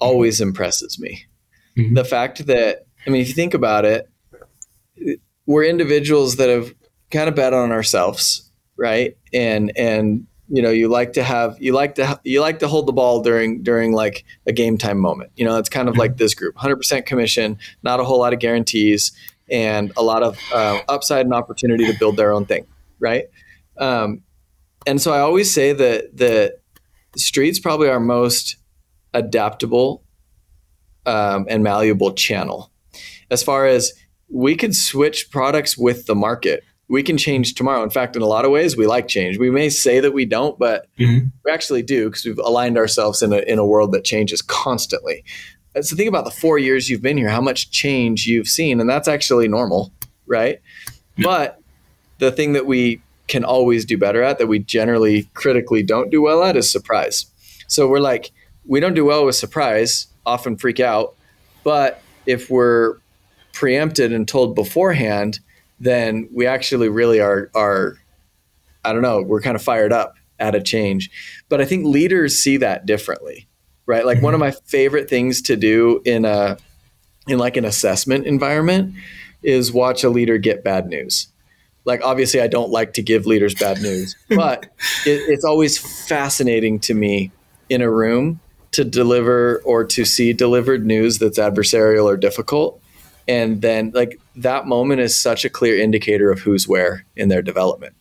always 0.00 0.36
mm-hmm. 0.36 0.48
impresses 0.48 0.98
me. 0.98 1.24
Mm-hmm. 1.78 1.94
The 1.94 2.04
fact 2.04 2.46
that 2.46 2.86
I 3.06 3.10
mean, 3.10 3.22
if 3.22 3.28
you 3.28 3.34
think 3.34 3.54
about 3.54 3.84
it, 3.84 4.10
we're 5.46 5.64
individuals 5.64 6.36
that 6.36 6.48
have 6.48 6.74
kind 7.12 7.28
of 7.28 7.36
bet 7.36 7.54
on 7.54 7.70
ourselves, 7.70 8.50
right? 8.76 9.16
And 9.32 9.72
and 9.76 10.26
you 10.50 10.60
know, 10.62 10.70
you 10.70 10.88
like 10.88 11.12
to 11.12 11.22
have 11.22 11.56
you 11.60 11.72
like 11.72 11.94
to 11.94 12.20
you 12.24 12.40
like 12.40 12.58
to 12.58 12.68
hold 12.68 12.86
the 12.86 12.92
ball 12.92 13.22
during 13.22 13.62
during 13.62 13.92
like 13.92 14.24
a 14.46 14.52
game 14.52 14.76
time 14.76 14.98
moment. 14.98 15.30
You 15.36 15.44
know, 15.44 15.56
it's 15.56 15.68
kind 15.68 15.88
of 15.88 15.92
mm-hmm. 15.92 16.00
like 16.00 16.16
this 16.16 16.34
group, 16.34 16.56
100% 16.56 17.06
commission, 17.06 17.56
not 17.82 18.00
a 18.00 18.04
whole 18.04 18.18
lot 18.18 18.32
of 18.32 18.40
guarantees. 18.40 19.12
and 19.50 19.92
a 19.96 20.02
lot 20.02 20.22
of 20.22 20.38
uh, 20.54 20.80
upside 20.88 21.26
and 21.26 21.34
opportunity 21.34 21.84
to 21.84 21.98
build 21.98 22.16
their 22.16 22.32
own 22.32 22.46
thing, 22.46 22.66
right? 23.00 23.24
Um, 23.78 24.22
and 24.86 25.00
so 25.00 25.12
I 25.12 25.20
always 25.20 25.52
say 25.52 25.72
that 25.72 26.16
the 26.16 26.56
streets 27.16 27.58
probably 27.58 27.88
our 27.88 28.00
most 28.00 28.56
adaptable 29.12 30.04
um, 31.06 31.46
and 31.48 31.64
malleable 31.64 32.12
channel 32.12 32.70
as 33.30 33.42
far 33.42 33.66
as 33.66 33.92
we 34.28 34.54
could 34.54 34.74
switch 34.74 35.30
products 35.30 35.76
with 35.76 36.06
the 36.06 36.14
market 36.14 36.62
we 36.90 37.04
can 37.04 37.16
change 37.16 37.54
tomorrow. 37.54 37.84
In 37.84 37.88
fact, 37.88 38.16
in 38.16 38.22
a 38.22 38.26
lot 38.26 38.44
of 38.44 38.50
ways, 38.50 38.76
we 38.76 38.84
like 38.84 39.06
change. 39.06 39.38
We 39.38 39.48
may 39.48 39.68
say 39.68 40.00
that 40.00 40.12
we 40.12 40.24
don't, 40.24 40.58
but 40.58 40.88
mm-hmm. 40.98 41.28
we 41.44 41.52
actually 41.52 41.82
do 41.82 42.10
because 42.10 42.24
we've 42.24 42.38
aligned 42.40 42.76
ourselves 42.76 43.22
in 43.22 43.32
a, 43.32 43.38
in 43.38 43.60
a 43.60 43.64
world 43.64 43.92
that 43.92 44.04
changes 44.04 44.42
constantly. 44.42 45.24
So 45.80 45.94
think 45.94 46.08
about 46.08 46.24
the 46.24 46.32
four 46.32 46.58
years 46.58 46.90
you've 46.90 47.00
been 47.00 47.16
here, 47.16 47.28
how 47.28 47.40
much 47.40 47.70
change 47.70 48.26
you've 48.26 48.48
seen, 48.48 48.80
and 48.80 48.90
that's 48.90 49.06
actually 49.06 49.46
normal, 49.46 49.92
right? 50.26 50.60
Yeah. 51.16 51.26
But 51.26 51.62
the 52.18 52.32
thing 52.32 52.54
that 52.54 52.66
we 52.66 53.00
can 53.28 53.44
always 53.44 53.84
do 53.84 53.96
better 53.96 54.24
at, 54.24 54.38
that 54.38 54.48
we 54.48 54.58
generally 54.58 55.30
critically 55.34 55.84
don't 55.84 56.10
do 56.10 56.20
well 56.20 56.42
at, 56.42 56.56
is 56.56 56.72
surprise. 56.72 57.26
So 57.68 57.86
we're 57.86 58.00
like, 58.00 58.32
we 58.66 58.80
don't 58.80 58.94
do 58.94 59.04
well 59.04 59.24
with 59.24 59.36
surprise, 59.36 60.08
often 60.26 60.56
freak 60.56 60.80
out. 60.80 61.14
But 61.62 62.02
if 62.26 62.50
we're 62.50 62.96
preempted 63.52 64.12
and 64.12 64.26
told 64.26 64.56
beforehand, 64.56 65.38
then 65.80 66.28
we 66.30 66.46
actually 66.46 66.88
really 66.88 67.20
are 67.20 67.50
are 67.54 67.96
I 68.84 68.92
don't 68.92 69.02
know, 69.02 69.22
we're 69.22 69.40
kind 69.40 69.56
of 69.56 69.62
fired 69.62 69.92
up 69.92 70.14
at 70.38 70.54
a 70.54 70.60
change. 70.60 71.10
But 71.48 71.60
I 71.60 71.64
think 71.64 71.84
leaders 71.84 72.38
see 72.38 72.56
that 72.58 72.86
differently. 72.86 73.48
Right? 73.86 74.06
Like 74.06 74.18
mm-hmm. 74.18 74.26
one 74.26 74.34
of 74.34 74.40
my 74.40 74.52
favorite 74.52 75.10
things 75.10 75.42
to 75.42 75.56
do 75.56 76.00
in 76.04 76.24
a 76.24 76.58
in 77.26 77.38
like 77.38 77.56
an 77.56 77.64
assessment 77.64 78.26
environment 78.26 78.94
is 79.42 79.72
watch 79.72 80.04
a 80.04 80.10
leader 80.10 80.38
get 80.38 80.62
bad 80.62 80.86
news. 80.86 81.28
Like 81.84 82.02
obviously 82.04 82.40
I 82.40 82.46
don't 82.46 82.70
like 82.70 82.92
to 82.94 83.02
give 83.02 83.26
leaders 83.26 83.54
bad 83.54 83.80
news, 83.80 84.14
but 84.28 84.66
it, 85.06 85.22
it's 85.28 85.44
always 85.44 85.78
fascinating 86.06 86.78
to 86.80 86.94
me 86.94 87.32
in 87.68 87.82
a 87.82 87.90
room 87.90 88.40
to 88.72 88.84
deliver 88.84 89.60
or 89.64 89.84
to 89.84 90.04
see 90.04 90.32
delivered 90.32 90.86
news 90.86 91.18
that's 91.18 91.38
adversarial 91.38 92.04
or 92.04 92.16
difficult 92.16 92.80
and 93.30 93.62
then 93.62 93.92
like 93.94 94.20
that 94.42 94.66
moment 94.66 95.00
is 95.00 95.18
such 95.18 95.44
a 95.44 95.50
clear 95.50 95.78
indicator 95.78 96.30
of 96.30 96.40
who's 96.40 96.66
where 96.66 97.04
in 97.16 97.28
their 97.28 97.42
development 97.42 97.94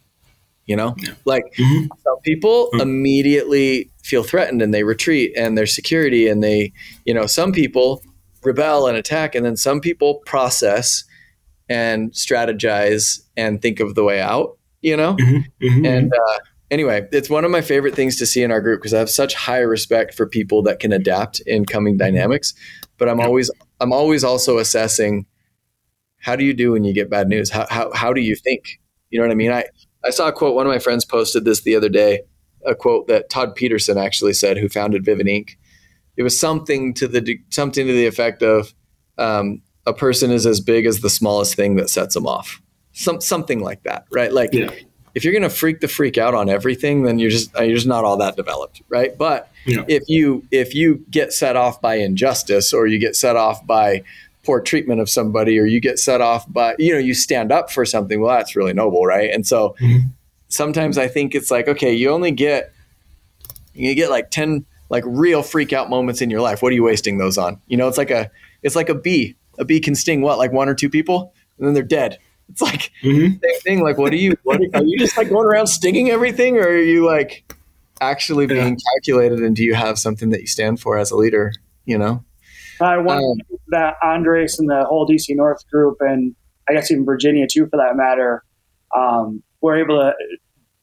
you 0.65 0.75
know 0.75 0.95
yeah. 0.99 1.13
like 1.25 1.43
mm-hmm. 1.57 1.87
some 2.03 2.19
people 2.23 2.69
mm-hmm. 2.73 2.81
immediately 2.81 3.89
feel 4.03 4.23
threatened 4.23 4.61
and 4.61 4.73
they 4.73 4.83
retreat 4.83 5.33
and 5.35 5.57
their 5.57 5.65
security 5.65 6.27
and 6.27 6.43
they 6.43 6.71
you 7.05 7.13
know 7.13 7.25
some 7.25 7.51
people 7.51 8.01
rebel 8.43 8.87
and 8.87 8.95
attack 8.95 9.35
and 9.35 9.45
then 9.45 9.57
some 9.57 9.81
people 9.81 10.21
process 10.25 11.03
and 11.67 12.11
strategize 12.11 13.21
and 13.35 13.61
think 13.61 13.79
of 13.79 13.95
the 13.95 14.03
way 14.03 14.21
out 14.21 14.57
you 14.81 14.95
know 14.95 15.15
mm-hmm. 15.15 15.65
mm-hmm. 15.65 15.85
and 15.85 16.13
uh, 16.13 16.39
anyway 16.71 17.05
it's 17.11 17.29
one 17.29 17.43
of 17.43 17.51
my 17.51 17.61
favorite 17.61 17.95
things 17.95 18.15
to 18.17 18.25
see 18.25 18.43
in 18.43 18.51
our 18.51 18.61
group 18.61 18.79
because 18.79 18.93
i 18.93 18.99
have 18.99 19.09
such 19.09 19.33
high 19.33 19.59
respect 19.59 20.13
for 20.13 20.25
people 20.25 20.61
that 20.61 20.79
can 20.79 20.93
adapt 20.93 21.39
in 21.41 21.65
coming 21.65 21.97
dynamics 21.97 22.53
but 22.97 23.09
i'm 23.09 23.19
always 23.19 23.49
i'm 23.81 23.91
always 23.91 24.23
also 24.23 24.59
assessing 24.59 25.25
how 26.19 26.35
do 26.35 26.43
you 26.43 26.53
do 26.53 26.71
when 26.73 26.83
you 26.83 26.93
get 26.93 27.09
bad 27.09 27.27
news? 27.27 27.49
How, 27.49 27.65
how, 27.69 27.91
how 27.93 28.13
do 28.13 28.21
you 28.21 28.35
think? 28.35 28.79
You 29.09 29.19
know 29.19 29.25
what 29.25 29.31
I 29.31 29.35
mean? 29.35 29.51
I, 29.51 29.65
I 30.03 30.11
saw 30.11 30.27
a 30.27 30.31
quote, 30.31 30.55
one 30.55 30.65
of 30.65 30.71
my 30.71 30.79
friends 30.79 31.05
posted 31.05 31.45
this 31.45 31.61
the 31.61 31.75
other 31.75 31.89
day, 31.89 32.21
a 32.65 32.75
quote 32.75 33.07
that 33.07 33.29
Todd 33.29 33.55
Pedersen 33.55 33.97
actually 33.97 34.33
said, 34.33 34.57
who 34.57 34.69
founded 34.69 35.03
Vivint 35.03 35.29
Inc. 35.29 35.55
It 36.17 36.23
was 36.23 36.39
something 36.39 36.93
to 36.95 37.07
the, 37.07 37.39
something 37.49 37.87
to 37.87 37.93
the 37.93 38.05
effect 38.05 38.43
of, 38.43 38.73
um, 39.17 39.61
a 39.87 39.93
person 39.93 40.29
is 40.29 40.45
as 40.45 40.59
big 40.59 40.85
as 40.85 40.99
the 40.99 41.09
smallest 41.09 41.55
thing 41.55 41.75
that 41.77 41.89
sets 41.89 42.13
them 42.13 42.27
off. 42.27 42.61
Some, 42.91 43.21
something 43.21 43.61
like 43.61 43.83
that, 43.83 44.05
right? 44.11 44.31
Like 44.31 44.53
yeah. 44.53 44.69
if 45.15 45.23
you're 45.23 45.33
going 45.33 45.43
to 45.43 45.49
freak 45.49 45.79
the 45.79 45.87
freak 45.87 46.17
out 46.17 46.35
on 46.35 46.49
everything, 46.49 47.03
then 47.03 47.17
you're 47.17 47.31
just, 47.31 47.51
you're 47.55 47.75
just 47.75 47.87
not 47.87 48.03
all 48.03 48.17
that 48.17 48.35
developed. 48.35 48.81
Right. 48.89 49.17
But 49.17 49.49
yeah. 49.65 49.85
if 49.87 50.03
you, 50.07 50.45
if 50.51 50.75
you 50.75 51.03
get 51.09 51.33
set 51.33 51.55
off 51.55 51.81
by 51.81 51.95
injustice 51.95 52.73
or 52.73 52.85
you 52.87 52.99
get 52.99 53.15
set 53.15 53.35
off 53.35 53.65
by 53.65 54.03
poor 54.49 54.61
treatment 54.61 54.99
of 54.99 55.07
somebody 55.07 55.59
or 55.59 55.65
you 55.65 55.79
get 55.79 55.99
set 55.99 56.21
off 56.21 56.51
by 56.51 56.75
you 56.79 56.91
know 56.91 56.97
you 56.99 57.13
stand 57.13 57.51
up 57.51 57.69
for 57.69 57.85
something 57.85 58.19
well 58.19 58.35
that's 58.35 58.55
really 58.55 58.73
noble 58.73 59.05
right? 59.05 59.29
And 59.31 59.45
so 59.45 59.75
mm-hmm. 59.79 60.07
sometimes 60.47 60.97
i 60.97 61.07
think 61.07 61.35
it's 61.35 61.51
like 61.51 61.67
okay 61.67 61.93
you 61.93 62.09
only 62.09 62.31
get 62.31 62.73
you 63.75 63.93
get 63.93 64.09
like 64.09 64.31
10 64.31 64.65
like 64.89 65.03
real 65.05 65.43
freak 65.43 65.71
out 65.71 65.89
moments 65.89 66.19
in 66.21 66.29
your 66.29 66.41
life. 66.41 66.61
What 66.61 66.71
are 66.71 66.75
you 66.75 66.83
wasting 66.83 67.19
those 67.19 67.37
on? 67.37 67.61
You 67.67 67.77
know 67.77 67.87
it's 67.87 67.97
like 67.97 68.11
a 68.11 68.31
it's 68.63 68.75
like 68.75 68.89
a 68.89 68.95
bee. 68.95 69.35
A 69.57 69.65
bee 69.65 69.79
can 69.79 69.95
sting 69.95 70.21
what 70.21 70.37
like 70.37 70.51
one 70.51 70.67
or 70.69 70.75
two 70.75 70.89
people? 70.89 71.33
And 71.57 71.67
then 71.67 71.73
they're 71.73 71.83
dead. 71.83 72.17
It's 72.49 72.61
like 72.61 72.91
mm-hmm. 73.03 73.37
same 73.43 73.59
thing 73.61 73.83
like 73.83 73.99
what 73.99 74.11
are 74.11 74.17
you 74.17 74.35
what 74.41 74.59
are, 74.59 74.79
are, 74.79 74.83
you 74.83 74.97
just 74.97 75.15
like 75.15 75.29
going 75.29 75.45
around 75.45 75.67
stinging 75.67 76.09
everything 76.09 76.57
or 76.57 76.63
are 76.63 76.77
you 76.81 77.05
like 77.05 77.43
actually 78.01 78.47
being 78.47 78.69
yeah. 78.69 78.91
calculated 78.95 79.39
and 79.39 79.55
do 79.55 79.63
you 79.63 79.75
have 79.75 79.99
something 79.99 80.31
that 80.31 80.41
you 80.41 80.47
stand 80.47 80.79
for 80.79 80.97
as 80.97 81.11
a 81.11 81.15
leader 81.15 81.53
you 81.85 81.97
know 81.97 82.23
I 82.81 82.97
want 82.97 83.23
um, 83.23 83.57
that 83.69 83.95
Andres 84.03 84.59
and 84.59 84.69
the 84.69 84.85
whole 84.85 85.07
DC 85.07 85.35
North 85.35 85.67
group, 85.69 85.97
and 85.99 86.35
I 86.69 86.73
guess 86.73 86.91
even 86.91 87.05
Virginia 87.05 87.47
too, 87.51 87.67
for 87.67 87.77
that 87.77 87.95
matter, 87.95 88.43
um, 88.95 89.43
were 89.61 89.77
able 89.77 89.99
to 89.99 90.13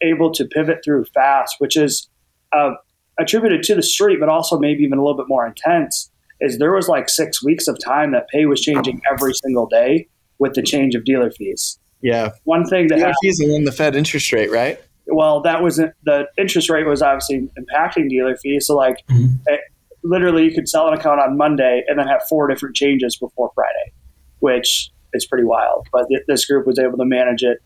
able 0.03 0.31
to 0.33 0.45
pivot 0.45 0.81
through 0.85 1.07
fast, 1.15 1.57
which 1.59 1.77
is 1.77 2.09
uh, 2.53 2.73
attributed 3.19 3.63
to 3.65 3.75
the 3.75 3.83
street, 3.83 4.21
but 4.21 4.29
also 4.29 4.59
maybe 4.59 4.83
even 4.83 4.99
a 4.99 5.03
little 5.03 5.17
bit 5.17 5.29
more 5.29 5.47
intense. 5.47 6.11
Is 6.41 6.59
there 6.59 6.73
was 6.73 6.87
like 6.87 7.09
six 7.09 7.43
weeks 7.43 7.67
of 7.67 7.79
time 7.83 8.13
that 8.13 8.29
pay 8.29 8.45
was 8.45 8.61
changing 8.61 9.01
every 9.11 9.33
single 9.33 9.67
day 9.67 10.09
with 10.39 10.55
the 10.55 10.63
change 10.63 10.95
of 10.95 11.05
dealer 11.05 11.31
fees. 11.31 11.79
Yeah, 12.03 12.33
one 12.45 12.67
thing 12.67 12.89
that 12.89 12.97
dealer 12.97 13.15
fees 13.23 13.41
and 13.41 13.51
then 13.51 13.65
the 13.65 13.73
Fed 13.73 13.97
interest 13.97 14.33
rate, 14.33 14.51
right? 14.51 14.81
Well, 15.07 15.41
that 15.43 15.63
wasn't 15.63 15.95
the 16.05 16.27
interest 16.37 16.69
rate 16.69 16.87
was 16.87 17.01
obviously 17.01 17.49
impacting 17.59 18.09
dealer 18.09 18.37
fees. 18.37 18.67
So 18.67 18.77
like 18.77 18.99
mm-hmm. 19.09 19.35
it, 19.47 19.61
literally 20.09 20.45
you 20.45 20.55
could 20.55 20.69
sell 20.69 20.89
an 20.89 20.95
account 20.95 21.21
on 21.21 21.37
Monday 21.37 21.83
and 21.87 21.99
then 21.99 22.07
have 22.07 22.23
four 22.29 22.49
different 22.49 22.77
changes 22.77 23.17
before 23.17 23.51
Friday, 23.55 23.93
which 24.41 24.91
is 25.13 25.27
pretty 25.27 25.45
wild. 25.45 25.87
But 25.93 26.07
th- 26.09 26.23
this 26.27 26.47
group 26.47 26.67
was 26.67 26.79
able 26.79 26.99
to 26.99 27.05
manage 27.05 27.43
it 27.43 27.59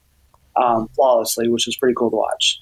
um, 0.57 0.88
flawlessly, 0.95 1.49
which 1.49 1.66
was 1.66 1.76
pretty 1.76 1.95
cool 1.97 2.11
to 2.11 2.16
watch. 2.16 2.61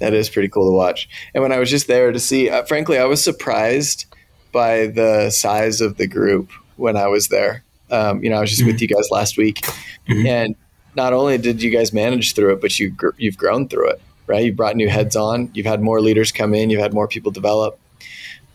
That 0.00 0.14
is 0.14 0.30
pretty 0.30 0.48
cool 0.48 0.70
to 0.70 0.76
watch. 0.76 1.08
And 1.34 1.42
when 1.42 1.52
I 1.52 1.58
was 1.58 1.70
just 1.70 1.86
there 1.86 2.10
to 2.10 2.18
see, 2.18 2.48
uh, 2.48 2.64
frankly, 2.64 2.98
I 2.98 3.04
was 3.04 3.22
surprised 3.22 4.06
by 4.50 4.86
the 4.86 5.30
size 5.30 5.80
of 5.80 5.96
the 5.96 6.06
group 6.06 6.50
when 6.76 6.96
I 6.96 7.06
was 7.06 7.28
there. 7.28 7.62
Um, 7.90 8.22
you 8.24 8.30
know, 8.30 8.36
I 8.36 8.40
was 8.40 8.50
just 8.50 8.62
mm-hmm. 8.62 8.72
with 8.72 8.80
you 8.80 8.88
guys 8.88 9.08
last 9.10 9.36
week, 9.36 9.60
mm-hmm. 10.08 10.26
and 10.26 10.54
not 10.96 11.12
only 11.12 11.38
did 11.38 11.60
you 11.60 11.70
guys 11.70 11.92
manage 11.92 12.34
through 12.34 12.54
it, 12.54 12.60
but 12.60 12.78
you 12.78 12.90
gr- 12.90 13.10
you've 13.18 13.36
grown 13.36 13.68
through 13.68 13.90
it. 13.90 14.00
Right, 14.26 14.44
you 14.44 14.52
brought 14.52 14.76
new 14.76 14.88
heads 14.88 15.16
on. 15.16 15.50
You've 15.54 15.66
had 15.66 15.82
more 15.82 16.00
leaders 16.00 16.30
come 16.30 16.54
in. 16.54 16.70
You've 16.70 16.80
had 16.80 16.94
more 16.94 17.08
people 17.08 17.32
develop. 17.32 17.80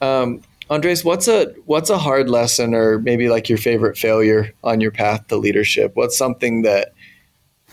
Um, 0.02 0.42
Andres, 0.70 1.06
what's 1.06 1.28
a 1.28 1.54
what's 1.66 1.90
a 1.90 1.98
hard 1.98 2.30
lesson, 2.30 2.74
or 2.74 3.00
maybe 3.00 3.30
like 3.30 3.50
your 3.50 3.58
favorite 3.58 3.98
failure 3.98 4.52
on 4.64 4.82
your 4.82 4.92
path 4.92 5.28
to 5.28 5.38
leadership? 5.38 5.92
What's 5.96 6.18
something 6.18 6.64
that 6.64 6.94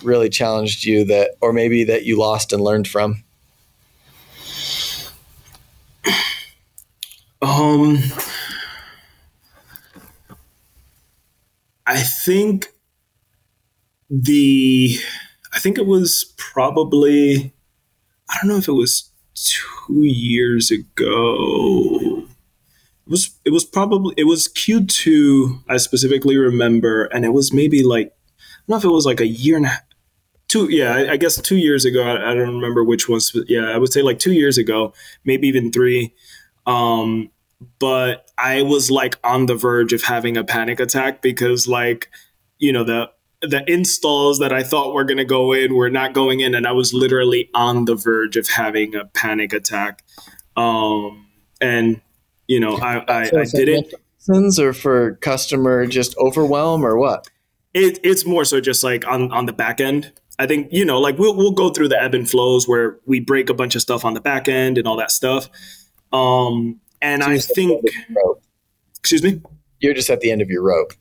really 0.02 0.28
challenged 0.28 0.84
you 0.84 1.04
that, 1.06 1.32
or 1.40 1.52
maybe 1.52 1.84
that 1.84 2.04
you 2.04 2.18
lost 2.18 2.52
and 2.52 2.62
learned 2.62 2.86
from? 2.88 3.22
Um, 7.40 7.98
I 11.86 12.00
think 12.02 12.68
the 14.10 14.96
I 15.52 15.58
think 15.58 15.78
it 15.78 15.86
was 15.86 16.34
probably 16.36 17.52
I 18.28 18.36
don't 18.40 18.48
know 18.48 18.58
if 18.58 18.68
it 18.68 18.72
was 18.72 19.10
two 19.34 20.02
years 20.02 20.70
ago. 20.70 22.11
It 23.12 23.16
was 23.16 23.38
it 23.44 23.50
was 23.50 23.66
probably 23.66 24.14
it 24.16 24.24
was 24.24 24.48
Q2. 24.48 25.64
I 25.68 25.76
specifically 25.76 26.38
remember, 26.38 27.04
and 27.04 27.26
it 27.26 27.34
was 27.34 27.52
maybe 27.52 27.82
like 27.82 28.06
I 28.06 28.40
don't 28.66 28.68
know 28.68 28.76
if 28.78 28.84
it 28.84 28.88
was 28.88 29.04
like 29.04 29.20
a 29.20 29.26
year 29.26 29.58
and 29.58 29.66
a 29.66 29.68
half, 29.68 29.82
two. 30.48 30.68
Yeah, 30.70 30.94
I, 30.94 31.12
I 31.12 31.16
guess 31.18 31.38
two 31.38 31.58
years 31.58 31.84
ago. 31.84 32.02
I, 32.02 32.30
I, 32.30 32.34
don't 32.34 32.54
remember 32.54 32.82
which 32.82 33.10
ones. 33.10 33.36
Yeah, 33.48 33.66
I 33.66 33.76
would 33.76 33.92
say 33.92 34.00
like 34.00 34.18
two 34.18 34.32
years 34.32 34.56
ago, 34.56 34.94
maybe 35.26 35.46
even 35.46 35.70
three. 35.70 36.14
Um, 36.64 37.30
but 37.78 38.30
I 38.38 38.62
was 38.62 38.90
like 38.90 39.18
on 39.22 39.44
the 39.44 39.56
verge 39.56 39.92
of 39.92 40.04
having 40.04 40.38
a 40.38 40.42
panic 40.44 40.80
attack 40.80 41.20
because 41.20 41.68
like 41.68 42.08
you 42.60 42.72
know 42.72 42.82
the 42.82 43.10
the 43.42 43.62
installs 43.70 44.38
that 44.38 44.54
I 44.54 44.62
thought 44.62 44.94
were 44.94 45.04
going 45.04 45.18
to 45.18 45.26
go 45.26 45.52
in 45.52 45.74
were 45.74 45.90
not 45.90 46.14
going 46.14 46.40
in, 46.40 46.54
and 46.54 46.66
I 46.66 46.72
was 46.72 46.94
literally 46.94 47.50
on 47.52 47.84
the 47.84 47.94
verge 47.94 48.38
of 48.38 48.48
having 48.48 48.94
a 48.94 49.04
panic 49.04 49.52
attack. 49.52 50.02
Um, 50.56 51.26
and 51.60 52.00
you 52.52 52.60
know, 52.60 52.76
I, 52.76 52.98
I, 53.08 53.22
I 53.22 53.44
did 53.44 53.68
it. 53.68 53.94
Or 54.58 54.72
for 54.72 55.16
customer 55.16 55.86
just 55.86 56.16
overwhelm 56.18 56.84
or 56.84 56.96
what? 56.96 57.28
It, 57.74 57.98
it's 58.04 58.26
more 58.26 58.44
so 58.44 58.60
just 58.60 58.84
like 58.84 59.06
on, 59.06 59.32
on 59.32 59.46
the 59.46 59.52
back 59.52 59.80
end. 59.80 60.12
I 60.38 60.46
think 60.46 60.68
you 60.70 60.84
know, 60.84 61.00
like 61.00 61.18
we'll 61.18 61.34
we'll 61.34 61.52
go 61.52 61.70
through 61.70 61.88
the 61.88 62.00
ebb 62.00 62.14
and 62.14 62.28
flows 62.28 62.68
where 62.68 62.98
we 63.06 63.20
break 63.20 63.50
a 63.50 63.54
bunch 63.54 63.74
of 63.74 63.82
stuff 63.82 64.04
on 64.04 64.14
the 64.14 64.20
back 64.20 64.48
end 64.48 64.78
and 64.78 64.86
all 64.86 64.96
that 64.96 65.10
stuff. 65.10 65.48
Um, 66.12 66.80
and 67.00 67.22
so 67.22 67.30
I 67.30 67.38
think, 67.38 67.84
excuse 68.98 69.22
me, 69.22 69.40
you're 69.80 69.94
just 69.94 70.10
at 70.10 70.20
the 70.20 70.30
end 70.30 70.42
of 70.42 70.50
your 70.50 70.62
rope 70.62 70.92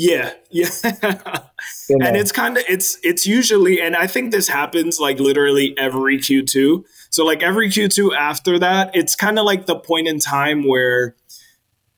Yeah, 0.00 0.32
yeah. 0.52 0.68
and 0.84 2.16
it's 2.16 2.30
kind 2.30 2.56
of 2.56 2.62
it's 2.68 2.98
it's 3.02 3.26
usually 3.26 3.80
and 3.80 3.96
I 3.96 4.06
think 4.06 4.30
this 4.30 4.46
happens 4.46 5.00
like 5.00 5.18
literally 5.18 5.76
every 5.76 6.18
Q2. 6.18 6.84
So 7.10 7.24
like 7.24 7.42
every 7.42 7.68
Q2 7.68 8.16
after 8.16 8.60
that, 8.60 8.92
it's 8.94 9.16
kind 9.16 9.40
of 9.40 9.44
like 9.44 9.66
the 9.66 9.74
point 9.74 10.06
in 10.06 10.20
time 10.20 10.68
where 10.68 11.16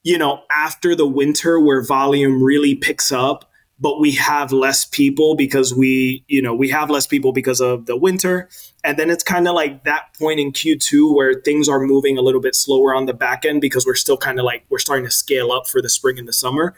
you 0.02 0.16
know, 0.16 0.44
after 0.50 0.94
the 0.94 1.06
winter 1.06 1.60
where 1.60 1.84
volume 1.84 2.42
really 2.42 2.74
picks 2.74 3.12
up 3.12 3.50
but 3.80 3.98
we 3.98 4.12
have 4.12 4.52
less 4.52 4.84
people 4.84 5.34
because 5.34 5.74
we, 5.74 6.22
you 6.28 6.42
know, 6.42 6.54
we 6.54 6.68
have 6.68 6.90
less 6.90 7.06
people 7.06 7.32
because 7.32 7.60
of 7.60 7.86
the 7.86 7.96
winter. 7.96 8.48
And 8.84 8.98
then 8.98 9.08
it's 9.08 9.24
kind 9.24 9.48
of 9.48 9.54
like 9.54 9.84
that 9.84 10.14
point 10.18 10.38
in 10.38 10.52
Q2 10.52 11.14
where 11.14 11.40
things 11.40 11.66
are 11.66 11.80
moving 11.80 12.18
a 12.18 12.20
little 12.20 12.42
bit 12.42 12.54
slower 12.54 12.94
on 12.94 13.06
the 13.06 13.14
back 13.14 13.46
end 13.46 13.62
because 13.62 13.86
we're 13.86 13.94
still 13.94 14.18
kind 14.18 14.38
of 14.38 14.44
like 14.44 14.66
we're 14.68 14.78
starting 14.78 15.06
to 15.06 15.10
scale 15.10 15.50
up 15.50 15.66
for 15.66 15.80
the 15.80 15.88
spring 15.88 16.18
and 16.18 16.28
the 16.28 16.32
summer. 16.32 16.74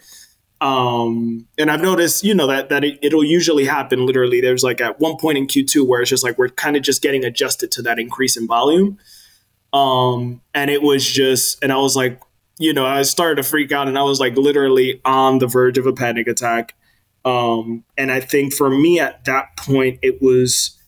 Um, 0.63 1.49
and 1.59 1.73
I've 1.73 1.83
noticed, 1.83 2.23
you 2.23 2.37
know, 2.37 2.47
that 2.47 2.69
that 2.69 2.85
it, 2.85 3.13
will 3.13 3.25
usually 3.25 3.65
happen. 3.65 4.07
Literally, 4.07 4.41
there's 4.41 4.63
like 4.63 4.81
at 4.81 5.01
one 5.01 5.17
point 5.17 5.37
in 5.37 5.49
Q2 5.49 5.85
where 5.85 6.01
it's 6.01 6.11
just 6.11 6.23
like 6.23 6.39
we're 6.39 6.51
kind 6.51 6.77
of 6.77 6.83
just 6.83 7.03
getting 7.03 7.25
adjusted 7.25 7.73
to 7.73 7.83
that 7.83 7.99
increase 7.99 8.37
in 8.37 8.47
volume. 8.47 8.97
Um, 9.73 10.41
and 10.55 10.71
it 10.71 10.81
was 10.81 11.05
just, 11.05 11.63
and 11.65 11.73
I 11.73 11.79
was 11.79 11.97
like, 11.97 12.21
you 12.61 12.73
know, 12.73 12.87
I 12.87 13.03
started 13.03 13.43
to 13.43 13.49
freak 13.49 13.73
out, 13.73 13.89
and 13.89 13.99
I 13.99 14.05
was 14.05 14.21
like 14.21 14.37
literally 14.37 15.01
on 15.05 15.39
the 15.39 15.49
verge 15.49 15.79
of 15.79 15.87
a 15.87 15.93
panic 15.93 16.29
attack. 16.29 16.77
Um, 17.25 17.83
and 17.99 18.13
I 18.13 18.21
think 18.21 18.55
for 18.55 18.71
me 18.71 19.01
at 19.01 19.25
that 19.25 19.57
point, 19.57 19.99
it 20.01 20.23
was 20.23 20.79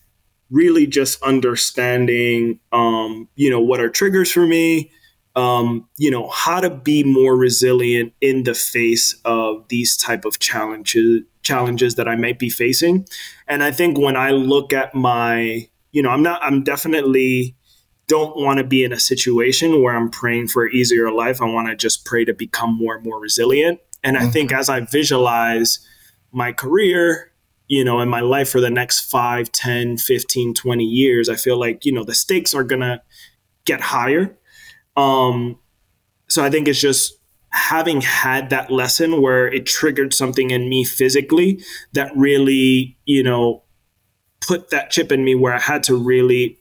really 0.49 0.87
just 0.87 1.21
understanding, 1.21 2.61
um, 2.71 3.27
you 3.35 3.49
know, 3.49 3.59
what 3.59 3.81
are 3.81 3.89
triggers 3.89 4.31
for 4.31 4.47
me, 4.47 4.91
um, 5.35 5.87
you 5.97 6.09
know, 6.09 6.29
how 6.29 6.59
to 6.59 6.69
be 6.69 7.03
more 7.03 7.35
resilient 7.35 8.13
in 8.21 8.43
the 8.43 8.53
face 8.53 9.19
of 9.25 9.67
these 9.67 9.97
type 9.97 10.25
of 10.25 10.39
challenges 10.39 11.23
challenges 11.41 11.93
that 11.93 12.07
I 12.07 12.15
might 12.15 12.39
be 12.39 12.49
facing. 12.49 13.07
And 13.47 13.61
I 13.61 13.69
think 13.69 13.99
when 13.99 14.15
I 14.15 14.31
look 14.31 14.73
at 14.73 14.95
my, 14.95 15.69
you 15.91 16.01
know, 16.01 16.09
I'm 16.09 16.23
not, 16.23 16.41
I'm 16.43 16.63
definitely 16.63 17.55
don't 18.07 18.35
want 18.35 18.57
to 18.57 18.63
be 18.63 18.83
in 18.83 18.91
a 18.91 18.99
situation 18.99 19.83
where 19.83 19.95
I'm 19.95 20.09
praying 20.09 20.47
for 20.47 20.67
easier 20.67 21.11
life. 21.11 21.41
I 21.41 21.45
want 21.45 21.67
to 21.67 21.75
just 21.75 22.03
pray 22.03 22.25
to 22.25 22.33
become 22.33 22.75
more 22.75 22.95
and 22.95 23.05
more 23.05 23.19
resilient. 23.19 23.79
And 24.03 24.17
I 24.17 24.21
mm-hmm. 24.21 24.31
think 24.31 24.53
as 24.53 24.69
I 24.69 24.79
visualize 24.79 25.79
my 26.31 26.51
career 26.51 27.31
you 27.67 27.83
know 27.83 27.99
in 27.99 28.09
my 28.09 28.19
life 28.19 28.49
for 28.49 28.61
the 28.61 28.69
next 28.69 29.09
5 29.09 29.51
10 29.51 29.97
15 29.97 30.53
20 30.53 30.83
years 30.83 31.29
i 31.29 31.35
feel 31.35 31.57
like 31.57 31.85
you 31.85 31.91
know 31.91 32.03
the 32.03 32.13
stakes 32.13 32.53
are 32.53 32.63
gonna 32.63 33.01
get 33.63 33.79
higher 33.79 34.37
um 34.97 35.57
so 36.27 36.43
i 36.43 36.49
think 36.49 36.67
it's 36.67 36.79
just 36.79 37.17
having 37.49 38.01
had 38.01 38.49
that 38.49 38.69
lesson 38.69 39.21
where 39.21 39.47
it 39.47 39.65
triggered 39.65 40.13
something 40.13 40.51
in 40.51 40.67
me 40.69 40.83
physically 40.83 41.61
that 41.93 42.11
really 42.15 42.97
you 43.05 43.23
know 43.23 43.63
put 44.45 44.69
that 44.69 44.89
chip 44.89 45.11
in 45.11 45.23
me 45.23 45.35
where 45.35 45.53
i 45.53 45.59
had 45.59 45.83
to 45.83 45.95
really 45.95 46.57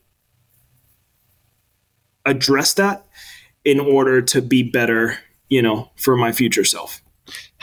address 2.25 2.75
that 2.75 3.05
in 3.65 3.81
order 3.81 4.23
to 4.23 4.41
be 4.41 4.63
better 4.63 5.19
you 5.49 5.61
know 5.61 5.91
for 5.97 6.17
my 6.17 6.33
future 6.33 6.65
self 6.65 7.01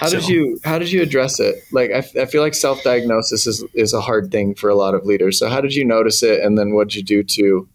how 0.01 0.07
so. 0.07 0.19
did 0.19 0.29
you 0.29 0.59
how 0.63 0.79
did 0.79 0.91
you 0.91 1.03
address 1.03 1.39
it? 1.39 1.55
Like 1.71 1.91
I, 1.91 1.97
I 2.19 2.25
feel 2.25 2.41
like 2.41 2.55
self 2.55 2.81
diagnosis 2.83 3.45
is 3.45 3.63
is 3.75 3.93
a 3.93 4.01
hard 4.01 4.31
thing 4.31 4.55
for 4.55 4.67
a 4.67 4.75
lot 4.75 4.95
of 4.95 5.05
leaders. 5.05 5.37
So 5.37 5.47
how 5.47 5.61
did 5.61 5.75
you 5.75 5.85
notice 5.85 6.23
it, 6.23 6.41
and 6.41 6.57
then 6.57 6.73
what 6.73 6.89
did 6.89 6.95
you 6.95 7.03
do 7.03 7.23
to, 7.23 7.69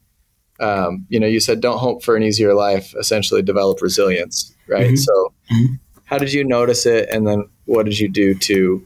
um, 0.61 1.07
you 1.09 1.21
know, 1.21 1.27
you 1.27 1.41
said 1.41 1.61
don't 1.61 1.79
hope 1.79 2.03
for 2.03 2.17
an 2.17 2.23
easier 2.23 2.55
life. 2.55 2.95
Essentially, 2.99 3.43
develop 3.43 3.81
resilience, 3.83 4.55
right? 4.69 4.87
Mm-hmm. 4.87 4.97
So, 4.97 5.33
mm-hmm. 5.53 5.75
how 6.05 6.19
did 6.19 6.33
you 6.33 6.45
notice 6.45 6.87
it, 6.87 7.09
and 7.11 7.27
then 7.27 7.49
what 7.67 7.85
did 7.85 7.99
you 7.99 8.09
do 8.09 8.35
to 8.35 8.85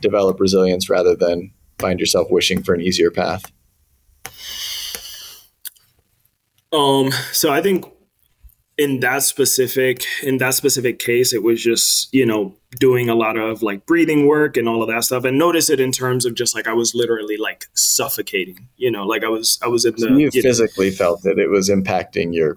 develop 0.00 0.38
resilience 0.40 0.88
rather 0.88 1.16
than 1.16 1.50
find 1.78 1.98
yourself 2.00 2.28
wishing 2.30 2.62
for 2.62 2.74
an 2.74 2.80
easier 2.80 3.10
path? 3.10 3.50
Um. 6.72 7.10
So 7.32 7.50
I 7.50 7.62
think 7.62 7.86
in 8.78 9.00
that 9.00 9.24
specific 9.24 10.04
in 10.22 10.38
that 10.38 10.54
specific 10.54 11.00
case 11.00 11.34
it 11.34 11.42
was 11.42 11.62
just 11.62 12.08
you 12.14 12.24
know 12.24 12.54
doing 12.78 13.10
a 13.10 13.14
lot 13.14 13.36
of 13.36 13.60
like 13.60 13.84
breathing 13.86 14.26
work 14.26 14.56
and 14.56 14.68
all 14.68 14.82
of 14.82 14.88
that 14.88 15.02
stuff 15.02 15.24
and 15.24 15.36
notice 15.36 15.68
it 15.68 15.80
in 15.80 15.90
terms 15.90 16.24
of 16.24 16.34
just 16.34 16.54
like 16.54 16.68
i 16.68 16.72
was 16.72 16.94
literally 16.94 17.36
like 17.36 17.66
suffocating 17.74 18.68
you 18.76 18.90
know 18.90 19.04
like 19.04 19.24
i 19.24 19.28
was 19.28 19.58
i 19.62 19.66
was 19.66 19.84
in 19.84 19.92
the 19.94 20.00
so 20.02 20.08
you, 20.08 20.30
you 20.32 20.42
physically 20.42 20.90
know, 20.90 20.96
felt 20.96 21.22
that 21.22 21.38
it 21.38 21.48
was 21.48 21.68
impacting 21.68 22.32
your 22.32 22.56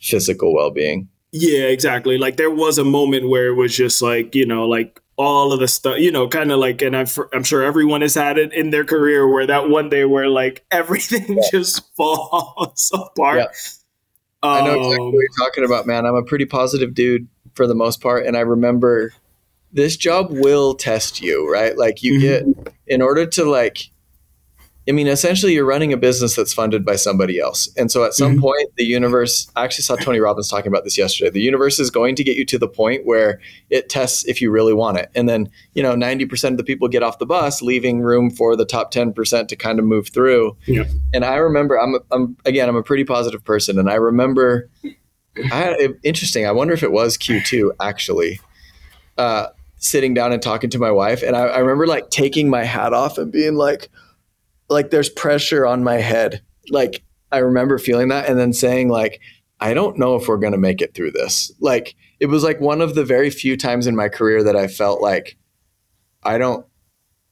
physical 0.00 0.54
well-being 0.54 1.08
yeah 1.32 1.64
exactly 1.64 2.18
like 2.18 2.36
there 2.36 2.50
was 2.50 2.76
a 2.76 2.84
moment 2.84 3.28
where 3.28 3.46
it 3.46 3.54
was 3.54 3.74
just 3.74 4.02
like 4.02 4.34
you 4.34 4.46
know 4.46 4.68
like 4.68 5.00
all 5.16 5.52
of 5.52 5.60
the 5.60 5.68
stuff, 5.68 5.98
you 5.98 6.10
know, 6.10 6.26
kind 6.26 6.50
of 6.50 6.58
like, 6.58 6.82
and 6.82 6.96
i 6.96 7.00
am 7.00 7.06
I'm 7.32 7.44
sure 7.44 7.62
everyone 7.62 8.00
has 8.00 8.14
had 8.14 8.36
it 8.36 8.52
in 8.52 8.70
their 8.70 8.84
career 8.84 9.28
where 9.28 9.46
that 9.46 9.68
one 9.68 9.88
day 9.88 10.04
where 10.04 10.28
like 10.28 10.64
everything 10.70 11.36
yeah. 11.36 11.50
just 11.52 11.94
falls 11.94 12.90
apart. 12.94 13.38
Yeah. 13.38 13.46
I 14.48 14.64
know 14.64 14.78
exactly 14.78 15.06
what 15.06 15.12
you're 15.12 15.22
um, 15.22 15.48
talking 15.48 15.64
about, 15.64 15.86
man. 15.86 16.06
I'm 16.06 16.14
a 16.14 16.22
pretty 16.22 16.44
positive 16.44 16.94
dude 16.94 17.28
for 17.54 17.66
the 17.66 17.74
most 17.74 18.00
part, 18.00 18.26
and 18.26 18.36
I 18.36 18.40
remember 18.40 19.12
this 19.72 19.96
job 19.96 20.30
will 20.30 20.74
test 20.74 21.20
you, 21.20 21.50
right? 21.50 21.76
Like 21.76 22.02
you 22.02 22.18
mm-hmm. 22.18 22.52
get 22.62 22.74
in 22.86 23.02
order 23.02 23.26
to 23.26 23.44
like 23.44 23.90
I 24.86 24.92
mean, 24.92 25.06
essentially, 25.06 25.54
you're 25.54 25.64
running 25.64 25.94
a 25.94 25.96
business 25.96 26.36
that's 26.36 26.52
funded 26.52 26.84
by 26.84 26.96
somebody 26.96 27.40
else. 27.40 27.70
And 27.76 27.90
so 27.90 28.04
at 28.04 28.12
some 28.12 28.32
mm-hmm. 28.32 28.42
point, 28.42 28.76
the 28.76 28.84
universe, 28.84 29.50
I 29.56 29.64
actually 29.64 29.84
saw 29.84 29.96
Tony 29.96 30.20
Robbins 30.20 30.48
talking 30.48 30.68
about 30.68 30.84
this 30.84 30.98
yesterday. 30.98 31.30
The 31.30 31.40
universe 31.40 31.78
is 31.78 31.90
going 31.90 32.16
to 32.16 32.24
get 32.24 32.36
you 32.36 32.44
to 32.44 32.58
the 32.58 32.68
point 32.68 33.06
where 33.06 33.40
it 33.70 33.88
tests 33.88 34.26
if 34.26 34.42
you 34.42 34.50
really 34.50 34.74
want 34.74 34.98
it. 34.98 35.10
And 35.14 35.26
then, 35.26 35.48
you 35.72 35.82
know, 35.82 35.94
90% 35.94 36.50
of 36.50 36.56
the 36.58 36.64
people 36.64 36.88
get 36.88 37.02
off 37.02 37.18
the 37.18 37.24
bus, 37.24 37.62
leaving 37.62 38.02
room 38.02 38.30
for 38.30 38.56
the 38.56 38.66
top 38.66 38.92
10% 38.92 39.48
to 39.48 39.56
kind 39.56 39.78
of 39.78 39.86
move 39.86 40.08
through. 40.08 40.54
Yeah. 40.66 40.84
And 41.14 41.24
I 41.24 41.36
remember, 41.36 41.80
I'm, 41.80 41.96
I'm, 42.10 42.36
again, 42.44 42.68
I'm 42.68 42.76
a 42.76 42.82
pretty 42.82 43.04
positive 43.04 43.42
person. 43.42 43.78
And 43.78 43.88
I 43.88 43.94
remember, 43.94 44.68
I 45.50 45.56
had, 45.56 45.76
interesting, 46.02 46.46
I 46.46 46.52
wonder 46.52 46.74
if 46.74 46.82
it 46.82 46.92
was 46.92 47.16
Q2 47.16 47.70
actually. 47.80 48.38
Uh, 49.16 49.46
sitting 49.76 50.14
down 50.14 50.32
and 50.32 50.42
talking 50.42 50.70
to 50.70 50.78
my 50.78 50.90
wife. 50.90 51.22
And 51.22 51.36
I, 51.36 51.42
I 51.42 51.58
remember 51.58 51.86
like 51.86 52.08
taking 52.10 52.48
my 52.48 52.64
hat 52.64 52.92
off 52.92 53.18
and 53.18 53.30
being 53.30 53.54
like, 53.54 53.90
like 54.68 54.90
there's 54.90 55.10
pressure 55.10 55.66
on 55.66 55.84
my 55.84 55.96
head. 55.96 56.42
Like 56.70 57.02
I 57.32 57.38
remember 57.38 57.78
feeling 57.78 58.08
that 58.08 58.28
and 58.28 58.38
then 58.38 58.52
saying 58.52 58.88
like 58.88 59.20
I 59.60 59.74
don't 59.74 59.98
know 59.98 60.16
if 60.16 60.28
we're 60.28 60.38
going 60.38 60.52
to 60.52 60.58
make 60.58 60.82
it 60.82 60.94
through 60.94 61.12
this. 61.12 61.52
Like 61.60 61.94
it 62.20 62.26
was 62.26 62.42
like 62.42 62.60
one 62.60 62.80
of 62.80 62.94
the 62.94 63.04
very 63.04 63.30
few 63.30 63.56
times 63.56 63.86
in 63.86 63.96
my 63.96 64.08
career 64.08 64.42
that 64.42 64.56
I 64.56 64.66
felt 64.66 65.00
like 65.00 65.36
I 66.22 66.38
don't 66.38 66.66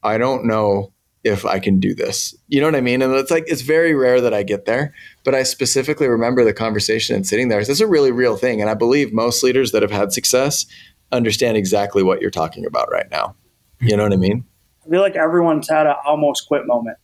I 0.03 0.19
don't 0.19 0.47
know 0.47 0.93
if 1.25 1.47
I 1.47 1.61
can 1.61 1.79
do 1.79 1.95
this. 1.95 2.35
You 2.49 2.61
know 2.61 2.67
what 2.67 2.75
I 2.75 2.81
mean? 2.81 3.01
And 3.01 3.15
it's 3.15 3.31
like 3.31 3.45
it's 3.47 3.63
very 3.63 3.95
rare 3.95 4.21
that 4.21 4.35
I 4.35 4.43
get 4.43 4.65
there, 4.65 4.93
but 5.25 5.35
I 5.35 5.45
specifically 5.45 6.09
remember 6.09 6.45
the 6.45 6.53
conversation 6.53 7.15
and 7.15 7.27
sitting 7.27 7.49
there. 7.49 7.61
Is 7.61 7.81
a 7.81 7.87
really 7.87 8.13
real 8.13 8.37
thing 8.37 8.61
and 8.61 8.69
I 8.69 8.75
believe 8.75 9.13
most 9.13 9.43
leaders 9.43 9.73
that 9.73 9.83
have 9.83 9.93
had 9.93 10.13
success 10.13 10.67
understand 11.13 11.57
exactly 11.57 12.03
what 12.03 12.21
you're 12.21 12.31
talking 12.31 12.67
about 12.67 12.91
right 12.91 13.11
now. 13.11 13.37
You 13.81 13.97
know 13.97 14.05
what 14.05 14.13
I 14.13 14.17
mean? 14.17 14.45
I 14.85 14.91
feel 14.91 15.01
like 15.01 15.17
everyone's 15.17 15.69
had 15.69 15.87
an 15.87 15.95
almost 16.05 16.49
quit 16.49 16.67
moment. 16.67 16.97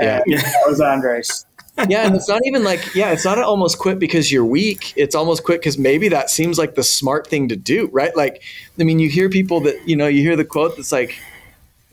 Yeah, 0.00 0.22
yeah 0.26 0.40
that 0.40 0.64
was 0.66 0.80
Andres. 0.80 1.46
yeah, 1.88 2.06
and 2.06 2.14
it's 2.14 2.28
not 2.28 2.42
even 2.44 2.64
like 2.64 2.94
yeah, 2.94 3.12
it's 3.12 3.24
not 3.24 3.38
almost 3.38 3.78
quit 3.78 3.98
because 3.98 4.30
you're 4.30 4.44
weak. 4.44 4.92
It's 4.96 5.14
almost 5.14 5.42
quit 5.42 5.60
because 5.60 5.78
maybe 5.78 6.08
that 6.08 6.28
seems 6.28 6.58
like 6.58 6.74
the 6.74 6.82
smart 6.82 7.26
thing 7.26 7.48
to 7.48 7.56
do, 7.56 7.88
right? 7.92 8.14
Like, 8.14 8.42
I 8.78 8.84
mean, 8.84 8.98
you 8.98 9.08
hear 9.08 9.30
people 9.30 9.60
that 9.62 9.88
you 9.88 9.96
know, 9.96 10.06
you 10.06 10.22
hear 10.22 10.36
the 10.36 10.44
quote 10.44 10.76
that's 10.76 10.92
like, 10.92 11.18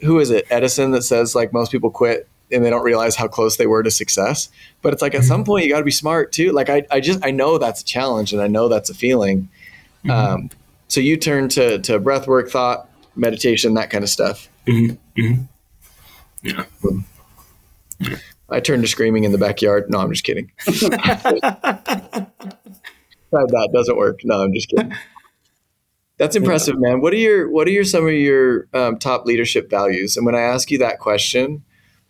who 0.01 0.19
is 0.19 0.31
it, 0.31 0.45
Edison, 0.49 0.91
that 0.91 1.03
says 1.03 1.33
like 1.33 1.53
most 1.53 1.71
people 1.71 1.89
quit 1.89 2.27
and 2.51 2.65
they 2.65 2.69
don't 2.69 2.83
realize 2.83 3.15
how 3.15 3.27
close 3.27 3.57
they 3.57 3.67
were 3.67 3.83
to 3.83 3.91
success. 3.91 4.49
But 4.81 4.93
it's 4.93 5.01
like 5.01 5.15
at 5.15 5.23
some 5.23 5.43
point 5.43 5.65
you 5.65 5.71
got 5.71 5.79
to 5.79 5.85
be 5.85 5.91
smart 5.91 6.31
too. 6.31 6.51
Like 6.51 6.69
I, 6.69 6.85
I 6.91 6.99
just 6.99 7.23
I 7.23 7.31
know 7.31 7.57
that's 7.57 7.81
a 7.81 7.85
challenge 7.85 8.33
and 8.33 8.41
I 8.41 8.47
know 8.47 8.67
that's 8.67 8.89
a 8.89 8.93
feeling. 8.93 9.49
Mm-hmm. 10.03 10.11
Um, 10.11 10.49
so 10.87 10.99
you 10.99 11.17
turn 11.17 11.49
to 11.49 11.79
to 11.79 11.99
breath 11.99 12.27
work, 12.27 12.49
thought, 12.49 12.89
meditation, 13.15 13.75
that 13.75 13.89
kind 13.89 14.03
of 14.03 14.09
stuff. 14.09 14.49
Mm-hmm. 14.67 15.21
Mm-hmm. 15.21 15.43
Yeah. 16.41 16.65
I 18.49 18.59
turned 18.59 18.83
to 18.83 18.87
screaming 18.87 19.23
in 19.23 19.31
the 19.31 19.37
backyard. 19.37 19.89
No, 19.89 19.99
I'm 19.99 20.11
just 20.11 20.23
kidding. 20.23 20.51
Tried 20.65 20.79
that 23.31 23.69
doesn't 23.73 23.95
work. 23.97 24.21
No, 24.23 24.41
I'm 24.41 24.53
just 24.53 24.69
kidding. 24.69 24.93
That's 26.17 26.35
impressive, 26.35 26.75
yeah. 26.75 26.89
man. 26.89 27.01
What 27.01 27.13
are 27.13 27.17
your 27.17 27.49
What 27.49 27.67
are 27.67 27.71
your 27.71 27.83
some 27.83 28.05
of 28.05 28.13
your 28.13 28.67
um, 28.73 28.97
top 28.97 29.25
leadership 29.25 29.69
values? 29.69 30.17
And 30.17 30.25
when 30.25 30.35
I 30.35 30.41
ask 30.41 30.71
you 30.71 30.77
that 30.79 30.99
question, 30.99 31.63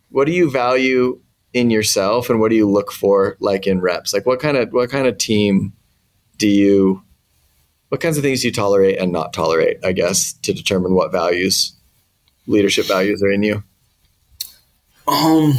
what 0.10 0.26
do 0.26 0.32
you 0.32 0.50
value 0.50 1.22
in 1.54 1.70
yourself, 1.70 2.30
and 2.30 2.40
what 2.40 2.50
do 2.50 2.56
you 2.56 2.70
look 2.70 2.92
for, 2.92 3.38
like 3.40 3.68
in 3.68 3.82
reps? 3.82 4.14
Like 4.14 4.26
what 4.26 4.40
kind 4.40 4.58
of 4.58 4.72
what 4.72 4.90
kind 4.90 5.08
of 5.08 5.18
team 5.18 5.74
do 6.38 6.48
you? 6.48 7.04
What 7.90 8.02
kinds 8.02 8.18
of 8.18 8.24
things 8.24 8.42
do 8.42 8.48
you 8.48 8.54
tolerate 8.54 8.98
and 8.98 9.12
not 9.12 9.34
tolerate? 9.34 9.78
I 9.84 9.92
guess 9.92 10.34
to 10.34 10.54
determine 10.54 10.94
what 10.94 11.12
values, 11.12 11.74
leadership 12.48 12.86
values, 12.86 13.22
are 13.22 13.32
in 13.32 13.44
you. 13.44 13.64
Um 15.08 15.54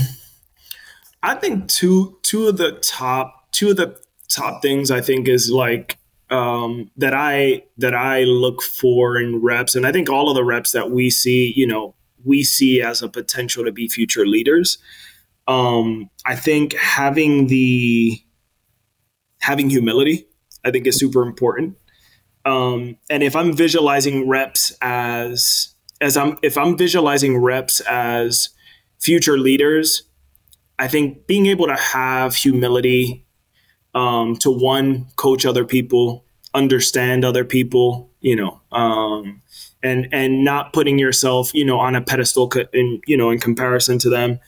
I 1.23 1.35
think 1.35 1.69
two 1.69 2.19
two 2.23 2.49
of 2.49 2.57
the 2.57 2.73
top 2.83 3.53
two 3.53 3.71
of 3.71 3.77
the 3.77 4.01
top 4.29 4.63
things 4.63 4.91
I 4.91 5.01
think 5.01 5.29
is 5.29 5.51
like 5.51 5.99
um, 6.31 6.91
that 6.97 7.13
I 7.13 7.65
that 7.79 7.95
I 7.95 8.23
look 8.23 8.63
for 8.63 9.19
in 9.19 9.43
reps, 9.43 9.75
and 9.75 9.87
I 9.87 9.93
think 9.93 10.09
all 10.09 10.29
of 10.31 10.37
the 10.37 10.45
reps 10.45 10.73
that 10.73 10.91
we 10.91 11.11
see, 11.11 11.53
you 11.55 11.67
know, 11.67 11.95
we 12.25 12.43
see 12.43 12.81
as 12.81 13.03
a 13.03 13.09
potential 13.09 13.65
to 13.65 13.73
be 13.73 13.89
future 13.89 14.27
leaders. 14.27 14.79
Um, 15.49 16.09
I 16.25 16.37
think 16.37 16.75
having 16.75 17.49
the 17.49 18.23
having 19.41 19.69
humility, 19.69 20.27
I 20.65 20.71
think, 20.71 20.87
is 20.87 20.99
super 20.99 21.23
important. 21.23 21.77
Um, 22.45 22.97
and 23.11 23.23
if 23.23 23.35
I'm 23.35 23.53
visualizing 23.53 24.29
reps 24.29 24.73
as 24.81 25.75
as 26.01 26.17
I'm 26.17 26.39
if 26.43 26.57
I'm 26.57 26.79
visualizing 26.79 27.39
reps 27.39 27.81
as 27.81 28.51
future 28.99 29.39
leaders, 29.39 30.05
I 30.81 30.89
think 30.89 31.27
being 31.27 31.47
able 31.47 31.67
to 31.67 31.77
have 31.77 32.35
humility 32.35 33.27
um, 33.95 34.35
to 34.37 34.51
one 34.51 35.07
coach 35.17 35.45
other 35.45 35.67
people, 35.67 36.25
understand 36.55 37.23
other 37.23 37.45
people, 37.45 38.11
you 38.21 38.35
know, 38.35 38.63
um, 38.73 39.43
and 39.83 40.09
and 40.11 40.43
not 40.43 40.73
putting 40.73 40.99
yourself, 40.99 41.53
you 41.53 41.67
know, 41.67 41.79
on 41.79 41.95
a 41.95 42.01
pedestal 42.01 42.51
in 42.73 43.03
you 43.07 43.17
know 43.17 43.31
in 43.31 43.39
comparison 43.39 43.99
to 43.99 44.09
them. 44.09 44.41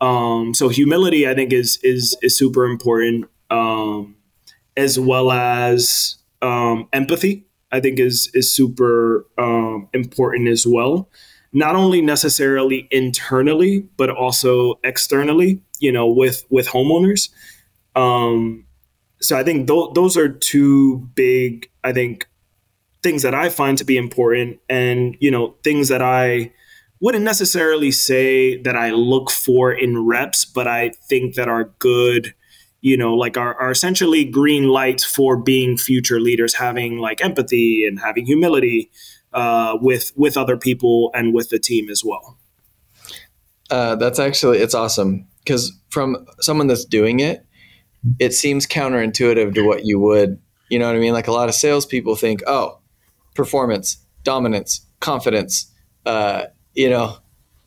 Um, 0.00 0.54
so 0.54 0.68
humility, 0.68 1.28
I 1.28 1.34
think, 1.34 1.52
is 1.52 1.80
is 1.82 2.16
is 2.22 2.38
super 2.38 2.64
important, 2.66 3.28
um, 3.50 4.14
as 4.76 4.96
well 4.96 5.32
as 5.32 6.16
um, 6.40 6.88
empathy. 6.92 7.46
I 7.72 7.80
think 7.80 7.98
is 7.98 8.30
is 8.32 8.54
super 8.54 9.26
um, 9.38 9.88
important 9.92 10.48
as 10.48 10.68
well. 10.68 11.08
Not 11.54 11.76
only 11.76 12.02
necessarily 12.02 12.88
internally, 12.90 13.88
but 13.96 14.10
also 14.10 14.78
externally. 14.84 15.60
You 15.80 15.92
know, 15.92 16.06
with 16.06 16.44
with 16.50 16.68
homeowners. 16.68 17.30
Um, 17.96 18.66
so 19.20 19.38
I 19.38 19.44
think 19.44 19.68
th- 19.68 19.90
those 19.94 20.16
are 20.16 20.28
two 20.28 21.08
big, 21.14 21.70
I 21.82 21.92
think, 21.92 22.28
things 23.02 23.22
that 23.22 23.34
I 23.34 23.48
find 23.48 23.78
to 23.78 23.84
be 23.84 23.96
important, 23.96 24.60
and 24.68 25.16
you 25.20 25.30
know, 25.30 25.54
things 25.64 25.88
that 25.88 26.02
I 26.02 26.52
wouldn't 27.00 27.24
necessarily 27.24 27.90
say 27.90 28.60
that 28.62 28.76
I 28.76 28.90
look 28.90 29.30
for 29.30 29.72
in 29.72 30.06
reps, 30.06 30.44
but 30.44 30.66
I 30.66 30.90
think 31.08 31.34
that 31.34 31.48
are 31.48 31.64
good 31.78 32.34
you 32.84 32.98
know, 32.98 33.14
like 33.14 33.38
are, 33.38 33.54
are 33.58 33.70
essentially 33.70 34.26
green 34.26 34.68
lights 34.68 35.04
for 35.04 35.38
being 35.38 35.78
future 35.78 36.20
leaders, 36.20 36.52
having 36.52 36.98
like 36.98 37.24
empathy 37.24 37.86
and 37.86 37.98
having 37.98 38.26
humility 38.26 38.90
uh, 39.34 39.76
with 39.80 40.12
with 40.16 40.36
other 40.36 40.56
people 40.56 41.10
and 41.14 41.34
with 41.34 41.50
the 41.50 41.58
team 41.58 41.90
as 41.90 42.02
well. 42.04 42.38
Uh, 43.70 43.96
that's 43.96 44.18
actually 44.18 44.58
it's 44.58 44.74
awesome 44.74 45.26
because 45.40 45.72
from 45.90 46.26
someone 46.40 46.68
that's 46.68 46.84
doing 46.84 47.20
it, 47.20 47.44
it 48.18 48.32
seems 48.32 48.66
counterintuitive 48.66 49.54
to 49.54 49.62
what 49.62 49.84
you 49.84 49.98
would. 49.98 50.40
You 50.70 50.78
know 50.78 50.86
what 50.86 50.96
I 50.96 51.00
mean? 51.00 51.12
Like 51.12 51.28
a 51.28 51.32
lot 51.32 51.48
of 51.48 51.54
salespeople 51.54 52.16
think, 52.16 52.42
oh, 52.46 52.78
performance, 53.34 53.98
dominance, 54.22 54.86
confidence, 55.00 55.70
uh, 56.06 56.46
you 56.74 56.88
know, 56.88 57.18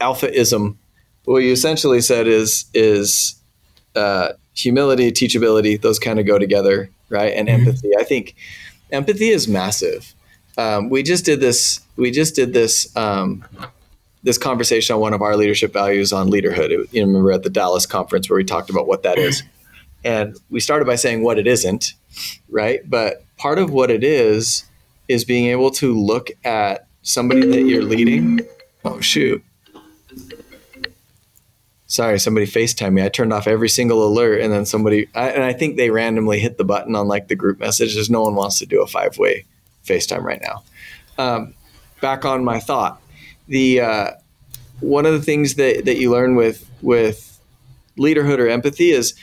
alphaism. 0.01 0.77
What 1.25 1.39
you 1.39 1.51
essentially 1.51 2.01
said 2.01 2.27
is 2.27 2.65
is 2.73 3.35
uh, 3.95 4.33
humility, 4.55 5.11
teachability, 5.11 5.79
those 5.81 5.99
kind 5.99 6.19
of 6.19 6.25
go 6.25 6.39
together, 6.39 6.89
right? 7.09 7.33
And 7.33 7.47
mm-hmm. 7.47 7.67
empathy. 7.67 7.91
I 7.99 8.03
think 8.03 8.35
empathy 8.91 9.29
is 9.29 9.47
massive. 9.47 10.13
Um, 10.57 10.89
we 10.89 11.03
just 11.03 11.25
did 11.25 11.39
this. 11.39 11.81
We 11.95 12.11
just 12.11 12.35
did 12.35 12.53
this. 12.53 12.95
Um, 12.95 13.45
this 14.23 14.37
conversation 14.37 14.95
on 14.95 14.99
one 14.99 15.13
of 15.13 15.21
our 15.21 15.37
leadership 15.37 15.71
values 15.71 16.11
on 16.11 16.29
leaderhood. 16.29 16.71
It, 16.71 16.89
you 16.91 17.05
remember 17.05 17.31
at 17.31 17.43
the 17.43 17.49
Dallas 17.49 17.85
conference 17.85 18.29
where 18.29 18.35
we 18.35 18.43
talked 18.43 18.69
about 18.69 18.87
what 18.87 19.03
that 19.03 19.17
is, 19.17 19.43
and 20.03 20.37
we 20.49 20.59
started 20.59 20.85
by 20.85 20.95
saying 20.95 21.23
what 21.23 21.39
it 21.39 21.47
isn't, 21.47 21.93
right? 22.49 22.81
But 22.89 23.23
part 23.37 23.57
of 23.59 23.71
what 23.71 23.89
it 23.89 24.03
is 24.03 24.65
is 25.07 25.23
being 25.23 25.45
able 25.45 25.71
to 25.71 25.97
look 25.97 26.29
at 26.43 26.87
somebody 27.03 27.45
that 27.45 27.61
you're 27.61 27.83
leading. 27.83 28.41
Oh 28.83 28.99
shoot! 28.99 29.43
sorry, 31.87 32.19
somebody 32.19 32.45
FaceTime 32.45 32.93
me. 32.93 33.03
I 33.03 33.09
turned 33.09 33.33
off 33.33 33.47
every 33.47 33.69
single 33.69 34.05
alert, 34.05 34.41
and 34.41 34.51
then 34.51 34.65
somebody, 34.65 35.07
I, 35.15 35.29
and 35.29 35.43
I 35.43 35.53
think 35.53 35.77
they 35.77 35.89
randomly 35.89 36.39
hit 36.39 36.57
the 36.57 36.65
button 36.65 36.95
on 36.95 37.07
like 37.07 37.27
the 37.27 37.35
group 37.35 37.59
messages. 37.59 38.09
No 38.09 38.21
one 38.21 38.35
wants 38.35 38.59
to 38.59 38.65
do 38.65 38.81
a 38.81 38.87
five 38.87 39.17
way 39.17 39.45
FaceTime 39.87 40.23
right 40.23 40.41
now. 40.41 40.63
Um, 41.17 41.53
back 42.01 42.25
on 42.25 42.43
my 42.43 42.59
thought, 42.59 43.01
the 43.47 43.81
uh, 43.81 44.11
one 44.79 45.05
of 45.05 45.13
the 45.13 45.21
things 45.21 45.55
that 45.55 45.85
that 45.85 45.97
you 45.97 46.11
learn 46.11 46.35
with 46.35 46.69
with 46.81 47.39
leaderhood 47.97 48.39
or 48.39 48.47
empathy 48.47 48.91
is 48.91 49.15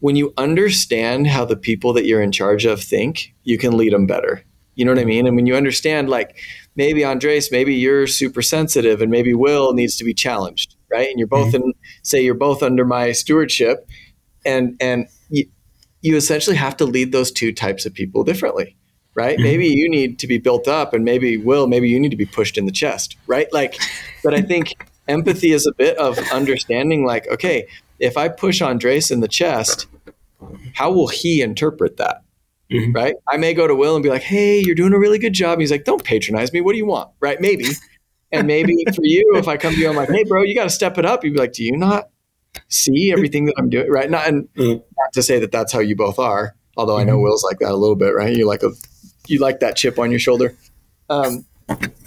when 0.00 0.16
you 0.16 0.32
understand 0.36 1.26
how 1.26 1.44
the 1.44 1.56
people 1.56 1.92
that 1.94 2.04
you're 2.04 2.22
in 2.22 2.30
charge 2.30 2.64
of 2.64 2.80
think, 2.82 3.34
you 3.44 3.58
can 3.58 3.76
lead 3.76 3.92
them 3.92 4.06
better. 4.06 4.44
You 4.74 4.84
know 4.84 4.92
what 4.92 5.00
I 5.00 5.04
mean? 5.04 5.26
And 5.26 5.34
when 5.34 5.46
you 5.46 5.56
understand, 5.56 6.08
like 6.08 6.36
maybe 6.76 7.04
Andres, 7.04 7.50
maybe 7.50 7.74
you're 7.74 8.06
super 8.06 8.42
sensitive, 8.42 9.00
and 9.00 9.10
maybe 9.10 9.34
Will 9.34 9.72
needs 9.72 9.96
to 9.96 10.04
be 10.04 10.14
challenged 10.14 10.76
right? 10.90 11.08
And 11.08 11.18
you're 11.18 11.28
both 11.28 11.48
mm-hmm. 11.48 11.68
in, 11.68 11.74
say, 12.02 12.22
you're 12.22 12.34
both 12.34 12.62
under 12.62 12.84
my 12.84 13.12
stewardship, 13.12 13.88
and 14.44 14.76
and 14.80 15.06
you, 15.28 15.48
you 16.00 16.16
essentially 16.16 16.56
have 16.56 16.76
to 16.78 16.84
lead 16.84 17.12
those 17.12 17.30
two 17.30 17.52
types 17.52 17.86
of 17.86 17.94
people 17.94 18.24
differently, 18.24 18.76
right? 19.18 19.36
Mm-hmm. 19.36 19.42
Maybe 19.42 19.66
you 19.66 19.90
need 19.90 20.18
to 20.20 20.26
be 20.26 20.38
built 20.38 20.68
up, 20.68 20.94
and 20.94 21.04
maybe 21.04 21.36
Will, 21.36 21.66
maybe 21.66 21.88
you 21.88 21.98
need 21.98 22.10
to 22.10 22.16
be 22.16 22.26
pushed 22.26 22.56
in 22.56 22.66
the 22.66 22.72
chest, 22.72 23.16
right? 23.26 23.52
Like, 23.52 23.76
but 24.22 24.32
I 24.32 24.42
think 24.42 24.74
empathy 25.08 25.50
is 25.50 25.66
a 25.66 25.72
bit 25.72 25.98
of 25.98 26.16
understanding, 26.32 27.04
like, 27.04 27.26
okay, 27.28 27.66
if 27.98 28.16
I 28.16 28.28
push 28.28 28.62
Andres 28.62 29.10
in 29.10 29.20
the 29.20 29.28
chest, 29.28 29.86
how 30.74 30.92
will 30.92 31.08
he 31.08 31.42
interpret 31.42 31.96
that? 31.96 32.22
Mm-hmm. 32.70 32.92
Right. 32.92 33.14
I 33.26 33.38
may 33.38 33.54
go 33.54 33.66
to 33.66 33.74
Will 33.74 33.96
and 33.96 34.02
be 34.02 34.10
like, 34.10 34.22
Hey, 34.22 34.60
you're 34.60 34.74
doing 34.74 34.92
a 34.92 34.98
really 34.98 35.18
good 35.18 35.32
job. 35.32 35.58
he's 35.58 35.70
like, 35.70 35.84
Don't 35.84 36.04
patronize 36.04 36.52
me. 36.52 36.60
What 36.60 36.72
do 36.72 36.78
you 36.78 36.84
want? 36.84 37.10
Right. 37.18 37.40
Maybe. 37.40 37.64
And 38.30 38.46
maybe 38.46 38.84
for 38.94 39.04
you, 39.04 39.32
if 39.36 39.48
I 39.48 39.56
come 39.56 39.74
to 39.74 39.80
you, 39.80 39.88
I'm 39.88 39.96
like, 39.96 40.10
hey, 40.10 40.24
bro, 40.24 40.42
you 40.42 40.54
got 40.54 40.64
to 40.64 40.70
step 40.70 40.98
it 40.98 41.06
up. 41.06 41.24
You'd 41.24 41.34
be 41.34 41.40
like, 41.40 41.52
do 41.52 41.64
you 41.64 41.76
not 41.76 42.10
see 42.68 43.10
everything 43.12 43.46
that 43.46 43.54
I'm 43.56 43.70
doing? 43.70 43.90
Right. 43.90 44.10
Not, 44.10 44.28
and 44.28 44.48
mm-hmm. 44.54 44.72
not 44.72 45.12
to 45.14 45.22
say 45.22 45.38
that 45.38 45.50
that's 45.50 45.72
how 45.72 45.78
you 45.78 45.96
both 45.96 46.18
are, 46.18 46.54
although 46.76 46.98
I 46.98 47.04
know 47.04 47.14
mm-hmm. 47.14 47.22
Will's 47.22 47.44
like 47.44 47.58
that 47.60 47.70
a 47.70 47.76
little 47.76 47.96
bit, 47.96 48.14
right? 48.14 48.36
You're 48.36 48.46
like 48.46 48.62
a, 48.62 48.70
you 49.28 49.40
like 49.40 49.60
that 49.60 49.76
chip 49.76 49.98
on 49.98 50.10
your 50.10 50.20
shoulder. 50.20 50.56
Um, 51.10 51.44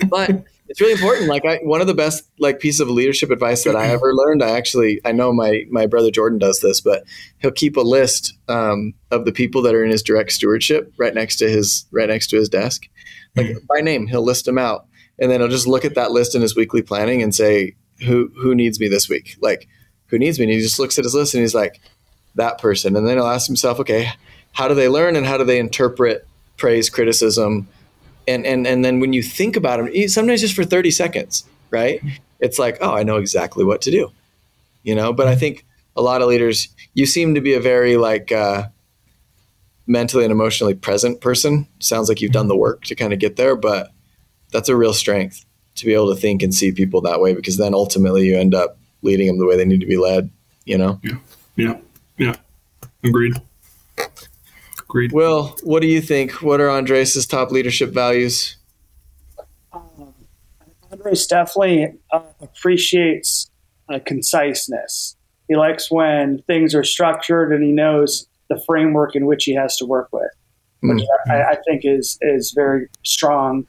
but 0.10 0.44
it's 0.68 0.80
really 0.80 0.94
important. 0.94 1.28
Like 1.28 1.46
I, 1.46 1.58
one 1.64 1.82
of 1.82 1.88
the 1.88 1.94
best 1.94 2.30
like 2.40 2.60
piece 2.60 2.80
of 2.80 2.90
leadership 2.90 3.30
advice 3.30 3.64
that 3.64 3.76
I 3.76 3.88
ever 3.88 4.14
learned. 4.14 4.44
I 4.44 4.52
actually 4.52 5.02
I 5.06 5.12
know 5.12 5.34
my 5.34 5.66
my 5.70 5.86
brother 5.86 6.12
Jordan 6.12 6.40
does 6.40 6.62
this, 6.62 6.82
but 6.82 7.04
he'll 7.40 7.52
keep 7.52 7.78
a 7.78 7.82
list 7.82 8.34
um, 8.48 8.94
of 9.12 9.26
the 9.26 9.32
people 9.32 9.62
that 9.64 9.76
are 9.76 9.84
in 9.84 9.92
his 9.92 10.04
direct 10.04 10.32
stewardship 10.32 10.94
right 10.98 11.14
next 11.14 11.38
to 11.38 11.50
his 11.50 11.86
right 11.92 12.10
next 12.10 12.28
to 12.28 12.38
his 12.38 12.50
desk, 12.50 12.88
like 13.36 13.48
mm-hmm. 13.48 13.66
by 13.68 13.82
name. 13.82 14.08
He'll 14.08 14.24
list 14.24 14.46
them 14.46 14.58
out, 14.58 14.88
and 15.20 15.30
then 15.30 15.42
he'll 15.42 15.50
just 15.50 15.68
look 15.68 15.86
at 15.86 15.96
that 15.96 16.12
list 16.12 16.36
in 16.36 16.42
his 16.42 16.56
weekly 16.56 16.82
planning 16.82 17.22
and 17.22 17.36
say 17.36 17.76
who 18.02 18.32
who 18.36 18.56
needs 18.56 18.80
me 18.80 18.88
this 18.88 19.08
week 19.08 19.38
like 19.42 19.68
who 20.08 20.18
needs 20.18 20.40
me 20.40 20.46
and 20.46 20.54
he 20.54 20.60
just 20.60 20.80
looks 20.80 20.98
at 20.98 21.06
his 21.06 21.16
list 21.16 21.34
and 21.34 21.42
he's 21.42 21.56
like 21.56 21.80
that 22.36 22.58
person 22.58 22.96
and 22.96 23.08
then 23.08 23.18
he'll 23.18 23.28
ask 23.28 23.48
himself 23.48 23.80
okay 23.80 24.10
how 24.54 24.68
do 24.68 24.74
they 24.74 24.90
learn 24.90 25.16
and 25.16 25.26
how 25.26 25.38
do 25.38 25.44
they 25.44 25.60
interpret 25.60 26.28
praise 26.62 26.92
criticism 26.92 27.68
and 28.28 28.46
and 28.46 28.68
and 28.68 28.86
then 28.86 29.00
when 29.00 29.14
you 29.14 29.24
think 29.24 29.56
about 29.56 29.80
it 29.80 30.12
sometimes 30.12 30.42
just 30.42 30.56
for 30.56 30.64
30 30.64 30.92
seconds 30.92 31.44
right? 31.72 32.00
It's 32.40 32.60
like 32.60 32.78
oh 32.82 32.94
i 32.94 33.02
know 33.02 33.18
exactly 33.18 33.66
what 33.66 33.82
to 33.82 33.92
do 33.92 34.12
you 34.84 34.94
know? 34.94 35.12
But 35.12 35.28
i 35.28 35.36
think 35.36 35.66
a 35.96 36.04
lot 36.04 36.22
of 36.22 36.28
leaders 36.28 36.68
you 36.94 37.08
seem 37.08 37.34
to 37.34 37.42
be 37.42 37.56
a 37.56 37.60
very 37.60 37.98
like 37.98 38.32
uh, 38.32 38.68
mentally 39.88 40.24
and 40.24 40.32
emotionally 40.32 40.76
present 40.76 41.20
person. 41.20 41.68
Sounds 41.80 42.08
like 42.10 42.22
you've 42.22 42.32
done 42.32 42.48
the 42.48 42.56
work 42.56 42.84
to 42.86 42.96
kind 42.96 43.12
of 43.12 43.18
get 43.18 43.38
there 43.38 43.56
but 43.56 43.90
that's 44.52 44.70
a 44.70 44.76
real 44.76 44.94
strength 44.94 45.44
to 45.78 45.86
be 45.88 45.96
able 45.96 46.14
to 46.14 46.22
think 46.22 46.44
and 46.44 46.54
see 46.54 46.72
people 46.72 47.02
that 47.02 47.20
way 47.20 47.34
because 47.34 47.58
then 47.58 47.74
ultimately 47.74 48.28
you 48.28 48.38
end 48.38 48.54
up 48.54 48.78
leading 49.02 49.26
them 49.26 49.40
the 49.40 49.48
way 49.48 49.58
they 49.58 49.66
need 49.66 49.82
to 49.82 49.88
be 49.88 49.98
led 49.98 50.30
you 50.66 50.78
know? 50.78 51.00
Yeah. 51.02 51.18
Yeah. 51.56 51.78
Yeah. 52.20 52.36
Agreed 53.04 53.34
agreed 54.92 55.12
will 55.12 55.56
what 55.64 55.82
do 55.82 55.88
you 55.88 56.02
think? 56.02 56.42
What 56.42 56.60
are 56.60 56.68
andres's 56.68 57.26
top 57.26 57.52
leadership 57.52 57.92
values? 57.92 58.58
Um, 59.74 60.14
andres 60.92 61.26
definitely 61.28 61.94
uh, 62.12 62.22
appreciates 62.42 63.50
uh, 63.90 64.00
conciseness. 64.06 65.16
He 65.48 65.56
likes 65.56 65.90
when 65.90 66.42
things 66.48 66.76
are 66.76 66.84
structured 66.84 67.52
and 67.52 67.64
he 67.64 67.72
knows 67.72 68.28
the 68.50 68.62
framework 68.66 69.16
in 69.16 69.26
which 69.26 69.46
he 69.46 69.54
has 69.56 69.78
to 69.78 69.86
work 69.86 70.10
with 70.12 70.32
which 70.82 71.04
mm-hmm. 71.04 71.32
I, 71.32 71.52
I 71.52 71.56
think 71.68 71.82
is 71.84 72.18
is 72.22 72.52
very 72.56 72.88
strong. 73.04 73.68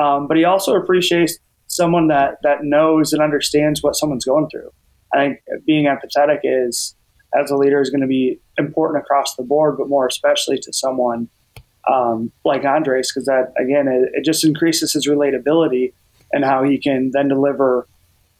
Um, 0.00 0.26
but 0.26 0.36
he 0.36 0.44
also 0.44 0.74
appreciates 0.74 1.38
someone 1.66 2.08
that 2.08 2.38
that 2.42 2.64
knows 2.64 3.12
and 3.12 3.22
understands 3.22 3.82
what 3.82 3.96
someone's 3.96 4.24
going 4.24 4.48
through. 4.48 4.70
I 5.12 5.18
think 5.18 5.40
being 5.66 5.86
empathetic 5.86 6.40
is, 6.42 6.96
as 7.38 7.50
a 7.50 7.56
leader, 7.56 7.80
is 7.80 7.90
going 7.90 8.00
to 8.00 8.06
be 8.06 8.38
important 8.58 9.02
across 9.02 9.34
the 9.36 9.42
board, 9.42 9.76
but 9.78 9.88
more 9.88 10.06
especially 10.06 10.58
to 10.58 10.72
someone 10.72 11.28
um, 11.90 12.32
like 12.44 12.64
Andres, 12.64 13.12
because 13.12 13.26
that 13.26 13.52
again, 13.58 13.88
it, 13.88 14.10
it, 14.14 14.24
just 14.24 14.44
increases 14.44 14.92
his 14.92 15.06
relatability 15.06 15.92
and 16.32 16.44
how 16.44 16.62
he 16.62 16.78
can 16.78 17.10
then 17.12 17.28
deliver 17.28 17.86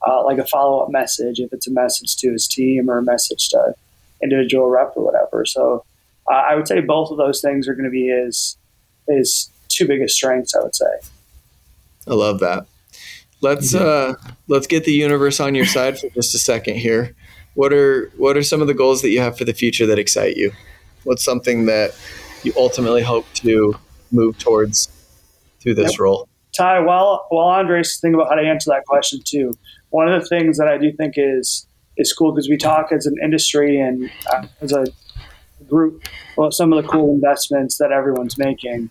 uh, 0.07 0.25
like 0.25 0.39
a 0.39 0.47
follow 0.47 0.81
up 0.81 0.91
message 0.91 1.41
if 1.41 1.53
it's 1.53 1.67
a 1.67 1.71
message 1.71 2.17
to 2.17 2.33
his 2.33 2.49
team 2.49 2.89
or 2.89 2.99
a 2.99 3.03
message 3.03 3.49
to 3.51 3.75
individual 4.23 4.69
rep 4.69 4.93
or 4.97 5.05
whatever. 5.05 5.45
So 5.45 5.85
uh, 6.31 6.37
I 6.37 6.55
would 6.55 6.67
say 6.67 6.81
both 6.81 7.11
of 7.11 7.19
those 7.19 7.41
things 7.41 7.69
are 7.69 7.75
going 7.75 7.85
to 7.85 7.91
be 7.91 8.09
his 8.09 8.57
his 9.09 9.51
two 9.69 9.87
biggest 9.87 10.17
strengths, 10.17 10.55
I 10.55 10.61
would 10.61 10.75
say. 10.75 10.87
I 12.07 12.15
love 12.15 12.41
that. 12.41 12.67
Let's 13.41 13.75
uh, 13.75 14.15
let's 14.49 14.67
get 14.67 14.85
the 14.85 14.93
universe 14.93 15.39
on 15.39 15.55
your 15.55 15.67
side 15.67 15.99
for 15.99 16.09
just 16.11 16.35
a 16.35 16.39
second 16.39 16.77
here. 16.77 17.15
What 17.55 17.73
are 17.73 18.11
what 18.17 18.37
are 18.37 18.43
some 18.43 18.61
of 18.61 18.67
the 18.67 18.75
goals 18.75 19.03
that 19.03 19.11
you 19.11 19.21
have 19.21 19.39
for 19.39 19.45
the 19.45 19.55
future 19.55 19.87
that 19.87 19.99
excite 19.99 20.37
you? 20.37 20.53
What's 21.05 21.25
something 21.25 21.67
that 21.67 21.97
you 22.43 22.53
ultimately 22.57 23.03
hope 23.03 23.27
to 23.35 23.75
move 24.11 24.39
towards 24.39 24.89
through 25.61 25.75
this 25.75 25.93
yep. 25.93 26.01
role? 26.01 26.29
Ty, 26.57 26.81
while 26.81 27.27
while 27.31 27.49
Andres 27.49 27.99
think 28.01 28.15
about 28.15 28.29
how 28.29 28.37
to 28.37 28.43
answer 28.43 28.71
that 28.71 28.85
question 28.87 29.21
too, 29.25 29.53
one 29.91 30.09
of 30.09 30.21
the 30.21 30.29
things 30.29 30.59
that 30.59 30.69
I 30.69 30.79
do 30.79 30.93
think 30.93 31.15
is 31.17 31.67
is 31.97 32.13
cool 32.13 32.33
because 32.33 32.49
we 32.49 32.57
talk 32.57 32.91
as 32.93 33.07
an 33.07 33.15
industry 33.23 33.81
and 33.81 34.11
uh, 34.33 34.47
as 34.61 34.73
a 34.73 34.87
group 35.69 36.03
about 36.37 36.53
some 36.53 36.73
of 36.73 36.83
the 36.83 36.89
cool 36.89 37.15
investments 37.15 37.79
that 37.79 37.93
everyone's 37.93 38.37
making. 38.37 38.91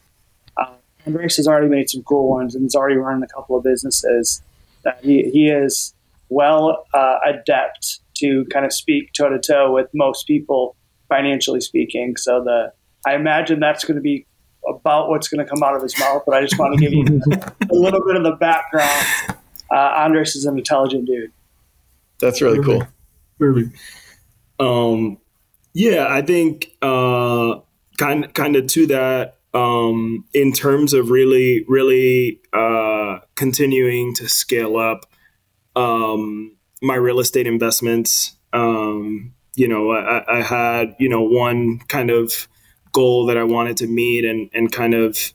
Uh, 0.58 0.72
Andres 1.06 1.36
has 1.38 1.48
already 1.48 1.68
made 1.68 1.90
some 1.90 2.04
cool 2.04 2.30
ones 2.30 2.56
and 2.56 2.64
he's 2.64 2.76
already 2.76 2.96
run 2.96 3.22
a 3.24 3.28
couple 3.28 3.58
of 3.58 3.64
businesses. 3.64 4.42
That 4.84 5.00
he, 5.04 5.30
he 5.30 5.50
is 5.50 5.94
well 6.30 6.86
uh, 6.94 7.20
adept 7.26 8.00
to 8.24 8.46
kind 8.52 8.66
of 8.66 8.74
speak 8.74 9.12
toe 9.14 9.30
to 9.30 9.40
toe 9.40 9.74
with 9.74 9.88
most 9.94 10.26
people, 10.26 10.76
financially 11.10 11.62
speaking. 11.62 12.16
So 12.18 12.44
the 12.44 12.72
I 13.06 13.16
imagine 13.16 13.60
that's 13.60 13.84
going 13.84 13.96
to 13.96 14.02
be 14.02 14.26
about 14.68 15.10
what's 15.10 15.28
going 15.28 15.46
to 15.46 15.50
come 15.50 15.62
out 15.62 15.76
of 15.76 15.82
his 15.82 15.98
mouth, 16.00 16.24
but 16.26 16.36
I 16.36 16.42
just 16.42 16.58
want 16.58 16.74
to 16.74 16.80
give 16.80 16.94
you 16.94 17.22
a 17.70 17.74
little 17.74 18.04
bit 18.06 18.16
of 18.16 18.24
the 18.24 18.36
background. 18.40 19.38
Uh, 19.70 19.94
Andres 19.98 20.36
is 20.36 20.46
an 20.46 20.58
intelligent 20.58 21.06
dude. 21.06 21.32
That's 22.20 22.42
really 22.42 22.64
cool. 22.64 22.88
Perfect. 23.38 23.78
Um, 24.60 25.18
yeah, 25.74 26.08
I 26.10 26.22
think 26.22 26.72
uh, 26.82 27.56
kind 27.98 28.34
kind 28.34 28.56
of 28.56 28.68
to 28.68 28.88
that 28.88 29.38
um, 29.54 30.26
in 30.34 30.54
terms 30.54 30.94
of 30.94 31.10
really 31.10 31.66
really 31.68 32.40
uh, 32.54 33.20
continuing 33.36 34.14
to 34.16 34.30
scale 34.30 34.78
up 34.78 35.06
um, 35.76 36.56
my 36.84 36.96
real 36.96 37.20
estate 37.20 37.48
investments. 37.48 38.36
Um, 38.52 39.34
you 39.56 39.68
know, 39.68 39.92
I, 39.92 40.40
I, 40.40 40.42
had 40.42 40.96
you 41.00 41.10
know 41.10 41.22
one 41.22 41.80
kind 41.88 42.12
of 42.12 42.48
goal 42.92 43.26
that 43.28 43.38
I 43.38 43.44
wanted 43.44 43.78
to 43.78 43.88
meet 43.88 44.26
and 44.26 44.50
and 44.54 44.72
kind 44.72 44.94
of 44.94 45.34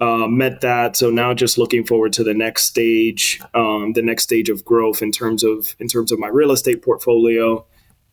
uh, 0.00 0.26
met 0.26 0.60
that. 0.60 0.96
So 0.96 1.10
now 1.10 1.32
just 1.32 1.56
looking 1.56 1.86
forward 1.86 2.12
to 2.14 2.24
the 2.24 2.34
next 2.34 2.64
stage, 2.64 3.40
um, 3.54 3.92
the 3.94 4.02
next 4.02 4.24
stage 4.24 4.50
of 4.50 4.64
growth 4.64 5.00
in 5.00 5.12
terms 5.12 5.42
of 5.44 5.74
in 5.78 5.88
terms 5.88 6.12
of 6.12 6.18
my 6.18 6.28
real 6.28 6.50
estate 6.52 6.82
portfolio. 6.82 7.64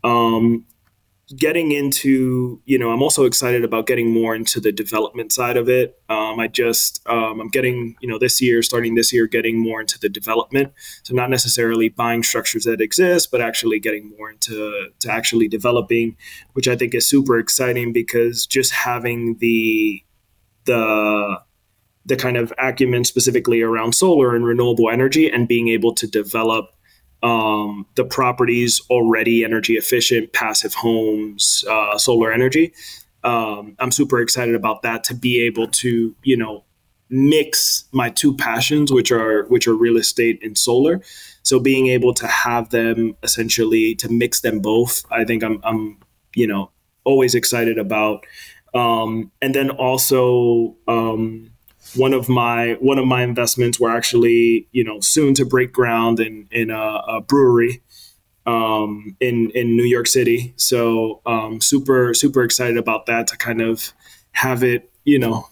Um, 0.03 0.65
getting 1.37 1.71
into, 1.71 2.61
you 2.65 2.77
know, 2.77 2.91
I'm 2.91 3.01
also 3.01 3.25
excited 3.25 3.63
about 3.63 3.87
getting 3.87 4.11
more 4.11 4.35
into 4.35 4.59
the 4.59 4.71
development 4.71 5.31
side 5.31 5.57
of 5.57 5.69
it. 5.69 6.01
Um, 6.09 6.39
I 6.39 6.47
just, 6.47 7.01
um, 7.07 7.39
I'm 7.39 7.49
getting, 7.49 7.95
you 8.01 8.07
know, 8.07 8.17
this 8.17 8.41
year, 8.41 8.61
starting 8.61 8.95
this 8.95 9.13
year, 9.13 9.27
getting 9.27 9.59
more 9.59 9.81
into 9.81 9.99
the 9.99 10.09
development. 10.09 10.73
So 11.03 11.13
not 11.13 11.29
necessarily 11.29 11.89
buying 11.89 12.23
structures 12.23 12.65
that 12.65 12.81
exist, 12.81 13.31
but 13.31 13.41
actually 13.41 13.79
getting 13.79 14.13
more 14.17 14.29
into 14.29 14.89
to 14.99 15.11
actually 15.11 15.47
developing, 15.47 16.17
which 16.53 16.67
I 16.67 16.75
think 16.75 16.93
is 16.93 17.07
super 17.07 17.37
exciting 17.37 17.93
because 17.93 18.45
just 18.45 18.71
having 18.73 19.37
the 19.39 20.03
the 20.65 21.39
the 22.05 22.15
kind 22.15 22.37
of 22.37 22.51
acumen 22.57 23.03
specifically 23.03 23.61
around 23.61 23.93
solar 23.93 24.35
and 24.35 24.43
renewable 24.43 24.89
energy 24.89 25.29
and 25.29 25.47
being 25.47 25.67
able 25.67 25.93
to 25.93 26.07
develop 26.07 26.71
um, 27.23 27.85
the 27.95 28.03
properties 28.03 28.81
already 28.89 29.43
energy 29.43 29.75
efficient, 29.75 30.33
passive 30.33 30.73
homes, 30.73 31.63
uh, 31.69 31.97
solar 31.97 32.31
energy. 32.31 32.73
Um, 33.23 33.75
I'm 33.79 33.91
super 33.91 34.19
excited 34.19 34.55
about 34.55 34.81
that 34.81 35.03
to 35.05 35.15
be 35.15 35.41
able 35.41 35.67
to, 35.67 36.15
you 36.23 36.37
know, 36.37 36.63
mix 37.09 37.83
my 37.91 38.09
two 38.09 38.35
passions, 38.35 38.91
which 38.91 39.11
are 39.11 39.45
which 39.47 39.67
are 39.67 39.75
real 39.75 39.97
estate 39.97 40.39
and 40.41 40.57
solar. 40.57 41.01
So 41.43 41.59
being 41.59 41.87
able 41.87 42.13
to 42.15 42.27
have 42.27 42.69
them 42.69 43.15
essentially 43.21 43.95
to 43.95 44.09
mix 44.09 44.41
them 44.41 44.59
both, 44.59 45.03
I 45.11 45.25
think 45.25 45.43
I'm, 45.43 45.59
I'm 45.63 45.97
you 46.35 46.47
know, 46.47 46.71
always 47.03 47.35
excited 47.35 47.77
about. 47.77 48.25
Um, 48.73 49.31
and 49.41 49.53
then 49.53 49.69
also, 49.69 50.77
um, 50.87 51.51
one 51.95 52.13
of 52.13 52.29
my 52.29 52.77
one 52.79 52.97
of 52.97 53.05
my 53.05 53.23
investments 53.23 53.79
were 53.79 53.89
actually 53.89 54.67
you 54.71 54.83
know 54.83 54.99
soon 54.99 55.33
to 55.35 55.45
break 55.45 55.73
ground 55.73 56.19
in 56.19 56.47
in 56.51 56.69
a, 56.69 57.01
a 57.07 57.21
brewery 57.21 57.81
um, 58.45 59.15
in 59.19 59.51
in 59.51 59.75
New 59.75 59.85
York 59.85 60.07
City. 60.07 60.53
So 60.57 61.21
um, 61.25 61.61
super 61.61 62.13
super 62.13 62.43
excited 62.43 62.77
about 62.77 63.05
that 63.07 63.27
to 63.27 63.37
kind 63.37 63.61
of 63.61 63.93
have 64.33 64.63
it 64.63 64.91
you 65.03 65.19
know 65.19 65.47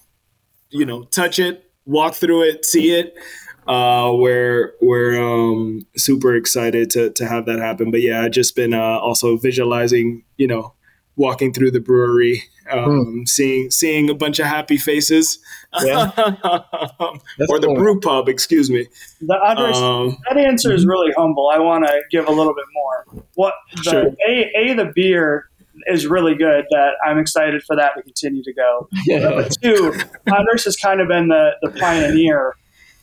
you 0.69 0.85
know 0.85 1.03
touch 1.03 1.39
it, 1.39 1.69
walk 1.85 2.15
through 2.15 2.43
it, 2.43 2.65
see 2.65 2.91
it. 2.91 3.15
Uh, 3.67 4.11
we're 4.13 4.73
we're 4.81 5.21
um, 5.21 5.85
super 5.95 6.35
excited 6.35 6.89
to 6.91 7.11
to 7.11 7.27
have 7.27 7.45
that 7.45 7.59
happen. 7.59 7.91
But 7.91 8.01
yeah, 8.01 8.21
I've 8.21 8.31
just 8.31 8.55
been 8.55 8.73
uh, 8.73 8.97
also 8.99 9.37
visualizing 9.37 10.23
you 10.37 10.47
know 10.47 10.73
walking 11.15 11.53
through 11.53 11.71
the 11.71 11.79
brewery, 11.79 12.43
um, 12.71 12.83
hmm. 12.83 13.23
seeing 13.25 13.71
seeing 13.71 14.09
a 14.09 14.13
bunch 14.13 14.39
of 14.39 14.45
happy 14.45 14.77
faces, 14.77 15.39
yeah. 15.83 16.11
or 16.17 17.59
the 17.59 17.67
cool. 17.67 17.75
brew 17.75 17.99
pub. 17.99 18.29
Excuse 18.29 18.69
me. 18.69 18.87
The 19.21 19.35
um, 19.35 20.17
that 20.29 20.37
answer 20.37 20.73
is 20.73 20.85
really 20.85 21.11
humble. 21.17 21.49
I 21.53 21.59
want 21.59 21.85
to 21.85 22.01
give 22.11 22.27
a 22.27 22.31
little 22.31 22.53
bit 22.53 22.65
more. 22.73 23.23
What 23.35 23.53
the 23.75 23.83
sure. 23.83 24.05
a 24.27 24.51
a 24.55 24.73
the 24.73 24.91
beer 24.95 25.49
is 25.87 26.07
really 26.07 26.35
good. 26.35 26.65
That 26.69 26.91
I'm 27.05 27.17
excited 27.17 27.63
for 27.63 27.75
that 27.75 27.95
to 27.95 28.03
continue 28.03 28.43
to 28.43 28.53
go. 28.53 28.87
Yeah. 29.05 29.29
But 29.29 29.55
two, 29.61 29.93
Andres 30.31 30.65
has 30.65 30.75
kind 30.75 31.01
of 31.01 31.07
been 31.07 31.27
the 31.27 31.51
the 31.61 31.71
pioneer 31.79 32.55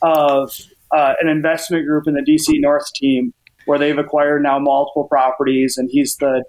of 0.02 0.52
uh, 0.94 1.14
an 1.20 1.28
investment 1.28 1.86
group 1.86 2.06
in 2.06 2.14
the 2.14 2.20
DC 2.20 2.60
North 2.60 2.92
team 2.94 3.32
where 3.66 3.78
they've 3.78 3.98
acquired 3.98 4.42
now 4.42 4.58
multiple 4.58 5.08
properties, 5.08 5.76
and 5.76 5.88
he's 5.90 6.16
the 6.16 6.44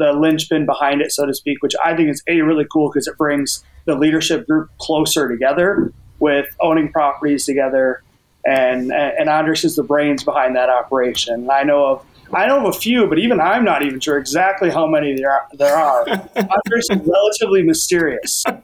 the 0.00 0.12
linchpin 0.12 0.66
behind 0.66 1.02
it, 1.02 1.12
so 1.12 1.26
to 1.26 1.34
speak, 1.34 1.62
which 1.62 1.74
I 1.84 1.94
think 1.94 2.08
is 2.08 2.22
a 2.26 2.40
really 2.40 2.66
cool 2.72 2.90
because 2.90 3.06
it 3.06 3.16
brings 3.18 3.62
the 3.84 3.94
leadership 3.94 4.46
group 4.46 4.70
closer 4.78 5.28
together 5.28 5.92
with 6.18 6.46
owning 6.60 6.90
properties 6.90 7.44
together. 7.44 8.02
And 8.46 8.90
and 8.90 9.28
Andres 9.28 9.64
is 9.64 9.76
the 9.76 9.82
brains 9.82 10.24
behind 10.24 10.56
that 10.56 10.70
operation. 10.70 11.50
I 11.50 11.62
know 11.62 11.84
of 11.84 12.06
I 12.32 12.46
know 12.46 12.66
of 12.66 12.74
a 12.74 12.78
few, 12.78 13.06
but 13.06 13.18
even 13.18 13.40
I'm 13.40 13.64
not 13.64 13.82
even 13.82 14.00
sure 14.00 14.16
exactly 14.16 14.70
how 14.70 14.86
many 14.86 15.14
there 15.14 15.30
are. 15.30 15.46
There 15.52 15.76
are. 15.76 16.08
Andres 16.36 16.88
is 16.90 17.00
relatively 17.04 17.62
mysterious. 17.62 18.44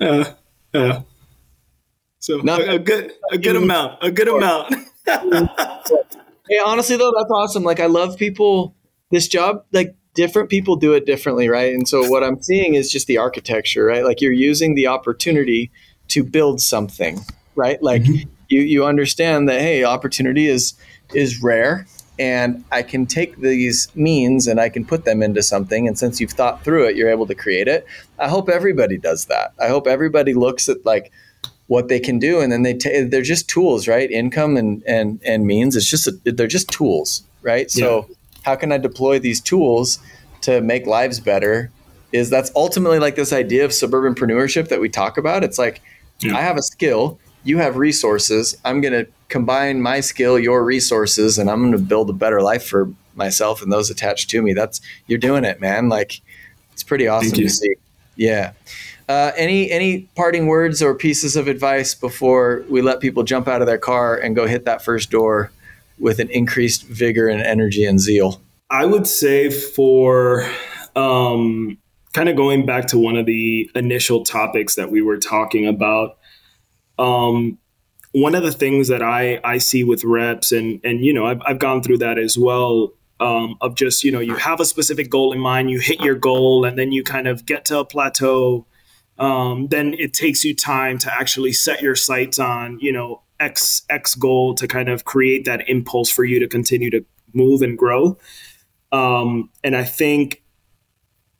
Uh, 0.00 0.24
uh. 0.74 1.00
So 2.18 2.38
Not, 2.38 2.62
a, 2.62 2.72
a, 2.72 2.78
good 2.80 3.12
a 3.30 3.38
good 3.38 3.54
amount, 3.54 4.02
a 4.02 4.10
good 4.10 4.26
amount. 4.26 4.74
hey, 5.06 6.58
honestly 6.66 6.96
though, 6.96 7.12
that's 7.16 7.30
awesome. 7.30 7.62
Like 7.62 7.78
I 7.78 7.86
love 7.86 8.18
people 8.18 8.74
this 9.14 9.28
job 9.28 9.64
like 9.72 9.94
different 10.14 10.48
people 10.48 10.76
do 10.76 10.92
it 10.92 11.06
differently 11.06 11.48
right? 11.48 11.74
And 11.74 11.88
so 11.88 12.08
what 12.08 12.22
i'm 12.22 12.42
seeing 12.42 12.74
is 12.74 12.90
just 12.90 13.06
the 13.06 13.18
architecture 13.18 13.84
right? 13.84 14.04
Like 14.04 14.20
you're 14.20 14.32
using 14.32 14.74
the 14.74 14.86
opportunity 14.86 15.70
to 16.08 16.22
build 16.22 16.60
something 16.60 17.20
right? 17.54 17.82
Like 17.82 18.02
mm-hmm. 18.02 18.28
you 18.48 18.60
you 18.60 18.84
understand 18.84 19.48
that 19.48 19.60
hey 19.60 19.84
opportunity 19.84 20.48
is 20.48 20.74
is 21.12 21.42
rare 21.42 21.86
and 22.18 22.64
i 22.70 22.82
can 22.82 23.06
take 23.06 23.36
these 23.38 23.88
means 23.96 24.46
and 24.46 24.60
i 24.60 24.68
can 24.68 24.84
put 24.84 25.04
them 25.04 25.22
into 25.22 25.42
something 25.42 25.88
and 25.88 25.98
since 25.98 26.20
you've 26.20 26.30
thought 26.30 26.62
through 26.62 26.86
it 26.86 26.94
you're 26.94 27.10
able 27.10 27.26
to 27.26 27.34
create 27.34 27.68
it. 27.68 27.86
I 28.18 28.28
hope 28.28 28.48
everybody 28.48 28.98
does 28.98 29.26
that. 29.26 29.52
I 29.60 29.68
hope 29.68 29.86
everybody 29.86 30.34
looks 30.34 30.68
at 30.68 30.84
like 30.84 31.10
what 31.66 31.88
they 31.88 31.98
can 31.98 32.18
do 32.18 32.40
and 32.40 32.52
then 32.52 32.62
they 32.62 32.74
t- 32.74 33.02
they're 33.02 33.22
just 33.22 33.48
tools 33.48 33.88
right? 33.88 34.10
Income 34.10 34.56
and 34.56 34.82
and 34.86 35.20
and 35.24 35.46
means 35.46 35.76
it's 35.76 35.90
just 35.90 36.06
a, 36.06 36.12
they're 36.24 36.46
just 36.46 36.68
tools 36.68 37.24
right? 37.42 37.66
Yeah. 37.74 37.84
so 37.84 38.08
how 38.44 38.56
can 38.56 38.72
I 38.72 38.78
deploy 38.78 39.18
these 39.18 39.40
tools 39.40 39.98
to 40.42 40.60
make 40.60 40.86
lives 40.86 41.20
better? 41.20 41.70
Is 42.12 42.30
that's 42.30 42.52
ultimately 42.54 42.98
like 42.98 43.16
this 43.16 43.32
idea 43.32 43.64
of 43.64 43.72
suburban 43.72 44.14
entrepreneurship 44.14 44.68
that 44.68 44.80
we 44.80 44.88
talk 44.88 45.18
about. 45.18 45.42
It's 45.42 45.58
like 45.58 45.80
yeah. 46.20 46.36
I 46.36 46.42
have 46.42 46.56
a 46.56 46.62
skill, 46.62 47.18
you 47.42 47.58
have 47.58 47.76
resources. 47.76 48.56
I'm 48.64 48.80
going 48.80 48.92
to 48.92 49.10
combine 49.28 49.80
my 49.80 50.00
skill, 50.00 50.38
your 50.38 50.64
resources, 50.64 51.38
and 51.38 51.50
I'm 51.50 51.60
going 51.60 51.72
to 51.72 51.78
build 51.78 52.10
a 52.10 52.12
better 52.12 52.40
life 52.40 52.64
for 52.64 52.92
myself 53.16 53.62
and 53.62 53.72
those 53.72 53.90
attached 53.90 54.30
to 54.30 54.42
me. 54.42 54.54
That's 54.54 54.80
you're 55.06 55.18
doing 55.18 55.44
it, 55.44 55.60
man. 55.60 55.88
Like 55.88 56.20
it's 56.72 56.82
pretty 56.82 57.08
awesome 57.08 57.32
to 57.32 57.48
see. 57.48 57.74
Yeah. 58.16 58.52
Uh, 59.08 59.32
any 59.36 59.70
any 59.70 60.02
parting 60.14 60.46
words 60.46 60.82
or 60.82 60.94
pieces 60.94 61.36
of 61.36 61.46
advice 61.46 61.94
before 61.94 62.64
we 62.68 62.80
let 62.80 63.00
people 63.00 63.22
jump 63.22 63.46
out 63.46 63.60
of 63.60 63.66
their 63.66 63.78
car 63.78 64.16
and 64.16 64.34
go 64.34 64.46
hit 64.46 64.64
that 64.64 64.82
first 64.82 65.10
door 65.10 65.50
with 65.98 66.18
an 66.18 66.28
increased 66.30 66.84
vigor 66.84 67.28
and 67.28 67.40
energy 67.42 67.84
and 67.84 68.00
zeal? 68.00 68.40
I 68.70 68.86
would 68.86 69.06
say 69.06 69.50
for 69.50 70.48
um, 70.96 71.78
kind 72.12 72.28
of 72.28 72.36
going 72.36 72.66
back 72.66 72.86
to 72.88 72.98
one 72.98 73.16
of 73.16 73.26
the 73.26 73.70
initial 73.74 74.24
topics 74.24 74.74
that 74.74 74.90
we 74.90 75.02
were 75.02 75.18
talking 75.18 75.66
about. 75.66 76.18
Um, 76.98 77.58
one 78.12 78.36
of 78.36 78.44
the 78.44 78.52
things 78.52 78.88
that 78.88 79.02
I, 79.02 79.40
I 79.42 79.58
see 79.58 79.82
with 79.82 80.04
reps 80.04 80.52
and 80.52 80.80
and 80.84 81.04
you 81.04 81.12
know 81.12 81.26
I've, 81.26 81.42
I've 81.44 81.58
gone 81.58 81.82
through 81.82 81.98
that 81.98 82.16
as 82.16 82.38
well 82.38 82.92
um, 83.18 83.56
of 83.60 83.74
just 83.74 84.04
you 84.04 84.12
know 84.12 84.20
you 84.20 84.36
have 84.36 84.60
a 84.60 84.64
specific 84.64 85.10
goal 85.10 85.32
in 85.32 85.40
mind 85.40 85.68
you 85.68 85.80
hit 85.80 86.00
your 86.00 86.14
goal 86.14 86.64
and 86.64 86.78
then 86.78 86.92
you 86.92 87.02
kind 87.02 87.26
of 87.26 87.44
get 87.44 87.64
to 87.64 87.80
a 87.80 87.84
plateau 87.84 88.66
um, 89.18 89.68
then 89.68 89.94
it 89.94 90.12
takes 90.12 90.44
you 90.44 90.54
time 90.54 90.98
to 90.98 91.12
actually 91.12 91.52
set 91.52 91.82
your 91.82 91.94
sights 91.94 92.38
on, 92.38 92.78
you 92.80 92.92
know, 92.92 93.22
X 93.40 93.82
X 93.90 94.14
goal 94.14 94.54
to 94.54 94.66
kind 94.68 94.88
of 94.88 95.04
create 95.04 95.44
that 95.44 95.68
impulse 95.68 96.10
for 96.10 96.24
you 96.24 96.38
to 96.40 96.48
continue 96.48 96.90
to 96.90 97.04
move 97.32 97.62
and 97.62 97.76
grow. 97.76 98.18
Um, 98.92 99.50
and 99.62 99.76
I 99.76 99.84
think 99.84 100.42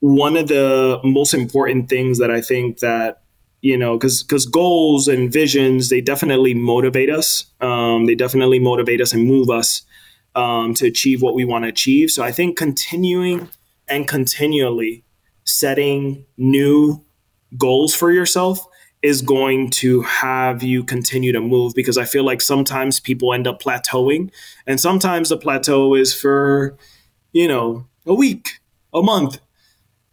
one 0.01 0.36
of 0.36 0.49
the 0.49 1.01
most 1.05 1.32
important 1.32 1.88
things 1.88 2.18
that 2.18 2.30
I 2.30 2.40
think 2.40 2.80
that 2.80 3.22
you 3.64 3.78
know 3.78 3.97
because 3.97 4.22
because 4.22 4.45
goals 4.45 5.09
and 5.09 5.32
visions 5.32 5.88
they 5.88 6.03
definitely 6.03 6.53
motivate 6.53 7.09
us 7.11 7.47
um, 7.62 8.05
they 8.05 8.14
definitely 8.14 8.59
motivate 8.59 9.01
us 9.01 9.14
and 9.14 9.26
move 9.26 9.49
us 9.49 9.82
um, 10.36 10.74
to 10.74 10.86
achieve 10.86 11.22
what 11.22 11.34
we 11.34 11.45
want 11.47 11.64
to 11.64 11.68
achieve 11.68 12.11
so 12.11 12.22
i 12.22 12.30
think 12.30 12.59
continuing 12.59 13.49
and 13.88 14.07
continually 14.07 15.03
setting 15.45 16.26
new 16.36 17.03
goals 17.57 17.95
for 17.95 18.12
yourself 18.12 18.66
is 19.05 19.21
going 19.21 19.69
to 19.69 20.01
have 20.01 20.63
you 20.63 20.83
continue 20.83 21.31
to 21.31 21.41
move 21.41 21.75
because 21.77 21.99
i 21.99 22.05
feel 22.05 22.25
like 22.25 22.41
sometimes 22.41 22.99
people 22.99 23.33
end 23.33 23.47
up 23.47 23.63
plateauing 23.63 24.33
and 24.67 24.81
sometimes 24.81 25.29
the 25.29 25.37
plateau 25.37 25.95
is 25.95 26.15
for 26.15 26.77
you 27.33 27.47
know 27.47 27.87
a 28.07 28.15
week 28.15 28.61
a 28.93 29.03
month 29.03 29.39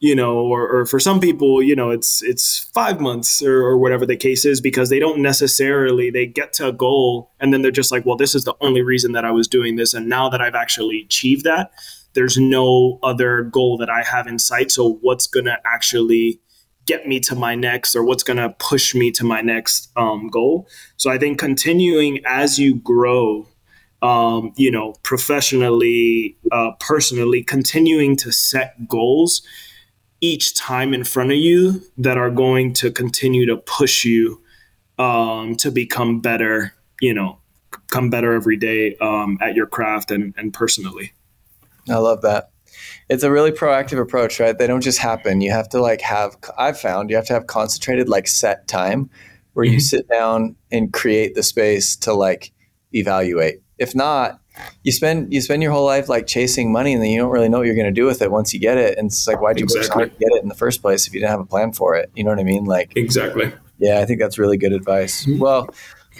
you 0.01 0.15
know, 0.15 0.39
or, 0.39 0.67
or, 0.67 0.85
for 0.87 0.99
some 0.99 1.19
people, 1.19 1.61
you 1.61 1.75
know, 1.75 1.91
it's 1.91 2.23
it's 2.23 2.57
five 2.73 2.99
months 2.99 3.43
or, 3.43 3.61
or, 3.61 3.77
whatever 3.77 4.03
the 4.03 4.17
case 4.17 4.45
is 4.45 4.59
because 4.59 4.89
they 4.89 4.97
don't 4.97 5.21
necessarily 5.21 6.09
they 6.09 6.25
get 6.25 6.53
to 6.53 6.67
a 6.67 6.73
goal 6.73 7.29
and 7.39 7.53
then 7.53 7.61
they're 7.61 7.69
just 7.69 7.91
like, 7.91 8.03
well, 8.03 8.17
this 8.17 8.33
is 8.33 8.43
the 8.43 8.55
only 8.61 8.81
reason 8.81 9.11
that 9.11 9.25
I 9.25 9.31
was 9.31 9.47
doing 9.47 9.75
this, 9.75 9.93
and 9.93 10.09
now 10.09 10.27
that 10.29 10.41
I've 10.41 10.55
actually 10.55 11.01
achieved 11.01 11.43
that, 11.43 11.71
there's 12.13 12.35
no 12.35 12.99
other 13.03 13.43
goal 13.43 13.77
that 13.77 13.91
I 13.91 14.01
have 14.01 14.25
in 14.25 14.39
sight. 14.39 14.71
So 14.71 14.97
what's 15.01 15.27
gonna 15.27 15.59
actually 15.63 16.39
get 16.91 17.07
me 17.07 17.19
to 17.21 17.35
my 17.35 17.55
next, 17.55 17.95
or 17.95 18.03
what's 18.03 18.23
gonna 18.23 18.55
push 18.59 18.95
me 18.95 19.11
to 19.11 19.23
my 19.23 19.41
next 19.41 19.89
um, 19.95 20.29
goal? 20.29 20.67
So 20.97 21.09
I 21.09 21.17
think 21.17 21.39
continuing 21.39 22.19
as 22.25 22.59
you 22.59 22.75
grow 22.75 23.47
um, 24.01 24.51
you 24.55 24.71
know, 24.71 24.93
professionally, 25.03 26.35
uh, 26.51 26.71
personally, 26.79 27.43
continuing 27.43 28.15
to 28.17 28.31
set 28.31 28.87
goals 28.87 29.41
each 30.21 30.55
time 30.55 30.93
in 30.93 31.03
front 31.03 31.31
of 31.31 31.37
you 31.37 31.81
that 31.97 32.17
are 32.17 32.29
going 32.29 32.73
to 32.73 32.91
continue 32.91 33.45
to 33.45 33.57
push 33.57 34.05
you 34.05 34.41
um, 34.97 35.55
to 35.55 35.71
become 35.71 36.19
better, 36.19 36.73
you 36.99 37.13
know, 37.13 37.37
come 37.89 38.09
better 38.09 38.33
every 38.33 38.57
day 38.57 38.95
um, 39.01 39.37
at 39.41 39.55
your 39.55 39.67
craft 39.67 40.11
and, 40.11 40.33
and 40.37 40.53
personally. 40.53 41.13
I 41.89 41.95
love 41.95 42.21
that. 42.21 42.50
It's 43.09 43.23
a 43.23 43.31
really 43.31 43.51
proactive 43.51 43.99
approach, 43.99 44.39
right? 44.39 44.57
They 44.57 44.67
don't 44.67 44.81
just 44.81 44.99
happen. 44.99 45.41
You 45.41 45.51
have 45.51 45.69
to 45.69 45.81
like 45.81 46.01
have, 46.01 46.37
I've 46.57 46.79
found 46.79 47.09
you 47.09 47.15
have 47.15 47.25
to 47.27 47.33
have 47.33 47.47
concentrated, 47.47 48.09
like 48.09 48.27
set 48.27 48.67
time 48.67 49.09
where 49.53 49.65
mm-hmm. 49.65 49.73
you 49.73 49.79
sit 49.79 50.07
down 50.07 50.55
and 50.71 50.93
create 50.93 51.35
the 51.35 51.43
space 51.43 51.95
to 51.97 52.13
like 52.13 52.51
evaluate. 52.93 53.61
If 53.77 53.95
not, 53.95 54.41
you 54.83 54.91
spend 54.91 55.33
you 55.33 55.41
spend 55.41 55.63
your 55.63 55.71
whole 55.71 55.85
life 55.85 56.09
like 56.09 56.27
chasing 56.27 56.71
money 56.71 56.93
and 56.93 57.01
then 57.01 57.09
you 57.09 57.19
don't 57.19 57.31
really 57.31 57.49
know 57.49 57.59
what 57.59 57.65
you're 57.65 57.75
going 57.75 57.87
to 57.87 57.91
do 57.91 58.05
with 58.05 58.21
it 58.21 58.31
once 58.31 58.53
you 58.53 58.59
get 58.59 58.77
it 58.77 58.97
and 58.97 59.07
it's 59.07 59.27
like 59.27 59.41
why'd 59.41 59.59
you 59.59 59.63
exactly. 59.63 60.05
get 60.05 60.29
it 60.33 60.43
in 60.43 60.49
the 60.49 60.55
first 60.55 60.81
place 60.81 61.07
if 61.07 61.13
you 61.13 61.19
didn't 61.19 61.31
have 61.31 61.39
a 61.39 61.45
plan 61.45 61.71
for 61.71 61.95
it 61.95 62.11
you 62.15 62.23
know 62.23 62.29
what 62.29 62.39
i 62.39 62.43
mean 62.43 62.65
like 62.65 62.91
exactly 62.95 63.51
yeah 63.79 63.99
i 63.99 64.05
think 64.05 64.19
that's 64.19 64.37
really 64.37 64.57
good 64.57 64.73
advice 64.73 65.25
mm-hmm. 65.25 65.39
well 65.39 65.69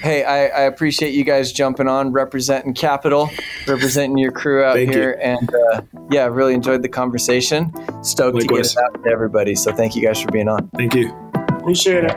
hey 0.01 0.23
I, 0.23 0.47
I, 0.47 0.61
appreciate 0.63 1.13
you 1.13 1.23
guys 1.23 1.51
jumping 1.51 1.87
on 1.87 2.11
representing 2.11 2.73
capital 2.73 3.29
representing 3.67 4.17
your 4.17 4.31
crew 4.31 4.63
out 4.63 4.75
thank 4.75 4.91
here 4.91 5.11
you. 5.11 5.21
and 5.21 5.49
uh, 5.73 5.81
yeah 6.09 6.25
really 6.25 6.53
enjoyed 6.53 6.81
the 6.81 6.89
conversation 6.89 7.71
stoked 8.03 8.35
Likewise. 8.35 8.73
to 8.73 8.75
get 8.75 8.83
it 8.83 8.95
out 8.97 9.03
to 9.03 9.09
everybody 9.09 9.55
so 9.55 9.71
thank 9.71 9.95
you 9.95 10.01
guys 10.01 10.19
for 10.21 10.31
being 10.31 10.47
on 10.47 10.67
thank 10.69 10.95
you 10.95 11.13
appreciate 11.59 12.05
it 12.05 12.15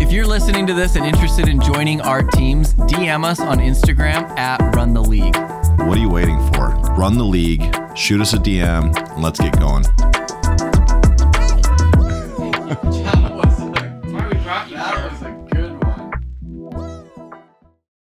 If 0.00 0.12
you're 0.12 0.26
listening 0.26 0.66
to 0.68 0.74
this 0.74 0.94
and 0.96 1.04
interested 1.04 1.48
in 1.48 1.60
joining 1.60 2.00
our 2.00 2.22
teams, 2.22 2.74
DM 2.74 3.24
us 3.24 3.40
on 3.40 3.58
Instagram 3.58 4.28
at 4.38 4.74
Run 4.74 4.94
the 4.94 5.02
League. 5.02 5.36
What 5.80 5.98
are 5.98 6.00
you 6.00 6.08
waiting 6.08 6.38
for? 6.52 6.68
Run 6.96 7.18
the 7.18 7.24
league, 7.24 7.62
shoot 7.96 8.20
us 8.20 8.32
a 8.32 8.38
DM, 8.38 8.96
and 8.96 9.22
let's 9.22 9.40
get 9.40 9.58
going. 9.58 9.84